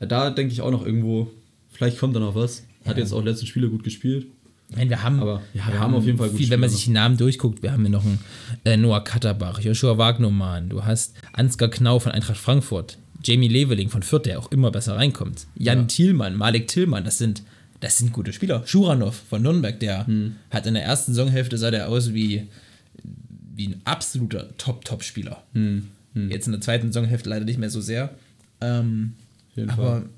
Ja, 0.00 0.06
Da 0.06 0.30
denke 0.30 0.52
ich 0.52 0.60
auch 0.60 0.70
noch 0.70 0.84
irgendwo, 0.84 1.30
vielleicht 1.70 1.98
kommt 1.98 2.14
da 2.14 2.20
noch 2.20 2.34
was. 2.34 2.64
Hat 2.84 2.96
jetzt 2.96 3.12
auch 3.12 3.22
letzten 3.22 3.46
Spiele 3.46 3.68
gut 3.68 3.84
gespielt. 3.84 4.26
Meine, 4.74 4.90
wir 4.90 5.02
haben, 5.02 5.20
Aber, 5.20 5.42
ja, 5.54 5.66
wir 5.66 5.80
haben 5.80 5.94
auf 5.94 6.04
jeden 6.04 6.18
Fall 6.18 6.28
gute 6.28 6.38
viel, 6.42 6.50
wenn 6.50 6.60
man 6.60 6.68
sich 6.68 6.84
die 6.84 6.90
Namen 6.90 7.16
durchguckt, 7.16 7.62
wir 7.62 7.72
haben 7.72 7.80
hier 7.82 7.90
noch 7.90 8.04
einen 8.04 8.18
äh, 8.64 8.76
Noah 8.76 9.02
Katterbach, 9.02 9.60
Joshua 9.60 9.96
Wagnermann, 9.96 10.68
du 10.68 10.84
hast 10.84 11.14
Ansgar 11.32 11.70
Knau 11.70 11.98
von 11.98 12.12
Eintracht 12.12 12.36
Frankfurt, 12.36 12.98
Jamie 13.24 13.48
Leveling 13.48 13.88
von 13.88 14.02
Fürth, 14.02 14.26
der 14.26 14.38
auch 14.38 14.52
immer 14.52 14.70
besser 14.70 14.96
reinkommt, 14.96 15.46
Jan 15.56 15.78
Ja. 15.78 15.84
Thielmann, 15.84 16.36
Malik 16.36 16.68
Tillmann, 16.68 17.04
das 17.04 17.16
sind, 17.16 17.42
das 17.80 17.98
sind 17.98 18.12
gute 18.12 18.32
Spieler. 18.32 18.62
Schuranov 18.66 19.14
von 19.28 19.42
Nürnberg, 19.42 19.78
der 19.80 20.06
Hm. 20.06 20.36
hat 20.50 20.66
in 20.66 20.74
der 20.74 20.84
ersten 20.84 21.12
Saisonhälfte 21.14 21.58
sah 21.58 21.70
der 21.70 21.88
aus 21.88 22.12
wie, 22.14 22.48
wie 23.54 23.68
ein 23.68 23.80
absoluter 23.84 24.56
Top-Top-Spieler. 24.58 25.42
Hm. 25.54 25.88
Jetzt 26.14 26.46
in 26.46 26.52
der 26.52 26.60
zweiten 26.60 26.90
Saisonhälfte 26.92 27.30
leider 27.30 27.44
nicht 27.44 27.58
mehr 27.58 27.70
so 27.70 27.80
sehr. 27.80 28.10
Ähm, 28.60 29.14
aber 29.68 29.76
Fall. 30.00 30.08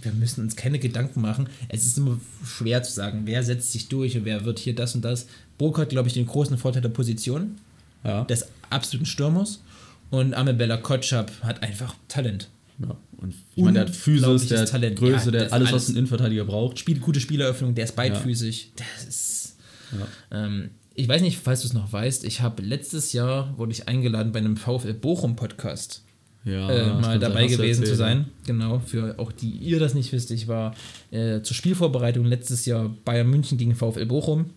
wir 0.00 0.12
müssen 0.12 0.42
uns 0.42 0.56
keine 0.56 0.78
Gedanken 0.78 1.20
machen. 1.20 1.48
Es 1.68 1.84
ist 1.84 1.98
immer 1.98 2.18
schwer 2.46 2.82
zu 2.82 2.92
sagen, 2.92 3.22
wer 3.26 3.42
setzt 3.42 3.72
sich 3.72 3.88
durch 3.88 4.16
und 4.16 4.24
wer 4.24 4.44
wird 4.46 4.58
hier 4.58 4.74
das 4.74 4.94
und 4.94 5.04
das. 5.04 5.26
Burg 5.58 5.78
hat, 5.78 5.90
glaube 5.90 6.08
ich, 6.08 6.14
den 6.14 6.26
großen 6.26 6.56
Vorteil 6.56 6.80
der 6.82 6.88
Position, 6.88 7.56
Ja. 8.04 8.24
des 8.24 8.46
absoluten 8.70 9.06
Stürmers. 9.06 9.60
Und 10.10 10.34
Amebella 10.34 10.76
Kotschap 10.78 11.30
hat 11.42 11.62
einfach 11.62 11.94
Talent. 12.08 12.48
Ja. 12.80 12.96
Und 13.18 13.34
ich 13.54 13.62
meine, 13.62 13.74
der 13.78 13.86
hat 13.86 13.94
Physis, 13.96 14.48
der 14.48 14.60
hat 14.62 14.68
Talent. 14.70 14.98
Größe, 14.98 15.26
Ja, 15.26 15.30
der 15.30 15.40
hat 15.46 15.52
alles, 15.52 15.68
alles- 15.68 15.82
was 15.82 15.88
ein 15.88 15.96
Innenverteidiger 15.96 16.44
braucht. 16.44 16.78
Spielt 16.78 17.00
gute 17.00 17.20
Spieleröffnung, 17.20 17.74
der 17.74 17.84
ist 17.84 17.96
beidfüßig. 17.96 18.72
Das 18.76 19.04
ist. 19.06 19.56
Ja. 20.30 20.44
Ähm, 20.46 20.70
ich 20.94 21.08
weiß 21.08 21.22
nicht, 21.22 21.38
falls 21.38 21.62
du 21.62 21.68
es 21.68 21.72
noch 21.72 21.92
weißt, 21.92 22.24
ich 22.24 22.40
habe 22.40 22.62
letztes 22.62 23.12
Jahr 23.12 23.56
wurde 23.58 23.72
ich 23.72 23.88
eingeladen 23.88 24.32
bei 24.32 24.38
einem 24.40 24.56
VfL 24.56 24.94
Bochum 24.94 25.34
Podcast 25.36 26.02
Ja, 26.44 26.68
äh, 26.70 27.00
mal 27.00 27.18
dabei 27.18 27.46
gewesen 27.46 27.84
zu 27.84 27.94
sein. 27.96 28.26
Genau, 28.46 28.78
für 28.80 29.18
auch 29.18 29.32
die 29.32 29.50
ihr 29.50 29.80
das 29.80 29.94
nicht 29.94 30.12
wisst. 30.12 30.30
Ich 30.30 30.46
war 30.46 30.74
äh, 31.10 31.40
zur 31.42 31.56
Spielvorbereitung 31.56 32.24
letztes 32.26 32.66
Jahr 32.66 32.94
Bayern 33.04 33.28
München 33.30 33.56
gegen 33.58 33.74
VfL 33.74 34.06
Bochum 34.06 34.50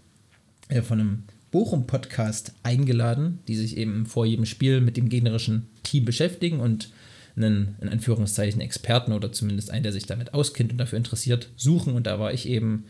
äh, 0.70 0.82
von 0.82 1.00
einem 1.00 1.24
Bochum-Podcast 1.52 2.54
eingeladen, 2.64 3.40
die 3.48 3.56
sich 3.56 3.78
eben 3.78 4.06
vor 4.06 4.26
jedem 4.26 4.46
Spiel 4.46 4.82
mit 4.82 4.98
dem 4.98 5.08
gegnerischen 5.10 5.68
Team 5.84 6.04
beschäftigen 6.06 6.60
und 6.60 6.90
einen, 7.38 7.76
in 7.82 7.90
Anführungszeichen, 7.90 8.60
Experten 8.62 9.14
oder 9.14 9.32
zumindest 9.32 9.72
einen, 9.72 9.84
der 9.84 9.94
sich 9.94 10.06
damit 10.06 10.34
auskennt 10.34 10.72
und 10.72 10.78
dafür 10.78 10.98
interessiert, 10.98 11.50
suchen. 11.56 11.94
Und 11.94 12.08
da 12.08 12.20
war 12.20 12.34
ich 12.34 12.48
eben 12.48 12.86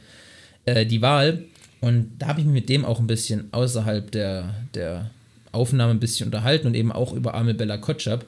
äh, 0.66 0.86
die 0.86 1.02
Wahl. 1.02 1.44
Und 1.82 2.12
da 2.20 2.28
habe 2.28 2.40
ich 2.40 2.46
mich 2.46 2.56
mit 2.56 2.70
dem 2.70 2.86
auch 2.86 3.00
ein 3.00 3.08
bisschen 3.08 3.54
außerhalb 3.54 4.10
der, 4.12 4.54
der 4.74 5.12
Aufnahme 5.52 5.92
ein 5.92 6.00
bisschen 6.00 6.26
unterhalten 6.28 6.68
und 6.68 6.76
eben 6.76 6.92
auch 6.92 7.14
über 7.14 7.36
Amel 7.36 7.54
Bella 7.54 7.78
Kotschap. 7.78 8.26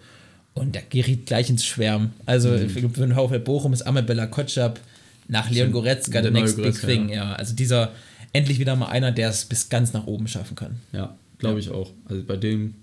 Und 0.53 0.75
der 0.75 0.81
geriet 0.83 1.25
gleich 1.25 1.49
ins 1.49 1.65
Schwärmen. 1.65 2.11
Also 2.25 2.49
Mhm. 2.49 2.69
für, 2.69 2.81
den 2.81 3.13
VfL 3.13 3.39
Bochum 3.39 3.71
ist 3.73 3.83
Amel 3.83 4.03
Bella 4.03 4.27
Kotschap 4.27 4.79
nach 5.27 5.49
Leon 5.49 5.71
Goretzka 5.71 6.21
der 6.21 6.31
next 6.31 6.55
big 6.55 6.65
Goretzka, 6.65 6.87
thing. 6.87 7.09
Ja. 7.09 7.33
also 7.33 7.55
dieser 7.55 7.91
endlich 8.33 8.59
wieder 8.59 8.75
mal 8.75 8.87
einer, 8.87 9.11
der 9.11 9.29
es 9.29 9.45
bis 9.45 9.69
ganz 9.69 9.93
nach 9.93 10.05
oben 10.07 10.27
schaffen 10.27 10.55
kann. 10.55 10.77
Ja, 10.91 11.15
glaube 11.37 11.59
ich 11.59 11.69
auch. 11.69 11.91
Also 12.05 12.23
bei 12.23 12.35
dem 12.35 12.75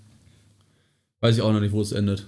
weiß 1.21 1.35
ich 1.35 1.41
auch 1.41 1.51
noch 1.51 1.59
nicht, 1.59 1.71
wo 1.73 1.81
es 1.81 1.91
endet. 1.91 2.25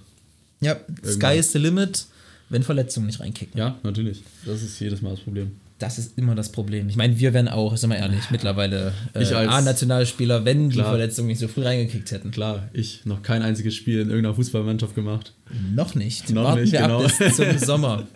Ja, 0.60 0.76
Sky 1.04 1.38
is 1.38 1.52
the 1.52 1.58
limit, 1.58 2.06
wenn 2.48 2.62
Verletzungen 2.62 3.06
nicht 3.06 3.20
reinkicken. 3.20 3.58
Ja, 3.58 3.78
natürlich. 3.82 4.22
Das 4.44 4.62
ist 4.62 4.78
jedes 4.80 5.02
Mal 5.02 5.10
das 5.10 5.20
Problem. 5.20 5.52
Das 5.78 5.98
ist 5.98 6.18
immer 6.18 6.34
das 6.34 6.52
Problem. 6.52 6.90
Ich 6.90 6.96
meine, 6.96 7.18
wir 7.18 7.32
wären 7.32 7.48
auch, 7.48 7.74
sind 7.74 7.88
wir 7.88 7.96
ehrlich, 7.96 8.30
mittlerweile 8.30 8.92
äh, 9.14 9.24
A-Nationalspieler, 9.34 10.44
wenn 10.44 10.68
die 10.68 10.76
Klar. 10.76 10.90
Verletzungen 10.90 11.28
nicht 11.28 11.38
so 11.38 11.48
früh 11.48 11.62
reingekickt 11.62 12.10
hätten. 12.10 12.30
Klar, 12.32 12.68
ich 12.74 13.06
noch 13.06 13.22
kein 13.22 13.40
einziges 13.40 13.74
Spiel 13.74 14.00
in 14.00 14.10
irgendeiner 14.10 14.34
Fußballmannschaft 14.34 14.94
gemacht. 14.94 15.32
Noch 15.74 15.94
nicht. 15.94 16.28
Noch 16.28 16.44
Warten 16.44 16.60
nicht, 16.60 16.72
wir 16.72 16.82
genau. 16.82 17.02
ab 17.04 17.10
bis 17.18 17.36
zum 17.36 17.58
Sommer. 17.66 18.06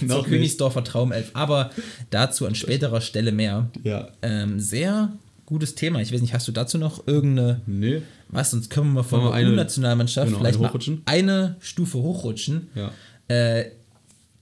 Zur 0.00 0.08
Noch 0.08 0.26
Königsdorfer 0.26 0.82
Traumelf. 0.82 1.30
Aber 1.34 1.70
dazu 2.10 2.46
an 2.46 2.56
späterer 2.56 3.00
Stelle 3.00 3.30
mehr. 3.30 3.70
Ja. 3.84 4.08
Ähm, 4.22 4.58
sehr 4.58 5.12
gutes 5.46 5.76
Thema. 5.76 6.00
Ich 6.00 6.12
weiß 6.12 6.20
nicht, 6.20 6.34
hast 6.34 6.48
du 6.48 6.52
dazu 6.52 6.78
noch 6.78 7.06
irgendeine 7.06 7.60
Nee. 7.66 8.02
Was, 8.32 8.50
sonst 8.50 8.70
können 8.70 8.88
wir 8.88 8.94
mal 8.94 9.02
von 9.02 9.20
der 9.22 9.32
eine- 9.32 9.52
U-Nationalmannschaft 9.52 10.26
genau, 10.28 10.38
vielleicht 10.40 10.58
eine 10.58 11.02
eine 11.04 11.56
Stufe 11.60 11.98
hochrutschen. 11.98 12.68
Ja. 12.74 12.90
Äh, 13.28 13.66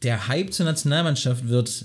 der 0.03 0.28
Hype 0.28 0.53
zur 0.53 0.64
Nationalmannschaft 0.64 1.49
wird 1.49 1.84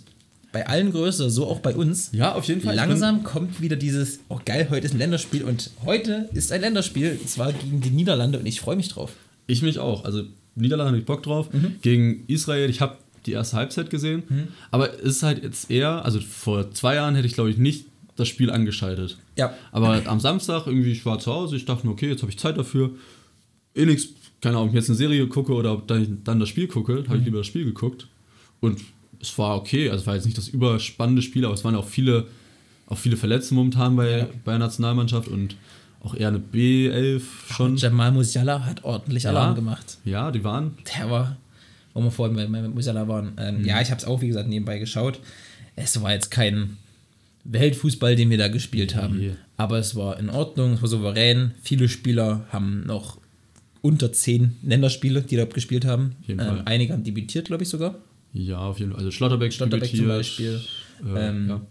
bei 0.53 0.65
allen 0.67 0.91
größer, 0.91 1.29
so 1.29 1.47
auch 1.47 1.59
bei 1.59 1.75
uns. 1.75 2.11
Ja, 2.13 2.33
auf 2.33 2.45
jeden 2.45 2.61
Fall. 2.61 2.75
Langsam 2.75 3.23
kommt 3.23 3.59
wieder 3.59 3.75
dieses, 3.75 4.19
oh 4.29 4.39
geil, 4.45 4.67
heute 4.69 4.85
ist 4.85 4.93
ein 4.93 4.99
Länderspiel 4.99 5.43
und 5.43 5.71
heute 5.83 6.29
ist 6.33 6.53
ein 6.53 6.61
Länderspiel, 6.61 7.17
und 7.19 7.29
zwar 7.29 7.51
gegen 7.51 7.81
die 7.81 7.89
Niederlande 7.89 8.39
und 8.39 8.45
ich 8.45 8.61
freue 8.61 8.77
mich 8.77 8.87
drauf. 8.87 9.11
Ich 9.47 9.61
mich 9.61 9.79
auch. 9.79 10.05
Also 10.05 10.23
Niederlande 10.55 10.91
habe 10.91 10.99
ich 10.99 11.05
Bock 11.05 11.23
drauf. 11.23 11.51
Mhm. 11.51 11.75
Gegen 11.81 12.23
Israel, 12.27 12.69
ich 12.69 12.79
habe 12.79 12.97
die 13.25 13.33
erste 13.33 13.57
Halbzeit 13.57 13.89
gesehen. 13.89 14.23
Aber 14.71 14.93
es 14.93 15.17
ist 15.17 15.23
halt 15.23 15.43
jetzt 15.43 15.69
eher, 15.69 16.05
also 16.05 16.21
vor 16.21 16.71
zwei 16.71 16.95
Jahren 16.95 17.15
hätte 17.15 17.27
ich 17.27 17.33
glaube 17.33 17.49
ich 17.49 17.57
nicht 17.57 17.85
das 18.15 18.27
Spiel 18.27 18.49
angeschaltet. 18.51 19.17
Ja. 19.37 19.53
Aber 19.71 20.01
am 20.05 20.19
Samstag 20.19 20.67
irgendwie, 20.67 20.91
ich 20.91 21.05
war 21.05 21.19
zu 21.19 21.33
Hause, 21.33 21.55
ich 21.57 21.65
dachte 21.65 21.85
mir, 21.85 21.93
okay, 21.93 22.09
jetzt 22.09 22.21
habe 22.21 22.31
ich 22.31 22.39
Zeit 22.39 22.57
dafür. 22.57 22.91
Eh 23.75 23.85
nix, 23.85 24.07
keine 24.41 24.55
Ahnung, 24.57 24.69
ob 24.69 24.73
ich 24.73 24.79
jetzt 24.79 24.89
eine 24.89 24.95
Serie 24.97 25.27
gucke 25.27 25.53
oder 25.53 25.73
ob 25.73 25.87
dann, 25.87 26.21
dann 26.23 26.39
das 26.39 26.49
Spiel 26.49 26.67
gucke, 26.67 27.03
habe 27.07 27.17
ich 27.17 27.25
lieber 27.25 27.39
das 27.39 27.47
Spiel 27.47 27.65
geguckt. 27.65 28.07
Und 28.61 28.79
es 29.21 29.37
war 29.37 29.57
okay, 29.57 29.89
also 29.89 30.01
es 30.01 30.07
war 30.07 30.15
jetzt 30.15 30.25
nicht 30.25 30.37
das 30.37 30.47
überspannende 30.47 31.21
Spiel, 31.21 31.43
aber 31.45 31.53
es 31.53 31.63
waren 31.63 31.75
auch 31.75 31.87
viele, 31.87 32.27
auch 32.87 32.97
viele 32.97 33.17
Verletzte 33.17 33.53
momentan 33.53 33.95
bei, 33.95 34.19
Ja. 34.19 34.27
bei 34.45 34.51
der 34.53 34.59
Nationalmannschaft 34.59 35.27
und 35.27 35.55
auch 36.03 36.13
eher 36.15 36.27
eine 36.29 36.37
B11 36.39 37.21
schon. 37.51 37.75
Jamal 37.77 38.11
Musiala 38.11 38.63
hat 38.65 38.83
ordentlich 38.83 39.27
Alarm 39.27 39.49
Ja. 39.49 39.53
gemacht. 39.55 39.97
Ja, 40.05 40.31
die 40.31 40.43
waren 40.43 40.77
Der 40.97 41.09
war, 41.09 41.35
wo 41.93 42.01
wir 42.01 42.11
vorhin 42.11 42.35
bei, 42.35 42.47
Musiala 42.47 43.07
waren. 43.07 43.33
Ähm, 43.37 43.65
Ja, 43.65 43.81
ich 43.81 43.89
habe 43.91 43.99
es 43.99 44.05
auch, 44.05 44.21
wie 44.21 44.27
gesagt, 44.27 44.47
nebenbei 44.47 44.77
geschaut. 44.79 45.19
Es 45.75 45.99
war 46.01 46.13
jetzt 46.13 46.29
kein 46.31 46.77
Weltfußball, 47.45 48.15
den 48.15 48.29
wir 48.29 48.37
da 48.37 48.47
gespielt 48.47 48.95
haben. 48.95 49.37
Aber 49.57 49.77
es 49.77 49.95
war 49.95 50.19
in 50.19 50.29
Ordnung, 50.29 50.73
es 50.73 50.81
war 50.81 50.89
souverän. 50.89 51.51
Viele 51.61 51.87
Spieler 51.87 52.45
haben 52.49 52.83
noch 52.85 53.19
unter 53.81 54.11
zehn 54.11 54.57
Länderspiele, 54.63 55.21
die 55.21 55.35
dort 55.37 55.53
gespielt 55.53 55.85
haben. 55.85 56.15
Ähm, 56.27 56.63
einige 56.65 56.93
haben 56.93 57.03
debütiert, 57.03 57.45
glaube 57.45 57.63
ich 57.63 57.69
sogar. 57.69 57.95
Ja, 58.33 58.57
auf 58.59 58.79
jeden 58.79 58.91
Fall. 58.91 58.99
Also 58.99 59.11
Schlotterbeck, 59.11 59.53
Schlotterbeck 59.53 59.95
zum 59.95 60.07
Beispiel. 60.07 60.59
Äh, 61.05 61.27
Ähm, 61.29 61.49
ja. 61.49 61.61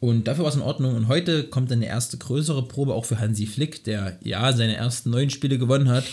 Und 0.00 0.28
dafür 0.28 0.44
war 0.44 0.50
es 0.50 0.56
in 0.56 0.62
Ordnung. 0.62 0.94
Und 0.96 1.08
heute 1.08 1.44
kommt 1.44 1.70
dann 1.70 1.78
eine 1.78 1.86
erste 1.86 2.18
größere 2.18 2.68
Probe 2.68 2.92
auch 2.92 3.06
für 3.06 3.18
Hansi 3.18 3.46
Flick, 3.46 3.84
der 3.84 4.18
ja 4.22 4.52
seine 4.52 4.76
ersten 4.76 5.10
neun 5.10 5.30
Spiele 5.30 5.56
gewonnen 5.58 5.88
hat. 5.88 6.04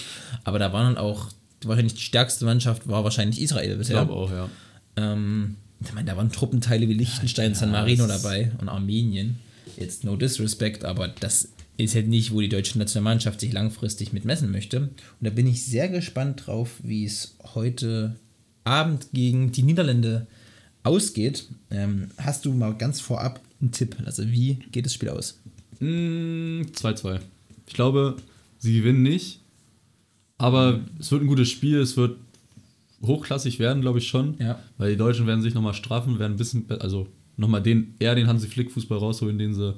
Aber 0.45 0.59
da 0.59 0.71
waren 0.71 0.95
dann 0.95 1.03
auch, 1.03 1.27
wahrscheinlich 1.65 1.95
die 1.95 2.01
stärkste 2.01 2.45
Mannschaft 2.45 2.87
war 2.87 3.03
wahrscheinlich 3.03 3.41
Israel 3.41 3.71
Ich 3.73 3.77
bisher. 3.77 3.97
glaube 3.97 4.13
auch, 4.13 4.31
ja. 4.31 4.49
Ähm, 4.95 5.55
ich 5.83 5.93
meine, 5.93 6.09
da 6.09 6.17
waren 6.17 6.31
Truppenteile 6.31 6.87
wie 6.87 6.93
Liechtenstein, 6.93 7.55
San 7.55 7.71
Marino 7.71 8.07
dabei 8.07 8.51
und 8.59 8.69
Armenien. 8.69 9.39
Jetzt 9.77 10.03
no 10.03 10.15
disrespect, 10.15 10.85
aber 10.85 11.07
das 11.07 11.49
ist 11.77 11.95
halt 11.95 12.07
nicht, 12.07 12.31
wo 12.31 12.41
die 12.41 12.49
deutsche 12.49 12.77
Nationalmannschaft 12.77 13.39
sich 13.39 13.53
langfristig 13.53 14.13
mit 14.13 14.25
messen 14.25 14.51
möchte. 14.51 14.81
Und 14.81 14.91
da 15.21 15.29
bin 15.29 15.47
ich 15.47 15.65
sehr 15.65 15.89
gespannt 15.89 16.43
drauf, 16.45 16.75
wie 16.83 17.05
es 17.05 17.35
heute 17.55 18.15
Abend 18.63 19.07
gegen 19.13 19.51
die 19.51 19.63
Niederlande 19.63 20.27
ausgeht. 20.83 21.47
Ähm, 21.71 22.09
hast 22.17 22.45
du 22.45 22.53
mal 22.53 22.75
ganz 22.75 22.99
vorab 22.99 23.41
einen 23.59 23.71
Tipp? 23.71 23.95
Also 24.05 24.29
wie 24.29 24.59
geht 24.71 24.85
das 24.85 24.93
Spiel 24.93 25.09
aus? 25.09 25.39
Mm, 25.79 26.61
2-2. 26.73 27.19
Ich 27.67 27.73
glaube, 27.73 28.17
sie 28.59 28.73
gewinnen 28.77 29.03
nicht. 29.03 29.39
Aber 30.37 30.81
es 30.99 31.11
wird 31.11 31.21
ein 31.21 31.27
gutes 31.27 31.49
Spiel. 31.49 31.79
Es 31.79 31.97
wird 31.97 32.17
hochklassig 33.03 33.59
werden, 33.59 33.81
glaube 33.81 33.99
ich 33.99 34.07
schon. 34.07 34.35
Ja. 34.39 34.59
Weil 34.77 34.91
die 34.91 34.97
Deutschen 34.97 35.27
werden 35.27 35.41
sich 35.41 35.53
nochmal 35.53 35.73
straffen, 35.73 36.19
werden 36.19 36.33
ein 36.33 36.37
bisschen, 36.37 36.65
also 36.79 37.07
nochmal 37.37 37.61
den, 37.63 37.95
eher 37.99 38.15
den 38.15 38.27
Hansi 38.27 38.47
Flick 38.47 38.71
Fußball 38.71 38.97
rausholen, 38.97 39.37
den 39.37 39.53
sie 39.53 39.75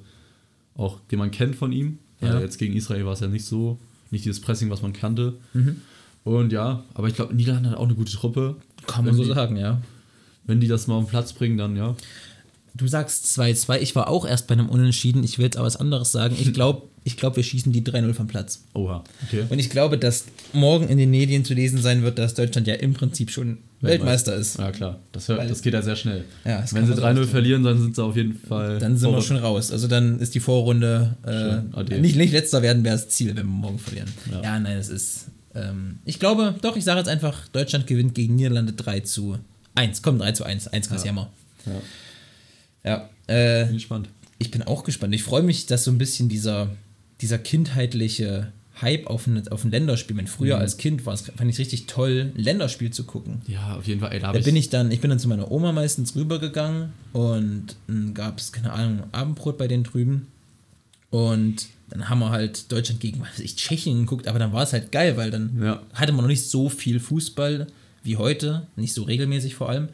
auch, 0.75 0.99
den 1.11 1.19
man 1.19 1.31
kennt 1.31 1.55
von 1.55 1.71
ihm. 1.71 1.99
Ja. 2.21 2.33
Weil 2.35 2.41
jetzt 2.41 2.57
gegen 2.57 2.73
Israel 2.75 3.05
war 3.05 3.13
es 3.13 3.19
ja 3.19 3.27
nicht 3.27 3.45
so, 3.45 3.79
nicht 4.11 4.25
dieses 4.25 4.39
Pressing, 4.41 4.69
was 4.69 4.81
man 4.81 4.93
kannte. 4.93 5.35
Mhm. 5.53 5.77
Und 6.23 6.51
ja, 6.53 6.83
aber 6.93 7.07
ich 7.07 7.15
glaube, 7.15 7.33
Niederlande 7.35 7.71
hat 7.71 7.77
auch 7.77 7.83
eine 7.85 7.95
gute 7.95 8.11
Truppe. 8.13 8.55
Kann 8.87 9.03
man 9.05 9.13
Wenn 9.13 9.17
so 9.17 9.23
die- 9.29 9.35
sagen, 9.35 9.57
ja. 9.57 9.81
Wenn 10.45 10.59
die 10.59 10.67
das 10.67 10.87
mal 10.87 10.95
auf 10.95 11.05
den 11.05 11.09
Platz 11.09 11.31
bringen, 11.33 11.57
dann 11.57 11.75
ja. 11.77 11.95
Du 12.75 12.87
sagst 12.87 13.25
2-2. 13.39 13.77
Ich 13.79 13.95
war 13.95 14.07
auch 14.07 14.25
erst 14.25 14.47
bei 14.47 14.53
einem 14.53 14.67
Unentschieden. 14.69 15.23
Ich 15.23 15.37
will 15.37 15.45
jetzt 15.45 15.57
aber 15.57 15.67
was 15.67 15.75
anderes 15.77 16.11
sagen. 16.11 16.35
Ich 16.39 16.53
glaube, 16.53 16.83
ich 17.03 17.17
glaub, 17.17 17.35
wir 17.35 17.43
schießen 17.43 17.71
die 17.71 17.83
3-0 17.83 18.13
vom 18.13 18.25
Platz. 18.27 18.63
Oha, 18.73 19.03
okay. 19.27 19.43
Und 19.49 19.59
ich 19.59 19.69
glaube, 19.69 19.97
dass 19.99 20.25
morgen 20.53 20.87
in 20.87 20.97
den 20.97 21.11
Medien 21.11 21.45
zu 21.45 21.53
lesen 21.53 21.79
sein 21.81 22.01
wird, 22.01 22.17
dass 22.17 22.33
Deutschland 22.33 22.65
ja 22.67 22.73
im 22.75 22.93
Prinzip 22.93 23.29
schon 23.29 23.59
Weltmeister 23.81 24.33
ist. 24.35 24.57
Ja, 24.57 24.71
klar. 24.71 24.99
Das, 25.11 25.27
hört, 25.27 25.39
Weil- 25.39 25.49
das 25.49 25.61
geht 25.61 25.73
ja 25.73 25.81
sehr 25.83 25.95
schnell. 25.97 26.23
Ja, 26.45 26.59
Wenn 26.61 26.67
sie 26.67 26.75
man 26.75 26.85
so 26.87 26.93
3-0 26.93 27.09
ausdrücken. 27.11 27.29
verlieren, 27.29 27.63
dann 27.63 27.79
sind 27.79 27.95
sie 27.95 28.03
auf 28.03 28.15
jeden 28.15 28.39
Fall. 28.39 28.79
Dann 28.79 28.97
sind 28.97 29.11
wir 29.11 29.21
schon 29.21 29.37
raus. 29.37 29.71
Also 29.71 29.87
dann 29.87 30.19
ist 30.19 30.33
die 30.33 30.39
Vorrunde 30.39 31.15
äh. 31.25 31.77
Ade. 31.77 31.99
nicht, 31.99 32.15
nicht 32.15 32.31
letzter 32.31 32.61
werden 32.63 32.83
wäre 32.83 32.95
das 32.95 33.09
Ziel, 33.09 33.27
wenn 33.29 33.35
wir 33.35 33.43
morgen 33.43 33.77
verlieren. 33.79 34.07
Ja, 34.31 34.41
Ja. 34.41 34.59
nein, 34.59 34.77
es 34.77 34.89
ist. 34.89 35.25
Ähm, 35.53 35.99
ich 36.05 36.19
glaube, 36.19 36.55
doch, 36.61 36.75
ich 36.75 36.83
sage 36.85 36.99
jetzt 36.99 37.09
einfach, 37.09 37.47
Deutschland 37.49 37.85
gewinnt 37.85 38.15
gegen 38.15 38.35
Niederlande 38.35 38.73
3 38.73 39.01
zu 39.01 39.37
1. 39.75 40.01
Komm, 40.01 40.17
3 40.17 40.31
zu 40.31 40.43
1. 40.45 40.69
1 40.69 40.89
kassieren 40.89 41.17
wir. 41.17 41.27
Ja, 41.67 41.71
Ja. 42.83 43.09
Äh, 43.27 43.65
bin 43.65 43.75
gespannt. 43.75 44.09
ich 44.39 44.51
bin 44.51 44.61
auch 44.63 44.83
gespannt. 44.83 45.13
Ich 45.15 45.23
freue 45.23 45.43
mich, 45.43 45.65
dass 45.65 45.83
so 45.85 45.91
ein 45.91 45.97
bisschen 45.97 46.27
dieser, 46.29 46.69
dieser 47.21 47.37
kindheitliche 47.37 48.51
Hype 48.81 49.07
auf 49.07 49.27
ein, 49.27 49.47
auf 49.49 49.63
ein 49.63 49.71
Länderspiel, 49.71 50.17
wenn 50.17 50.25
Mhm. 50.25 50.29
früher 50.29 50.57
als 50.57 50.77
Kind 50.77 51.05
war, 51.05 51.13
es 51.13 51.21
fand 51.21 51.49
ich 51.49 51.59
richtig 51.59 51.85
toll, 51.85 52.31
ein 52.35 52.41
Länderspiel 52.41 52.91
zu 52.91 53.03
gucken. 53.03 53.41
Ja, 53.47 53.75
auf 53.77 53.87
jeden 53.87 53.99
Fall. 54.01 54.11
Ey, 54.11 54.19
da 54.19 54.33
Da 54.33 54.39
bin 54.39 54.55
ich 54.55 54.69
dann, 54.69 54.91
ich 54.91 54.99
bin 54.99 55.09
dann 55.11 55.19
zu 55.19 55.27
meiner 55.27 55.51
Oma 55.51 55.71
meistens 55.71 56.15
rübergegangen 56.15 56.89
und 57.13 57.75
dann 57.87 58.13
gab 58.13 58.39
es, 58.39 58.51
keine 58.51 58.73
Ahnung, 58.73 59.03
Abendbrot 59.11 59.57
bei 59.57 59.67
denen 59.67 59.83
drüben. 59.83 60.27
Und 61.11 61.67
dann 61.89 62.09
haben 62.09 62.19
wir 62.19 62.31
halt 62.31 62.71
Deutschland 62.71 62.99
gegen, 62.99 63.21
was 63.21 63.29
weiß 63.33 63.39
ich, 63.41 63.55
Tschechien 63.55 63.99
geguckt, 63.99 64.27
aber 64.27 64.39
dann 64.39 64.51
war 64.51 64.63
es 64.63 64.73
halt 64.73 64.91
geil, 64.91 65.15
weil 65.17 65.29
dann 65.31 65.61
Ja. 65.61 65.81
hatte 65.93 66.11
man 66.11 66.23
noch 66.23 66.29
nicht 66.29 66.49
so 66.49 66.69
viel 66.69 66.99
Fußball 66.99 67.67
wie 68.03 68.17
heute, 68.17 68.65
nicht 68.75 68.93
so 68.93 69.03
regelmäßig 69.03 69.53
vor 69.55 69.69
allem. 69.69 69.89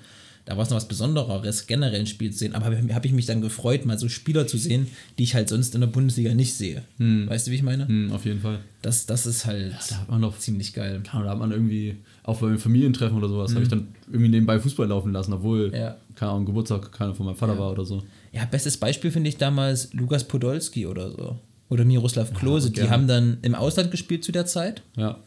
Da 0.49 0.57
war 0.57 0.63
es 0.63 0.71
noch 0.71 0.77
was 0.77 0.87
Besonderes, 0.87 1.67
generell 1.67 1.99
ein 1.99 2.07
Spiel 2.07 2.31
zu 2.31 2.39
sehen. 2.39 2.55
Aber 2.55 2.65
habe 2.65 2.93
hab 2.95 3.05
ich 3.05 3.11
mich 3.11 3.27
dann 3.27 3.39
gefreut, 3.39 3.85
mal 3.85 3.99
so 3.99 4.09
Spieler 4.09 4.47
zu 4.47 4.57
sehen, 4.57 4.87
die 5.19 5.23
ich 5.23 5.35
halt 5.35 5.47
sonst 5.47 5.75
in 5.75 5.81
der 5.81 5.87
Bundesliga 5.87 6.33
nicht 6.33 6.55
sehe. 6.55 6.81
Weißt 6.97 7.45
du, 7.45 7.51
wie 7.51 7.55
ich 7.55 7.61
meine? 7.61 7.87
Hm, 7.87 8.11
auf 8.11 8.25
jeden 8.25 8.39
Fall. 8.41 8.59
Das, 8.81 9.05
das 9.05 9.27
ist 9.27 9.45
halt 9.45 9.73
Da 9.89 9.97
hat 9.97 10.09
man 10.09 10.21
noch. 10.21 10.39
ziemlich 10.39 10.73
geil. 10.73 11.03
Da 11.03 11.11
hat 11.13 11.37
man 11.37 11.51
irgendwie, 11.51 11.97
auch 12.23 12.39
bei 12.39 12.57
Familientreffen 12.57 13.15
oder 13.15 13.29
sowas, 13.29 13.51
habe 13.53 13.61
ich 13.61 13.69
dann 13.69 13.89
irgendwie 14.07 14.29
nebenbei 14.29 14.59
Fußball 14.59 14.87
laufen 14.87 15.11
lassen, 15.13 15.33
obwohl. 15.33 15.71
Ja. 15.71 15.97
keine 16.15 16.31
Ahnung, 16.31 16.45
Geburtstag 16.47 16.91
keiner 16.93 17.13
von 17.13 17.27
meinem 17.27 17.35
Vater 17.35 17.53
Ja. 17.53 17.59
war 17.59 17.71
oder 17.71 17.85
so. 17.85 18.01
Ja, 18.31 18.43
bestes 18.45 18.75
Beispiel 18.77 19.11
finde 19.11 19.29
ich 19.29 19.37
damals 19.37 19.93
Lukas 19.93 20.27
Podolski 20.27 20.87
oder 20.87 21.11
so. 21.11 21.39
Oder 21.69 21.85
Miroslav 21.85 22.33
Klose. 22.33 22.71
die 22.71 22.89
haben 22.89 23.07
dann 23.07 23.37
im 23.43 23.53
Ausland 23.53 23.91
gespielt 23.91 24.23
zu 24.23 24.31
der 24.31 24.47
Zeit. 24.47 24.81
Ja. 24.97 25.19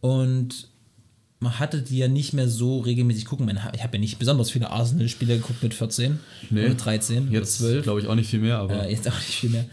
Und 0.00 0.68
man 1.40 1.58
hatte 1.58 1.82
die 1.82 1.98
ja 1.98 2.08
nicht 2.08 2.32
mehr 2.32 2.48
so 2.48 2.80
regelmäßig 2.80 3.24
gucken. 3.24 3.48
Ich 3.74 3.82
habe 3.84 3.96
ja 3.96 4.00
nicht 4.00 4.18
besonders 4.18 4.50
viele 4.50 4.70
Arsenal-Spiele 4.70 5.36
geguckt 5.36 5.62
mit 5.62 5.72
14 5.74 6.18
Nee. 6.50 6.64
oder 6.66 6.74
13 6.74 7.30
Jetzt 7.30 7.60
oder 7.60 7.70
12. 7.70 7.82
glaube 7.84 8.00
ich 8.00 8.06
auch 8.08 8.14
nicht 8.16 8.28
viel 8.28 8.40
mehr, 8.40 8.58
aber 8.58 8.86
Äh, 8.86 8.90
jetzt 8.92 9.08
auch 9.08 9.14
nicht 9.14 9.38
viel 9.38 9.50
mehr. 9.50 9.64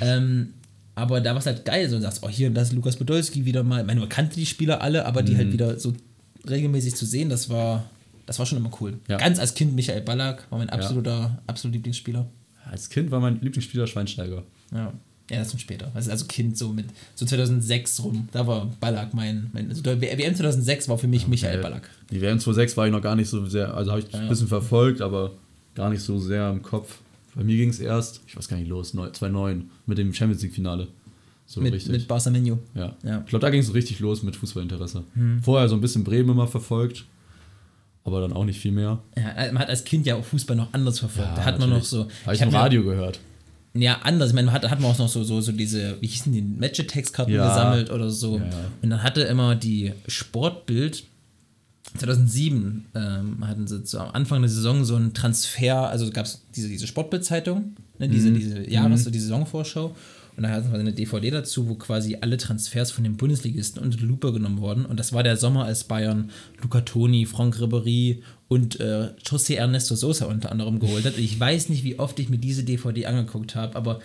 ähm, 0.00 0.54
aber 0.94 1.20
da 1.20 1.30
war 1.30 1.38
es 1.38 1.46
halt 1.46 1.64
geil, 1.64 1.88
so 1.88 1.96
du 1.96 2.02
sagst, 2.02 2.22
oh 2.22 2.28
hier, 2.28 2.50
das 2.50 2.68
ist 2.68 2.74
Lukas 2.74 2.96
Podolski 2.96 3.44
wieder 3.44 3.62
mal. 3.62 3.80
Ich 3.80 3.86
meine, 3.86 4.00
man 4.00 4.08
kannte 4.08 4.34
die 4.36 4.46
Spieler 4.46 4.82
alle, 4.82 5.06
aber 5.06 5.22
die 5.22 5.32
Mhm. 5.32 5.36
halt 5.38 5.52
wieder 5.52 5.78
so 5.78 5.92
regelmäßig 6.48 6.96
zu 6.96 7.06
sehen, 7.06 7.28
das 7.30 7.48
war, 7.48 7.84
das 8.26 8.38
war 8.38 8.46
schon 8.46 8.58
immer 8.58 8.70
cool. 8.80 8.98
Ja. 9.08 9.16
Ganz 9.16 9.38
als 9.38 9.54
Kind 9.54 9.74
Michael 9.74 10.02
Ballack 10.02 10.46
war 10.50 10.58
mein 10.58 10.70
absoluter, 10.70 11.40
absoluter 11.46 11.76
Lieblingsspieler. 11.76 12.26
als 12.70 12.90
Kind 12.90 13.10
war 13.10 13.20
mein 13.20 13.40
Lieblingsspieler 13.40 13.86
Schweinsteiger. 13.86 14.42
Ja. 14.74 14.92
Ja, 15.30 15.38
das 15.38 15.54
ist 15.54 15.60
später. 15.60 15.90
Also, 15.94 16.10
also 16.10 16.26
Kind 16.26 16.58
so 16.58 16.70
mit 16.72 16.86
so 17.14 17.24
2006 17.24 18.02
rum. 18.02 18.28
Da 18.32 18.46
war 18.46 18.66
Ballack 18.80 19.14
mein. 19.14 19.50
mein 19.52 19.68
also 19.68 19.80
der 19.82 20.00
WM 20.00 20.34
2006 20.34 20.88
war 20.88 20.98
für 20.98 21.06
mich 21.08 21.26
Michael 21.28 21.60
Äh, 21.60 21.62
Ballack. 21.62 21.88
Die 22.10 22.20
WM 22.20 22.38
2006 22.38 22.76
war 22.76 22.86
ich 22.86 22.92
noch 22.92 23.00
gar 23.02 23.16
nicht 23.16 23.28
so 23.28 23.46
sehr, 23.46 23.72
also 23.74 23.92
habe 23.92 24.00
ich 24.02 24.14
ein 24.14 24.28
bisschen 24.28 24.48
verfolgt, 24.48 25.00
aber 25.00 25.30
gar 25.74 25.88
nicht 25.90 26.02
so 26.02 26.18
sehr 26.18 26.50
im 26.50 26.60
Kopf. 26.62 26.98
Bei 27.34 27.44
mir 27.44 27.56
ging 27.56 27.70
es 27.70 27.80
erst, 27.80 28.20
ich 28.26 28.36
weiß 28.36 28.48
gar 28.48 28.58
nicht, 28.58 28.68
los, 28.68 28.92
neu- 28.92 29.08
2009 29.10 29.70
mit 29.86 29.96
dem 29.96 30.12
Champions 30.12 30.42
League-Finale. 30.42 30.88
So 31.46 31.60
Mit, 31.60 31.72
richtig. 31.72 31.92
mit 31.92 32.08
Barca 32.08 32.28
Menu. 32.30 32.58
ja. 32.74 32.94
Ja. 33.02 33.20
Ich 33.20 33.26
glaube, 33.26 33.40
da 33.40 33.50
ging 33.50 33.60
es 33.60 33.66
so 33.68 33.72
richtig 33.72 34.00
los 34.00 34.22
mit 34.22 34.36
Fußballinteresse. 34.36 35.02
Vorher 35.42 35.68
so 35.68 35.74
ein 35.76 35.80
bisschen 35.80 36.04
Bremen 36.04 36.30
immer 36.30 36.46
verfolgt, 36.46 37.04
aber 38.04 38.20
dann 38.20 38.32
auch 38.32 38.44
nicht 38.44 38.58
viel 38.60 38.72
mehr. 38.72 38.98
Ja, 39.16 39.52
man 39.52 39.58
hat 39.60 39.68
als 39.68 39.84
Kind 39.84 40.06
ja 40.06 40.16
auch 40.16 40.24
Fußball 40.24 40.56
noch 40.56 40.72
anders 40.74 40.98
verfolgt. 40.98 41.36
da 41.38 41.44
hat 41.44 41.58
man 41.58 41.70
noch 41.70 41.84
so. 41.84 42.06
Habe 42.26 42.34
ich, 42.34 42.42
hab 42.42 42.48
im 42.48 42.54
Radio 42.54 42.82
gehört. 42.84 43.18
Ja, 43.74 44.00
anders. 44.02 44.28
Ich 44.30 44.34
meine, 44.34 44.46
man 44.46 44.54
hat, 44.54 44.68
hat 44.70 44.80
man 44.80 44.90
auch 44.90 44.98
noch 44.98 45.08
so, 45.08 45.24
so, 45.24 45.40
so 45.40 45.50
diese, 45.52 45.96
wie 46.02 46.06
hießen 46.06 46.30
die, 46.32 46.42
Match-Text-Karten 46.42 47.32
Ja. 47.32 47.48
gesammelt 47.48 47.90
oder 47.90 48.10
so. 48.10 48.36
Ja. 48.38 48.44
Und 48.82 48.90
dann 48.90 49.02
hatte 49.02 49.22
immer 49.22 49.54
die 49.54 49.92
Sportbild 50.08 51.04
2007 51.98 52.86
ähm, 52.94 53.46
hatten 53.46 53.66
sie 53.66 53.82
zu, 53.84 53.98
am 54.00 54.10
Anfang 54.12 54.40
der 54.42 54.48
Saison 54.48 54.84
so 54.84 54.96
einen 54.96 55.14
Transfer, 55.14 55.88
also 55.88 56.10
gab 56.10 56.26
es 56.26 56.42
diese, 56.54 56.68
diese 56.68 56.86
Sportbild-Zeitung, 56.86 57.76
ne, 57.98 58.08
diese, 58.08 58.30
Mhm. 58.30 58.34
diese 58.38 58.60
Jahres- 58.70 59.10
die 59.10 59.18
Saisonvorschau. 59.18 59.94
Und 60.36 60.44
da 60.44 60.50
hatten 60.50 60.72
wir 60.72 60.78
eine 60.78 60.92
DVD 60.92 61.30
dazu, 61.30 61.68
wo 61.68 61.74
quasi 61.74 62.16
alle 62.20 62.38
Transfers 62.38 62.90
von 62.90 63.04
den 63.04 63.16
Bundesligisten 63.16 63.82
unter 63.82 63.98
die 63.98 64.04
Lupe 64.04 64.32
genommen 64.32 64.60
wurden. 64.60 64.86
Und 64.86 64.98
das 64.98 65.12
war 65.12 65.22
der 65.22 65.36
Sommer, 65.36 65.66
als 65.66 65.84
Bayern 65.84 66.30
Luca 66.62 66.80
Toni, 66.80 67.26
Franck 67.26 67.56
Ribéry 67.56 68.22
und 68.48 68.80
äh, 68.80 69.10
José 69.24 69.56
Ernesto 69.56 69.94
Sosa 69.94 70.26
unter 70.26 70.50
anderem 70.50 70.80
geholt 70.80 71.04
hat. 71.04 71.18
Ich 71.18 71.38
weiß 71.38 71.68
nicht, 71.68 71.84
wie 71.84 71.98
oft 71.98 72.18
ich 72.18 72.30
mir 72.30 72.38
diese 72.38 72.64
DVD 72.64 73.06
angeguckt 73.06 73.54
habe, 73.54 73.76
aber 73.76 74.00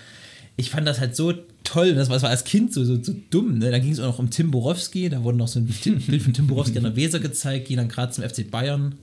ich 0.58 0.70
fand 0.70 0.86
das 0.86 1.00
halt 1.00 1.16
so 1.16 1.34
toll. 1.64 1.94
Das 1.94 2.10
war, 2.10 2.16
das 2.16 2.24
war 2.24 2.30
als 2.30 2.44
Kind 2.44 2.74
so, 2.74 2.84
so, 2.84 3.02
so 3.02 3.16
dumm. 3.30 3.60
Ne? 3.60 3.72
Dann 3.72 3.82
ging 3.82 3.92
es 3.92 4.00
auch 4.00 4.08
noch 4.08 4.20
um 4.20 4.30
Tim 4.30 4.52
Borowski. 4.52 5.08
Da 5.08 5.24
wurde 5.24 5.38
noch 5.38 5.48
so 5.48 5.60
ein 5.60 5.66
Bild 5.66 6.22
von 6.22 6.34
Tim 6.34 6.48
Borowski 6.48 6.78
an 6.78 6.84
der 6.84 6.96
Weser 6.96 7.20
gezeigt, 7.20 7.68
ging 7.68 7.78
dann 7.78 7.88
gerade 7.88 8.12
zum 8.12 8.28
FC 8.28 8.50
Bayern. 8.50 8.96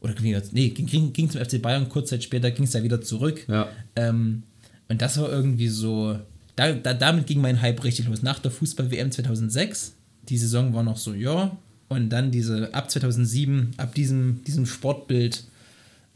oder 0.00 0.14
nee, 0.52 0.68
ging, 0.68 1.12
ging 1.12 1.30
zum 1.30 1.40
FC 1.40 1.62
Bayern, 1.62 1.88
kurz 1.88 2.10
Zeit 2.10 2.24
später 2.24 2.50
ging 2.50 2.64
es 2.64 2.72
da 2.72 2.82
wieder 2.82 3.00
zurück. 3.00 3.46
Ja. 3.48 3.68
Ähm, 3.96 4.42
und 4.88 5.00
das 5.00 5.18
war 5.18 5.30
irgendwie 5.30 5.68
so, 5.68 6.18
da, 6.58 6.72
da, 6.72 6.92
damit 6.92 7.28
ging 7.28 7.40
mein 7.40 7.62
Hype 7.62 7.84
richtig 7.84 8.08
los. 8.08 8.22
Nach 8.22 8.40
der 8.40 8.50
Fußball-WM 8.50 9.12
2006, 9.12 9.94
die 10.28 10.36
Saison 10.36 10.74
war 10.74 10.82
noch 10.82 10.96
so, 10.96 11.14
ja, 11.14 11.56
und 11.88 12.10
dann 12.10 12.32
diese, 12.32 12.74
ab 12.74 12.90
2007, 12.90 13.74
ab 13.76 13.94
diesem, 13.94 14.42
diesem 14.44 14.66
Sportbild, 14.66 15.44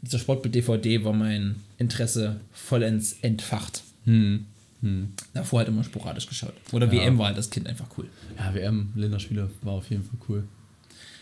dieser 0.01 0.19
Sportbild-DVD 0.19 1.05
war 1.05 1.13
mein 1.13 1.55
Interesse 1.77 2.41
vollends 2.51 3.15
entfacht. 3.21 3.83
Hm. 4.03 4.45
Hm. 4.81 5.13
Davor 5.33 5.59
halt 5.59 5.69
immer 5.69 5.85
sporadisch 5.85 6.27
geschaut. 6.27 6.53
Oder 6.73 6.87
Ja. 6.87 6.91
WM 6.91 7.17
war 7.17 7.27
halt 7.27 7.37
das 7.37 7.49
Kind 7.49 7.65
einfach 7.65 7.87
cool. 7.97 8.07
Ja, 8.37 8.53
WM-Länderspiele 8.53 9.49
war 9.61 9.73
auf 9.75 9.89
jeden 9.89 10.03
Fall 10.03 10.19
cool. 10.27 10.43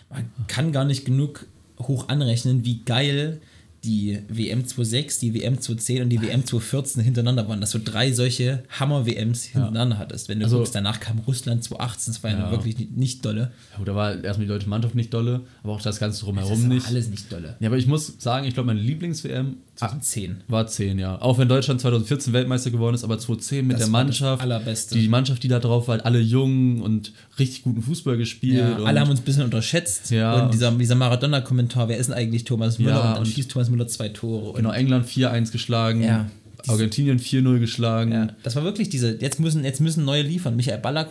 Man 0.09 0.25
kann 0.47 0.71
gar 0.71 0.83
nicht 0.83 1.05
genug 1.05 1.45
hoch 1.79 2.09
anrechnen, 2.09 2.65
wie 2.65 2.79
geil 2.79 3.39
die 3.83 4.19
WM 4.29 4.59
26, 4.63 5.19
die 5.19 5.33
WM 5.33 5.59
2010 5.59 6.03
und 6.03 6.09
die 6.09 6.21
WM 6.21 6.45
2014 6.45 7.03
hintereinander 7.03 7.47
waren, 7.47 7.61
dass 7.61 7.71
du 7.71 7.79
drei 7.79 8.11
solche 8.11 8.63
Hammer-WMs 8.79 9.43
hintereinander 9.45 9.97
hattest. 9.97 10.29
Wenn 10.29 10.39
du 10.39 10.45
Also- 10.45 10.57
guckst, 10.59 10.75
danach 10.75 10.99
kam 10.99 11.19
Russland 11.19 11.63
2018, 11.63 12.13
das 12.13 12.23
war 12.23 12.29
ja, 12.31 12.39
Ja. 12.39 12.51
wirklich 12.51 12.77
nicht, 12.77 12.95
nicht 12.95 13.25
dolle. 13.25 13.51
Ja, 13.71 13.77
gut, 13.79 13.87
da 13.87 13.95
war 13.95 14.23
erstmal 14.23 14.45
die 14.45 14.51
deutsche 14.53 14.69
Mannschaft 14.69 14.93
nicht 14.93 15.11
dolle, 15.13 15.41
aber 15.63 15.73
auch 15.73 15.81
das 15.81 15.99
Ganze 15.99 16.19
Das 16.19 16.25
drumherum 16.25 16.53
ist 16.61 16.67
nicht. 16.67 16.87
alles 16.87 17.09
nicht 17.09 17.31
dolle. 17.31 17.55
Ja, 17.59 17.69
aber 17.69 17.77
ich 17.77 17.87
muss 17.87 18.13
sagen, 18.19 18.45
ich 18.45 18.53
glaube, 18.53 18.67
meine 18.67 18.81
Lieblings-WM 18.81 19.57
2010. 19.89 20.37
war 20.47 20.67
10, 20.67 20.99
ja. 20.99 21.21
Auch 21.21 21.37
wenn 21.37 21.47
Deutschland 21.49 21.81
2014 21.81 22.33
Weltmeister 22.33 22.71
geworden 22.71 22.95
ist, 22.95 23.03
aber 23.03 23.17
2010 23.19 23.65
mit 23.67 23.75
Das 23.75 23.81
der 23.83 23.89
Mannschaft. 23.89 24.41
Allerbeste. 24.41 24.97
Die 24.97 25.07
Mannschaft, 25.07 25.43
die 25.43 25.47
da 25.47 25.59
drauf 25.59 25.87
war, 25.87 26.05
alle 26.05 26.19
jung 26.19 26.81
und 26.81 27.11
richtig 27.39 27.63
guten 27.63 27.81
Fußball 27.81 28.17
gespielt. 28.17 28.59
Ja, 28.59 28.83
alle 28.83 28.99
haben 28.99 29.09
uns 29.09 29.19
ein 29.21 29.23
bisschen 29.25 29.43
unterschätzt. 29.43 30.11
Ja, 30.11 30.43
und 30.45 30.53
dieser, 30.53 30.71
dieser 30.71 30.95
Maradona-Kommentar, 30.95 31.89
wer 31.89 31.97
ist 31.97 32.07
denn 32.07 32.15
eigentlich 32.15 32.43
Thomas 32.43 32.79
Müller? 32.79 32.91
Ja, 32.91 32.99
und 33.01 33.05
dann 33.11 33.17
und- 33.19 33.27
schießt 33.27 33.51
Thomas 33.51 33.69
Müller 33.69 33.87
zwei 33.87 34.09
Tore. 34.09 34.53
Genau, 34.57 34.71
England 34.71 35.05
4-1 35.07 35.51
geschlagen, 35.51 36.03
Ja. 36.03 36.29
Argentinien 36.67 37.17
4-0 37.17 37.57
geschlagen. 37.59 38.11
Ja, 38.11 38.27
das 38.43 38.55
war 38.55 38.63
wirklich 38.63 38.87
diese, 38.89 39.17
jetzt 39.19 39.39
müssen, 39.39 39.63
jetzt 39.63 39.81
müssen 39.81 40.05
neue 40.05 40.21
liefern. 40.21 40.55
Michael 40.55 40.77
Ballack 40.79 41.09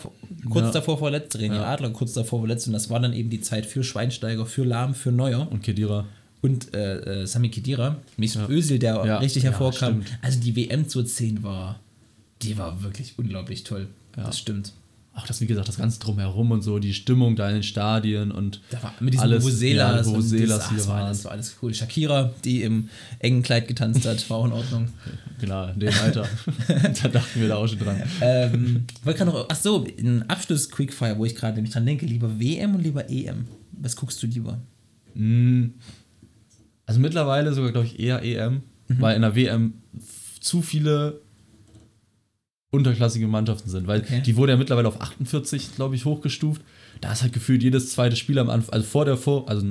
kurz 0.48 0.66
Ja. 0.66 0.70
davor 0.70 0.98
verletzt, 0.98 1.36
René 1.36 1.56
Ja. 1.56 1.64
Adler 1.64 1.90
kurz 1.90 2.12
davor 2.12 2.38
verletzt 2.38 2.68
und 2.68 2.72
das 2.72 2.88
war 2.88 3.00
dann 3.00 3.12
eben 3.12 3.30
die 3.30 3.40
Zeit 3.40 3.66
für 3.66 3.82
Schweinsteiger, 3.82 4.46
für 4.46 4.62
Lahm, 4.62 4.94
für 4.94 5.10
Neuer 5.10 5.48
Und 5.50 5.64
Kedira. 5.64 6.04
Und 6.42 6.74
äh, 6.74 7.22
äh, 7.22 7.26
Sami 7.26 7.50
Khedira. 7.50 7.96
Mesut 8.16 8.48
Özil, 8.48 8.78
der 8.78 9.04
Ja. 9.04 9.18
richtig 9.18 9.42
Ja, 9.42 9.50
hervorkam. 9.50 10.02
stimmt. 10.02 10.18
Also 10.22 10.40
die 10.40 10.56
WM 10.56 10.88
2010 10.88 11.42
war, 11.42 11.78
die 12.42 12.56
war 12.56 12.82
wirklich 12.82 13.14
unglaublich 13.18 13.64
toll. 13.64 13.88
Ja. 14.16 14.24
Das 14.24 14.38
stimmt. 14.38 14.72
Auch 15.12 15.26
das, 15.26 15.40
wie 15.40 15.46
gesagt, 15.46 15.68
das 15.68 15.76
Ganze 15.76 15.98
drumherum 15.98 16.52
und 16.52 16.62
so, 16.62 16.78
die 16.78 16.94
Stimmung 16.94 17.34
da 17.34 17.48
in 17.48 17.54
den 17.56 17.62
Stadien 17.64 18.30
und 18.30 18.60
Da 18.70 18.80
war 18.82 18.94
mit 19.00 19.12
diesen 19.12 19.24
alles, 19.24 19.42
Vuvuzelas 19.42 20.06
ja, 20.06 20.12
Vuvuzelas, 20.12 20.70
war 20.70 20.86
waren. 20.94 21.06
alles, 21.06 21.18
das 21.18 21.24
war 21.24 21.32
alles 21.32 21.56
cool. 21.60 21.74
Shakira, 21.74 22.32
die 22.44 22.62
im 22.62 22.88
engen 23.18 23.42
Kleid 23.42 23.66
getanzt 23.66 24.06
hat, 24.06 24.30
war 24.30 24.38
auch 24.38 24.46
in 24.46 24.52
Ordnung. 24.52 24.88
Genau, 25.40 25.68
in 25.68 25.80
dem 25.80 25.92
Alter. 26.04 26.28
da 26.68 27.08
dachten 27.08 27.40
wir 27.40 27.48
da 27.48 27.56
auch 27.56 27.66
schon 27.66 27.78
dran. 27.78 28.02
ähm, 28.20 28.84
wollte 29.04 29.18
gerade 29.24 29.30
noch, 29.36 29.46
ach 29.50 29.56
so, 29.56 29.86
ein 29.98 30.28
Abschluss-Quickfire, 30.28 31.16
wo 31.16 31.24
ich 31.24 31.34
gerade 31.34 31.54
nämlich 31.56 31.72
dran 31.72 31.86
denke, 31.86 32.04
lieber 32.04 32.38
WM 32.38 32.74
und 32.74 32.82
lieber 32.82 33.08
EM. 33.10 33.46
Was 33.72 33.96
guckst 33.96 34.22
du 34.22 34.26
lieber? 34.26 34.58
Mm, 35.14 35.68
Also 36.90 37.00
mittlerweile 37.00 37.52
sogar, 37.52 37.70
glaube 37.70 37.86
ich, 37.86 38.00
eher 38.00 38.22
EM, 38.24 38.62
Mhm. 38.88 39.00
weil 39.00 39.14
in 39.14 39.22
der 39.22 39.36
WM 39.36 39.74
zu 40.40 40.60
viele 40.60 41.20
unterklassige 42.72 43.28
Mannschaften 43.28 43.70
sind, 43.70 43.86
weil 43.86 44.00
Okay. 44.00 44.22
die 44.26 44.36
wurde 44.36 44.52
ja 44.52 44.58
mittlerweile 44.58 44.88
auf 44.88 45.00
48, 45.00 45.76
glaube 45.76 45.94
ich, 45.94 46.04
hochgestuft. 46.04 46.62
Da 47.00 47.12
ist 47.12 47.22
halt 47.22 47.32
gefühlt 47.32 47.62
jedes 47.62 47.90
zweite 47.92 48.16
Spiel 48.16 48.38
am 48.40 48.50
Anfang, 48.50 48.72
also 48.74 48.86
vor 48.86 49.04
der 49.04 49.16
Vor, 49.16 49.48
also 49.48 49.64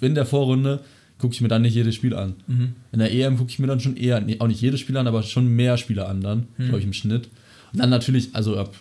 in 0.00 0.14
der 0.14 0.24
Vorrunde 0.24 0.80
gucke 1.18 1.34
ich 1.34 1.40
mir 1.42 1.48
dann 1.48 1.62
nicht 1.62 1.74
jedes 1.74 1.94
Spiel 1.94 2.14
an. 2.14 2.34
Mhm. 2.46 2.72
In 2.92 2.98
der 2.98 3.12
EM 3.12 3.36
gucke 3.36 3.50
ich 3.50 3.58
mir 3.58 3.66
dann 3.66 3.80
schon 3.80 3.96
eher, 3.98 4.20
nee, 4.22 4.36
auch 4.40 4.46
nicht 4.46 4.60
jedes 4.62 4.80
Spiel 4.80 4.96
an, 4.96 5.06
aber 5.06 5.22
schon 5.22 5.48
mehr 5.48 5.76
Spiele 5.76 6.06
an 6.06 6.22
dann, 6.22 6.46
Mhm. 6.56 6.64
glaube 6.64 6.78
ich, 6.78 6.84
im 6.86 6.92
Schnitt. 6.94 7.28
Und 7.74 7.80
dann 7.80 7.90
natürlich, 7.90 8.34
also 8.34 8.56
ab 8.56 8.74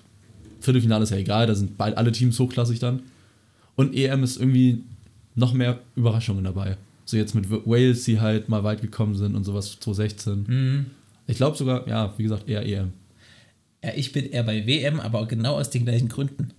Viertelfinale 0.61 1.03
ist 1.03 1.09
ja 1.11 1.17
egal, 1.17 1.47
da 1.47 1.55
sind 1.55 1.77
beid, 1.77 1.97
alle 1.97 2.11
Teams 2.13 2.39
hochklassig 2.39 2.79
dann. 2.79 3.01
Und 3.75 3.93
EM 3.93 4.23
ist 4.23 4.37
irgendwie 4.37 4.83
noch 5.35 5.53
mehr 5.53 5.79
Überraschungen 5.95 6.43
dabei. 6.45 6.77
So 7.07 7.15
jetzt 7.15 7.33
mit 7.35 7.49
Wales, 7.49 8.03
die 8.03 8.19
halt 8.19 8.49
mal 8.49 8.65
weit 8.65 8.81
gekommen 8.81 9.15
sind 9.15 9.35
und 9.35 9.45
sowas 9.45 9.77
2016. 9.79 10.45
Mhm. 10.47 10.85
Ich 11.25 11.37
glaube 11.37 11.57
sogar, 11.57 11.87
ja, 11.87 12.13
wie 12.17 12.23
gesagt, 12.23 12.49
eher 12.49 12.65
EM. 12.65 12.91
Ja, 13.83 13.91
ich 13.95 14.11
bin 14.11 14.29
eher 14.29 14.43
bei 14.43 14.67
WM, 14.67 14.99
aber 14.99 15.25
genau 15.25 15.55
aus 15.55 15.69
den 15.69 15.85
gleichen 15.85 16.09
Gründen. 16.09 16.49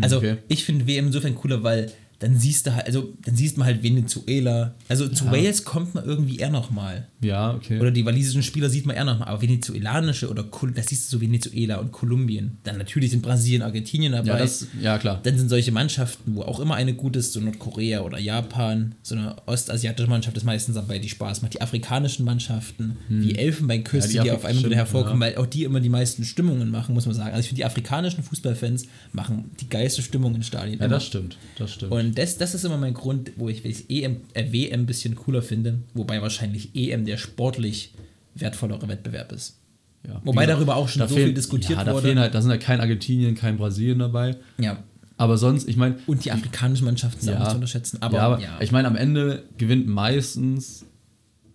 Also 0.00 0.18
okay. 0.18 0.36
ich 0.48 0.64
finde 0.64 0.86
WM 0.86 1.06
insofern 1.06 1.34
cooler, 1.34 1.62
weil 1.64 1.92
dann 2.22 2.38
siehst 2.38 2.66
du 2.66 2.74
halt, 2.74 2.86
also 2.86 3.12
dann 3.24 3.34
siehst 3.34 3.58
man 3.58 3.66
halt 3.66 3.82
Venezuela. 3.82 4.74
Also 4.88 5.08
zu 5.08 5.24
Ja. 5.24 5.32
Wales 5.32 5.64
kommt 5.64 5.94
man 5.94 6.04
irgendwie 6.04 6.36
eher 6.36 6.50
noch 6.50 6.70
mal. 6.70 7.08
Ja, 7.20 7.54
okay. 7.54 7.80
Oder 7.80 7.90
die 7.90 8.04
walisischen 8.04 8.44
Spieler 8.44 8.70
sieht 8.70 8.86
man 8.86 8.94
eher 8.94 9.04
noch 9.04 9.18
mal. 9.18 9.26
Aber 9.26 9.42
venezuelanische 9.42 10.30
oder 10.30 10.44
das 10.74 10.86
siehst 10.86 11.12
du 11.12 11.16
so 11.16 11.20
Venezuela 11.20 11.78
und 11.78 11.90
Kolumbien. 11.90 12.58
Dann 12.62 12.78
natürlich 12.78 13.10
sind 13.10 13.22
Brasilien, 13.22 13.62
Argentinien 13.62 14.12
dabei. 14.12 14.28
ja, 14.28 14.38
das, 14.38 14.66
ja, 14.80 14.98
klar. 14.98 15.18
Dann 15.22 15.36
sind 15.36 15.48
solche 15.48 15.72
Mannschaften, 15.72 16.36
wo 16.36 16.42
auch 16.42 16.60
immer 16.60 16.76
eine 16.76 16.94
gut 16.94 17.16
ist, 17.16 17.32
so 17.32 17.40
Nordkorea 17.40 18.02
oder 18.02 18.18
Japan, 18.18 18.94
so 19.02 19.16
eine 19.16 19.36
ostasiatische 19.46 20.08
Mannschaft 20.08 20.36
ist 20.36 20.44
meistens 20.44 20.76
dabei, 20.76 21.00
die 21.00 21.08
Spaß 21.08 21.42
macht. 21.42 21.54
Die 21.54 21.60
afrikanischen 21.60 22.24
Mannschaften, 22.24 22.98
die 23.08 23.36
Elfenbeinküste, 23.36 24.12
Ja, 24.12 24.22
die 24.22 24.28
die, 24.28 24.34
auf 24.36 24.44
einmal 24.44 24.64
wieder 24.64 24.76
hervorkommen, 24.76 25.20
ja. 25.20 25.28
weil 25.28 25.36
auch 25.38 25.46
die 25.46 25.64
immer 25.64 25.80
die 25.80 25.88
meisten 25.88 26.24
Stimmungen 26.24 26.70
machen, 26.70 26.94
muss 26.94 27.06
man 27.06 27.16
sagen. 27.16 27.30
Also 27.30 27.40
ich 27.40 27.48
finde, 27.48 27.60
die 27.60 27.64
afrikanischen 27.64 28.22
Fußballfans 28.22 28.86
machen 29.12 29.50
die 29.60 29.68
geilste 29.68 30.02
Stimmung 30.02 30.36
in 30.36 30.44
Stadien. 30.44 30.78
Ja, 30.78 30.86
immer. 30.86 30.94
das 30.94 31.06
stimmt. 31.06 31.36
Das 31.58 31.72
stimmt. 31.74 31.90
Und 31.90 32.11
das, 32.18 32.38
das 32.38 32.54
ist 32.54 32.64
immer 32.64 32.76
mein 32.78 32.94
Grund, 32.94 33.32
wo 33.36 33.48
ich, 33.48 33.64
ich 33.64 33.90
EM, 33.90 34.16
äh, 34.34 34.52
WM 34.52 34.80
ein 34.80 34.86
bisschen 34.86 35.14
cooler 35.14 35.42
finde, 35.42 35.80
wobei 35.94 36.20
wahrscheinlich 36.22 36.74
EM 36.74 37.04
der 37.04 37.16
sportlich 37.16 37.92
wertvollere 38.34 38.88
Wettbewerb 38.88 39.32
ist. 39.32 39.58
ja. 40.06 40.20
Wobei 40.24 40.42
gesagt, 40.42 40.58
darüber 40.58 40.76
auch 40.76 40.88
schon 40.88 41.06
so 41.08 41.14
fehlen- 41.14 41.26
viel 41.28 41.34
diskutiert 41.34 41.78
ja, 41.78 41.84
da 41.84 41.92
wurde. 41.94 42.14
Halt, 42.18 42.34
da 42.34 42.40
sind 42.42 42.50
halt 42.50 42.62
kein 42.62 42.80
Argentinien, 42.80 43.34
kein 43.34 43.56
Brasilien 43.56 43.98
dabei. 43.98 44.36
Ja. 44.58 44.82
Aber 45.18 45.36
sonst, 45.38 45.68
ich 45.68 45.76
meine, 45.76 45.96
Und 46.06 46.24
die 46.24 46.32
afrikanischen 46.32 46.84
Mannschaften 46.86 47.20
sind 47.20 47.34
auch 47.34 47.38
Ja. 47.38 47.40
nicht 47.40 47.50
zu 47.50 47.56
unterschätzen. 47.56 47.98
Aber, 48.02 48.16
ja, 48.16 48.22
aber 48.26 48.40
ja. 48.40 48.58
ich 48.60 48.72
meine, 48.72 48.88
am 48.88 48.96
Ende 48.96 49.44
gewinnt 49.58 49.86
meistens 49.86 50.84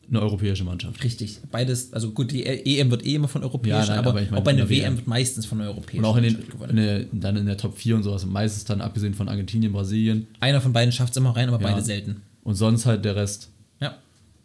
eine 0.10 0.22
europäische 0.22 0.64
Mannschaft. 0.64 1.04
Richtig, 1.04 1.40
beides, 1.52 1.92
also 1.94 2.12
gut, 2.12 2.32
die 2.32 2.46
EM 2.46 2.90
wird 2.92 3.06
eh 3.06 3.16
immer 3.16 3.28
von 3.28 3.44
europäischen, 3.44 3.78
Ja, 3.80 3.86
nein, 3.88 3.98
aber, 4.00 4.12
aber 4.12 4.22
ich 4.22 4.30
meine 4.32 4.40
auch 4.42 4.46
bei 4.46 4.52
in 4.52 4.58
einer 4.58 4.70
WM 4.70 4.84
WM. 4.84 4.96
wird 4.98 5.08
meistens 5.08 5.46
von 5.46 5.60
europäischen 5.62 6.00
Und 6.00 6.06
auch 6.06 6.18
in 6.18 6.24
den, 6.24 6.38
in 6.70 6.76
der, 6.78 7.06
dann 7.12 7.36
in 7.38 7.46
der 7.46 7.58
Top 7.58 7.78
4 7.78 7.96
und 7.98 8.04
sowas, 8.04 8.26
meistens 8.26 8.64
dann 8.66 8.80
abgesehen 8.82 9.14
von 9.14 9.28
Argentinien, 9.28 9.74
Brasilien 9.74 10.28
Einer 10.40 10.62
von 10.62 10.72
beiden 10.74 10.92
schafft 10.92 11.12
es 11.12 11.18
immer 11.18 11.36
rein, 11.36 11.50
aber 11.50 11.62
Ja. 11.62 11.72
beide 11.72 11.84
selten. 11.86 12.22
und 12.44 12.56
sonst 12.56 12.86
halt 12.86 13.04
der 13.04 13.16
Rest 13.18 13.50
Ja, 13.82 13.98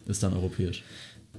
ist 0.07 0.23
dann 0.23 0.33
europäisch. 0.33 0.83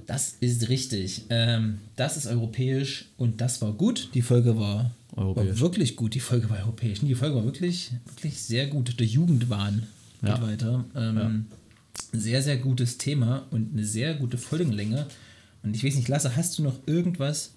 das 0.06 0.36
ist 0.40 0.68
richtig. 0.68 1.22
Ähm, 1.30 1.78
das 1.96 2.16
ist 2.16 2.26
europäisch 2.26 3.06
und 3.18 3.40
das 3.40 3.60
war 3.62 3.72
gut. 3.72 4.08
Die 4.14 4.22
Folge 4.22 4.58
war, 4.58 4.90
war 5.12 5.24
Europäisch. 5.26 5.60
wirklich 5.60 5.96
gut. 5.96 6.14
Die 6.14 6.20
Folge 6.20 6.48
war 6.50 6.58
europäisch. 6.60 7.00
Die 7.00 7.14
Folge 7.14 7.36
war 7.36 7.44
wirklich, 7.44 7.92
wirklich 8.06 8.40
sehr 8.40 8.66
gut. 8.68 8.98
Der 8.98 9.06
Jugendwahn 9.06 9.82
geht 10.22 10.30
Ja. 10.30 10.42
weiter. 10.42 10.84
Ähm, 10.96 11.46
Sehr, 12.12 12.42
sehr 12.42 12.56
gutes 12.56 12.98
Thema 12.98 13.46
und 13.50 13.72
eine 13.72 13.84
sehr 13.84 14.14
gute 14.14 14.38
Folgenlänge. 14.38 15.06
Und 15.62 15.74
ich 15.74 15.84
weiß 15.84 15.94
nicht, 15.96 16.08
Lasse, 16.08 16.36
hast 16.36 16.58
du 16.58 16.62
noch 16.62 16.78
irgendwas 16.86 17.54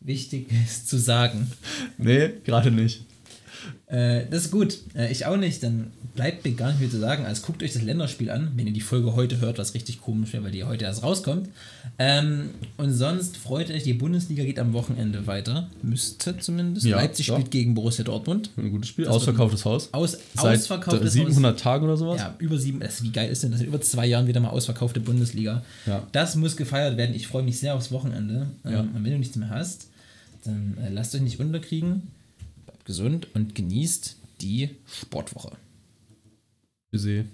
Wichtiges 0.00 0.84
zu 0.86 0.98
sagen? 0.98 1.50
Nee, 1.98 2.30
gerade 2.44 2.70
nicht. 2.70 3.04
Äh, 3.86 4.26
das 4.30 4.46
ist 4.46 4.50
gut. 4.50 4.78
Äh, 4.94 5.10
ich 5.12 5.26
auch 5.26 5.36
nicht. 5.36 5.62
Dann 5.62 5.92
bleibt 6.14 6.44
mir 6.44 6.52
gar 6.52 6.70
nicht 6.70 6.80
mehr 6.80 6.90
zu 6.90 6.98
sagen. 6.98 7.24
Also 7.24 7.46
guckt 7.46 7.62
euch 7.62 7.72
das 7.72 7.82
Länderspiel 7.82 8.30
an, 8.30 8.52
wenn 8.56 8.66
ihr 8.66 8.72
die 8.72 8.80
Folge 8.80 9.14
heute 9.14 9.40
hört, 9.40 9.58
was 9.58 9.74
richtig 9.74 10.00
komisch 10.00 10.32
wäre, 10.32 10.44
weil 10.44 10.50
die 10.50 10.64
heute 10.64 10.84
erst 10.84 11.02
rauskommt. 11.02 11.48
Ähm, 11.98 12.50
und 12.76 12.92
sonst 12.92 13.36
freut 13.36 13.70
euch, 13.70 13.82
die 13.84 13.92
Bundesliga 13.92 14.44
geht 14.44 14.58
am 14.58 14.72
Wochenende 14.72 15.26
weiter. 15.26 15.68
Müsste 15.82 16.36
zumindest. 16.38 16.86
Ja, 16.86 16.96
Leipzig 16.96 17.28
ja. 17.28 17.34
spielt 17.34 17.50
gegen 17.50 17.74
Borussia 17.74 18.04
Dortmund. 18.04 18.50
Ein 18.56 18.70
gutes 18.70 18.88
Spiel. 18.88 19.04
Das 19.04 19.14
Ausverkauftes 19.14 19.64
Haus. 19.64 19.88
Aus, 19.92 20.18
Seit 20.34 20.58
ausverkauftes 20.58 21.12
700 21.12 21.58
Tagen 21.58 21.84
oder 21.84 21.96
sowas. 21.96 22.20
ja, 22.20 22.34
über 22.38 22.58
sieben, 22.58 22.80
das, 22.80 23.02
wie 23.02 23.10
geil 23.10 23.30
ist 23.30 23.42
denn 23.42 23.52
das? 23.52 23.62
Über 23.62 23.80
zwei 23.80 24.06
Jahren 24.06 24.26
wieder 24.26 24.40
mal 24.40 24.50
ausverkaufte 24.50 25.00
Bundesliga. 25.00 25.62
Ja. 25.86 26.06
Das 26.12 26.36
muss 26.36 26.56
gefeiert 26.56 26.96
werden. 26.96 27.14
Ich 27.14 27.26
freue 27.26 27.42
mich 27.42 27.58
sehr 27.58 27.74
aufs 27.74 27.92
Wochenende. 27.92 28.48
Ähm, 28.64 28.72
Ja. 28.72 28.80
Und 28.80 29.04
wenn 29.04 29.12
du 29.12 29.18
nichts 29.18 29.36
mehr 29.36 29.50
hast, 29.50 29.88
dann 30.44 30.76
äh, 30.82 30.90
lasst 30.90 31.14
euch 31.14 31.22
nicht 31.22 31.40
unterkriegen. 31.40 32.02
Gesund 32.86 33.34
und 33.34 33.54
genießt 33.54 34.16
die 34.40 34.76
Sportwoche. 34.86 35.56
Tschüssi. 36.90 37.26